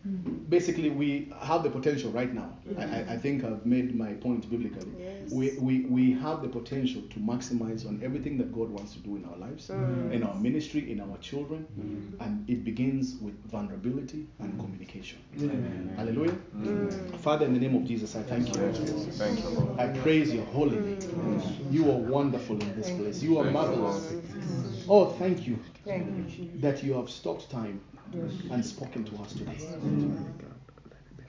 Mm. 0.07 0.51
basically 0.51 0.91
we 0.91 1.33
have 1.41 1.63
the 1.63 1.71
potential 1.71 2.11
right 2.11 2.33
now. 2.35 2.51
I, 2.79 2.83
I, 2.83 2.87
mm. 2.87 3.09
I 3.15 3.17
think 3.17 3.43
i've 3.43 3.65
made 3.65 3.95
my 3.97 4.13
point 4.13 4.49
biblically. 4.51 4.93
We, 5.33 5.57
we, 5.59 5.75
we 5.97 6.13
have 6.13 6.43
the 6.43 6.49
potential 6.49 7.01
to 7.15 7.19
maximize 7.19 7.87
on 7.87 8.01
everything 8.05 8.37
that 8.39 8.53
god 8.53 8.69
wants 8.69 8.93
to 8.93 8.99
do 8.99 9.17
in 9.17 9.25
our 9.25 9.37
lives 9.37 9.69
Mm. 9.69 10.13
in 10.13 10.23
our 10.23 10.35
ministry 10.35 10.93
in 10.93 11.01
our 11.01 11.17
children 11.19 11.67
mm. 11.81 12.27
and 12.27 12.49
it 12.51 12.65
begins 12.65 13.17
with 13.23 13.35
vulnerability 13.51 14.27
and 14.41 14.59
communication. 14.61 15.19
Amen. 15.41 15.95
hallelujah. 15.97 16.37
Father 17.19 17.47
in 17.47 17.55
the 17.55 17.61
name 17.61 17.75
of 17.75 17.85
jesus 17.87 18.15
i 18.17 18.23
thank 18.23 18.49
you. 18.49 18.55
Thank 19.23 19.43
you, 19.43 19.49
Lord. 19.51 19.81
i 19.81 19.87
praise 20.05 20.33
your 20.35 20.45
holy 20.47 20.79
name. 20.81 21.43
You 21.71 21.91
are 21.91 22.03
wonderful 22.19 22.57
in 22.61 22.71
this 22.77 22.91
place. 22.91 23.23
you 23.23 23.39
are 23.39 23.51
marvelous. 23.51 24.13
Oh 24.89 25.07
thank 25.21 25.47
you. 25.47 25.59
Thank 25.85 26.39
you, 26.39 26.51
that 26.61 26.83
you 26.85 26.93
have 26.95 27.09
stopped 27.11 27.51
time 27.51 27.81
Yes. 27.94 27.94
And 28.13 28.65
spoken 28.65 29.05
to 29.05 29.17
us 29.23 29.33
today. 29.33 29.57
Mm. 29.57 30.27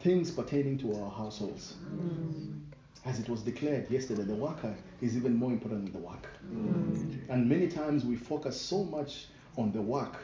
Things 0.02 0.32
pertaining 0.32 0.78
to 0.80 1.02
our 1.02 1.10
households. 1.10 1.76
Mm. 1.94 2.62
As 3.06 3.20
it 3.20 3.30
was 3.30 3.42
declared 3.42 3.90
yesterday, 3.90 4.24
the 4.24 4.36
worker 4.36 4.76
is 5.02 5.16
even 5.16 5.36
more 5.36 5.52
important 5.52 5.86
than 5.86 5.94
the 5.94 6.08
work. 6.08 6.28
Mm. 6.52 7.30
And 7.30 7.48
many 7.48 7.68
times 7.68 8.04
we 8.06 8.16
focus 8.16 8.60
so 8.60 8.84
much 8.84 9.28
on 9.58 9.72
the 9.72 9.82
work, 9.82 10.18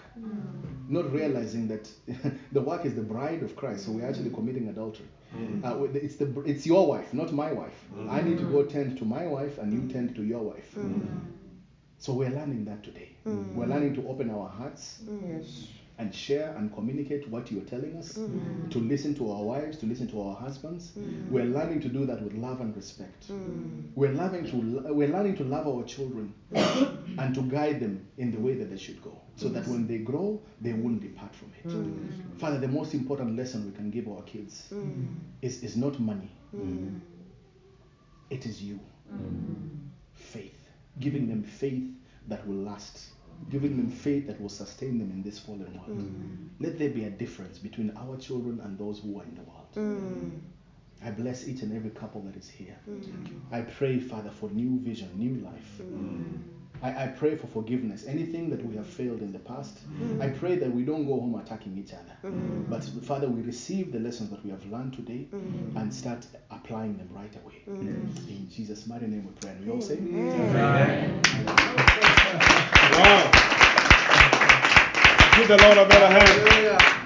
not 0.90 1.12
realizing 1.14 1.68
that 1.70 1.90
the 2.52 2.62
work 2.62 2.86
is 2.86 2.96
the 2.96 3.02
bride 3.02 3.44
of 3.44 3.56
Christ. 3.56 3.86
So 3.86 3.92
we're 3.94 4.06
actually 4.08 4.30
committing 4.32 4.68
adultery. 4.68 5.08
Uh, 5.64 5.84
it's, 5.94 6.18
the, 6.18 6.42
it's 6.46 6.66
your 6.66 6.86
wife, 6.86 7.14
not 7.14 7.32
my 7.32 7.54
wife. 7.54 7.86
I 8.10 8.22
need 8.22 8.38
to 8.40 8.44
go 8.44 8.64
tend 8.64 8.98
to 8.98 9.06
my 9.06 9.26
wife, 9.26 9.58
and 9.58 9.72
you 9.72 9.88
tend 9.92 10.16
to 10.16 10.24
your 10.24 10.42
wife. 10.42 10.76
So 12.00 12.14
we're 12.14 12.32
learning 12.32 12.66
that 12.66 12.84
today. 12.84 13.10
Mm. 13.26 13.54
We're 13.54 13.68
learning 13.68 13.94
to 13.96 14.08
open 14.10 14.32
our 14.32 14.50
hearts 14.50 15.04
Yes. 15.24 15.68
And 16.02 16.14
share 16.14 16.56
and 16.58 16.74
communicate 16.74 17.30
what 17.30 17.52
you're 17.52 17.64
telling 17.70 17.96
us, 17.96 18.18
Mm. 18.18 18.70
to 18.72 18.80
listen 18.80 19.14
to 19.16 19.32
our 19.32 19.44
wives, 19.44 19.78
to 19.78 19.86
listen 19.86 20.08
to 20.08 20.22
our 20.22 20.36
husbands. 20.36 20.92
Mm. 20.98 21.30
We're 21.30 21.46
learning 21.46 21.80
to 21.82 21.90
do 21.90 22.06
that 22.08 22.22
with 22.24 22.34
love 22.34 22.60
and 22.62 22.76
respect. 22.76 23.30
Mm. 23.30 23.84
We're 23.96 24.14
learning 24.14 24.46
to 24.52 24.58
we're 24.94 25.08
learning 25.18 25.36
to 25.38 25.44
love 25.44 25.68
our 25.68 25.84
children 25.84 26.34
and 27.22 27.36
to 27.36 27.42
guide 27.44 27.80
them 27.80 28.08
in 28.18 28.32
the 28.32 28.40
way 28.40 28.56
that 28.56 28.70
they 28.72 28.78
should 28.78 29.02
go, 29.04 29.16
so 29.36 29.50
that 29.50 29.68
when 29.68 29.88
they 29.88 30.00
grow, 30.00 30.42
they 30.60 30.74
won't 30.74 31.02
depart 31.02 31.36
from 31.36 31.52
it. 31.64 31.68
Mm. 31.70 32.38
Father, 32.40 32.60
the 32.60 32.68
most 32.68 32.94
important 32.96 33.36
lesson 33.38 33.66
we 33.66 33.72
can 33.72 33.92
give 33.92 34.08
our 34.08 34.24
kids 34.24 34.68
Mm. 34.74 35.06
is, 35.42 35.64
is 35.64 35.76
not 35.78 36.00
money. 36.00 36.32
Mm. 36.56 37.00
It 38.30 38.46
is 38.46 38.62
you. 38.64 38.80
Faith. 40.14 40.58
Giving 41.00 41.28
them 41.28 41.44
faith 41.44 41.84
that 42.28 42.48
will 42.48 42.64
last. 42.64 43.12
Giving 43.50 43.78
them 43.78 43.90
faith 43.90 44.28
that 44.28 44.40
will 44.40 44.50
sustain 44.50 44.98
them 44.98 45.12
in 45.12 45.24
this 45.24 45.40
fallen 45.40 45.74
world. 45.74 46.00
Mm. 46.00 46.50
Let 46.60 46.78
there 46.80 46.90
be 46.90 47.06
a 47.06 47.10
difference 47.10 47.58
between 47.58 47.92
our 47.98 48.18
children 48.18 48.62
and 48.64 48.78
those 48.78 49.00
who 49.00 49.20
are 49.20 49.24
in 49.24 49.36
the 49.36 49.42
world. 49.42 49.68
Mm. 49.76 50.40
I 51.04 51.12
bless 51.12 51.48
each 51.48 51.62
and 51.64 51.76
every 51.76 51.90
couple 51.90 52.22
that 52.22 52.36
is 52.36 52.48
here. 52.48 52.78
Mm. 52.90 53.42
I 53.52 53.62
pray, 53.62 54.00
Father, 54.00 54.30
for 54.30 54.50
new 54.50 54.80
vision, 54.80 55.10
new 55.16 55.44
life. 55.44 55.82
I, 56.84 57.04
I 57.04 57.08
pray 57.08 57.36
for 57.36 57.46
forgiveness. 57.48 58.06
Anything 58.08 58.50
that 58.50 58.66
we 58.66 58.76
have 58.76 58.88
failed 58.88 59.22
in 59.22 59.32
the 59.32 59.40
past, 59.40 59.78
Mm. 60.02 60.22
I 60.22 60.30
pray 60.30 60.56
that 60.58 60.72
we 60.74 60.84
don't 60.84 61.06
go 61.06 61.20
home 61.20 61.36
attacking 61.36 61.78
each 61.78 61.94
other. 61.94 62.16
Mm. 62.34 62.68
But 62.70 62.84
Father, 63.06 63.28
we 63.28 63.42
receive 63.42 63.92
the 63.92 64.00
lessons 64.00 64.30
that 64.32 64.44
we 64.44 64.50
have 64.52 64.66
learned 64.66 64.94
today 64.94 65.28
Mm. 65.32 65.76
and 65.80 65.94
start 65.94 66.26
applying 66.50 66.98
them 66.98 67.10
right 67.14 67.36
away. 67.44 67.62
Mm. 67.70 68.30
In 68.30 68.50
Jesus' 68.50 68.88
mighty 68.88 69.08
name 69.08 69.26
we 69.26 69.32
pray. 69.40 69.52
And 69.52 69.66
we 69.66 69.72
all 69.74 69.82
say, 69.82 69.98
Amen. 69.98 71.22
Wow. 72.94 73.32
Give 75.38 75.48
the 75.48 75.58
Lord 75.64 75.78
a 75.78 75.86
better 75.86 76.08
hand. 76.08 76.98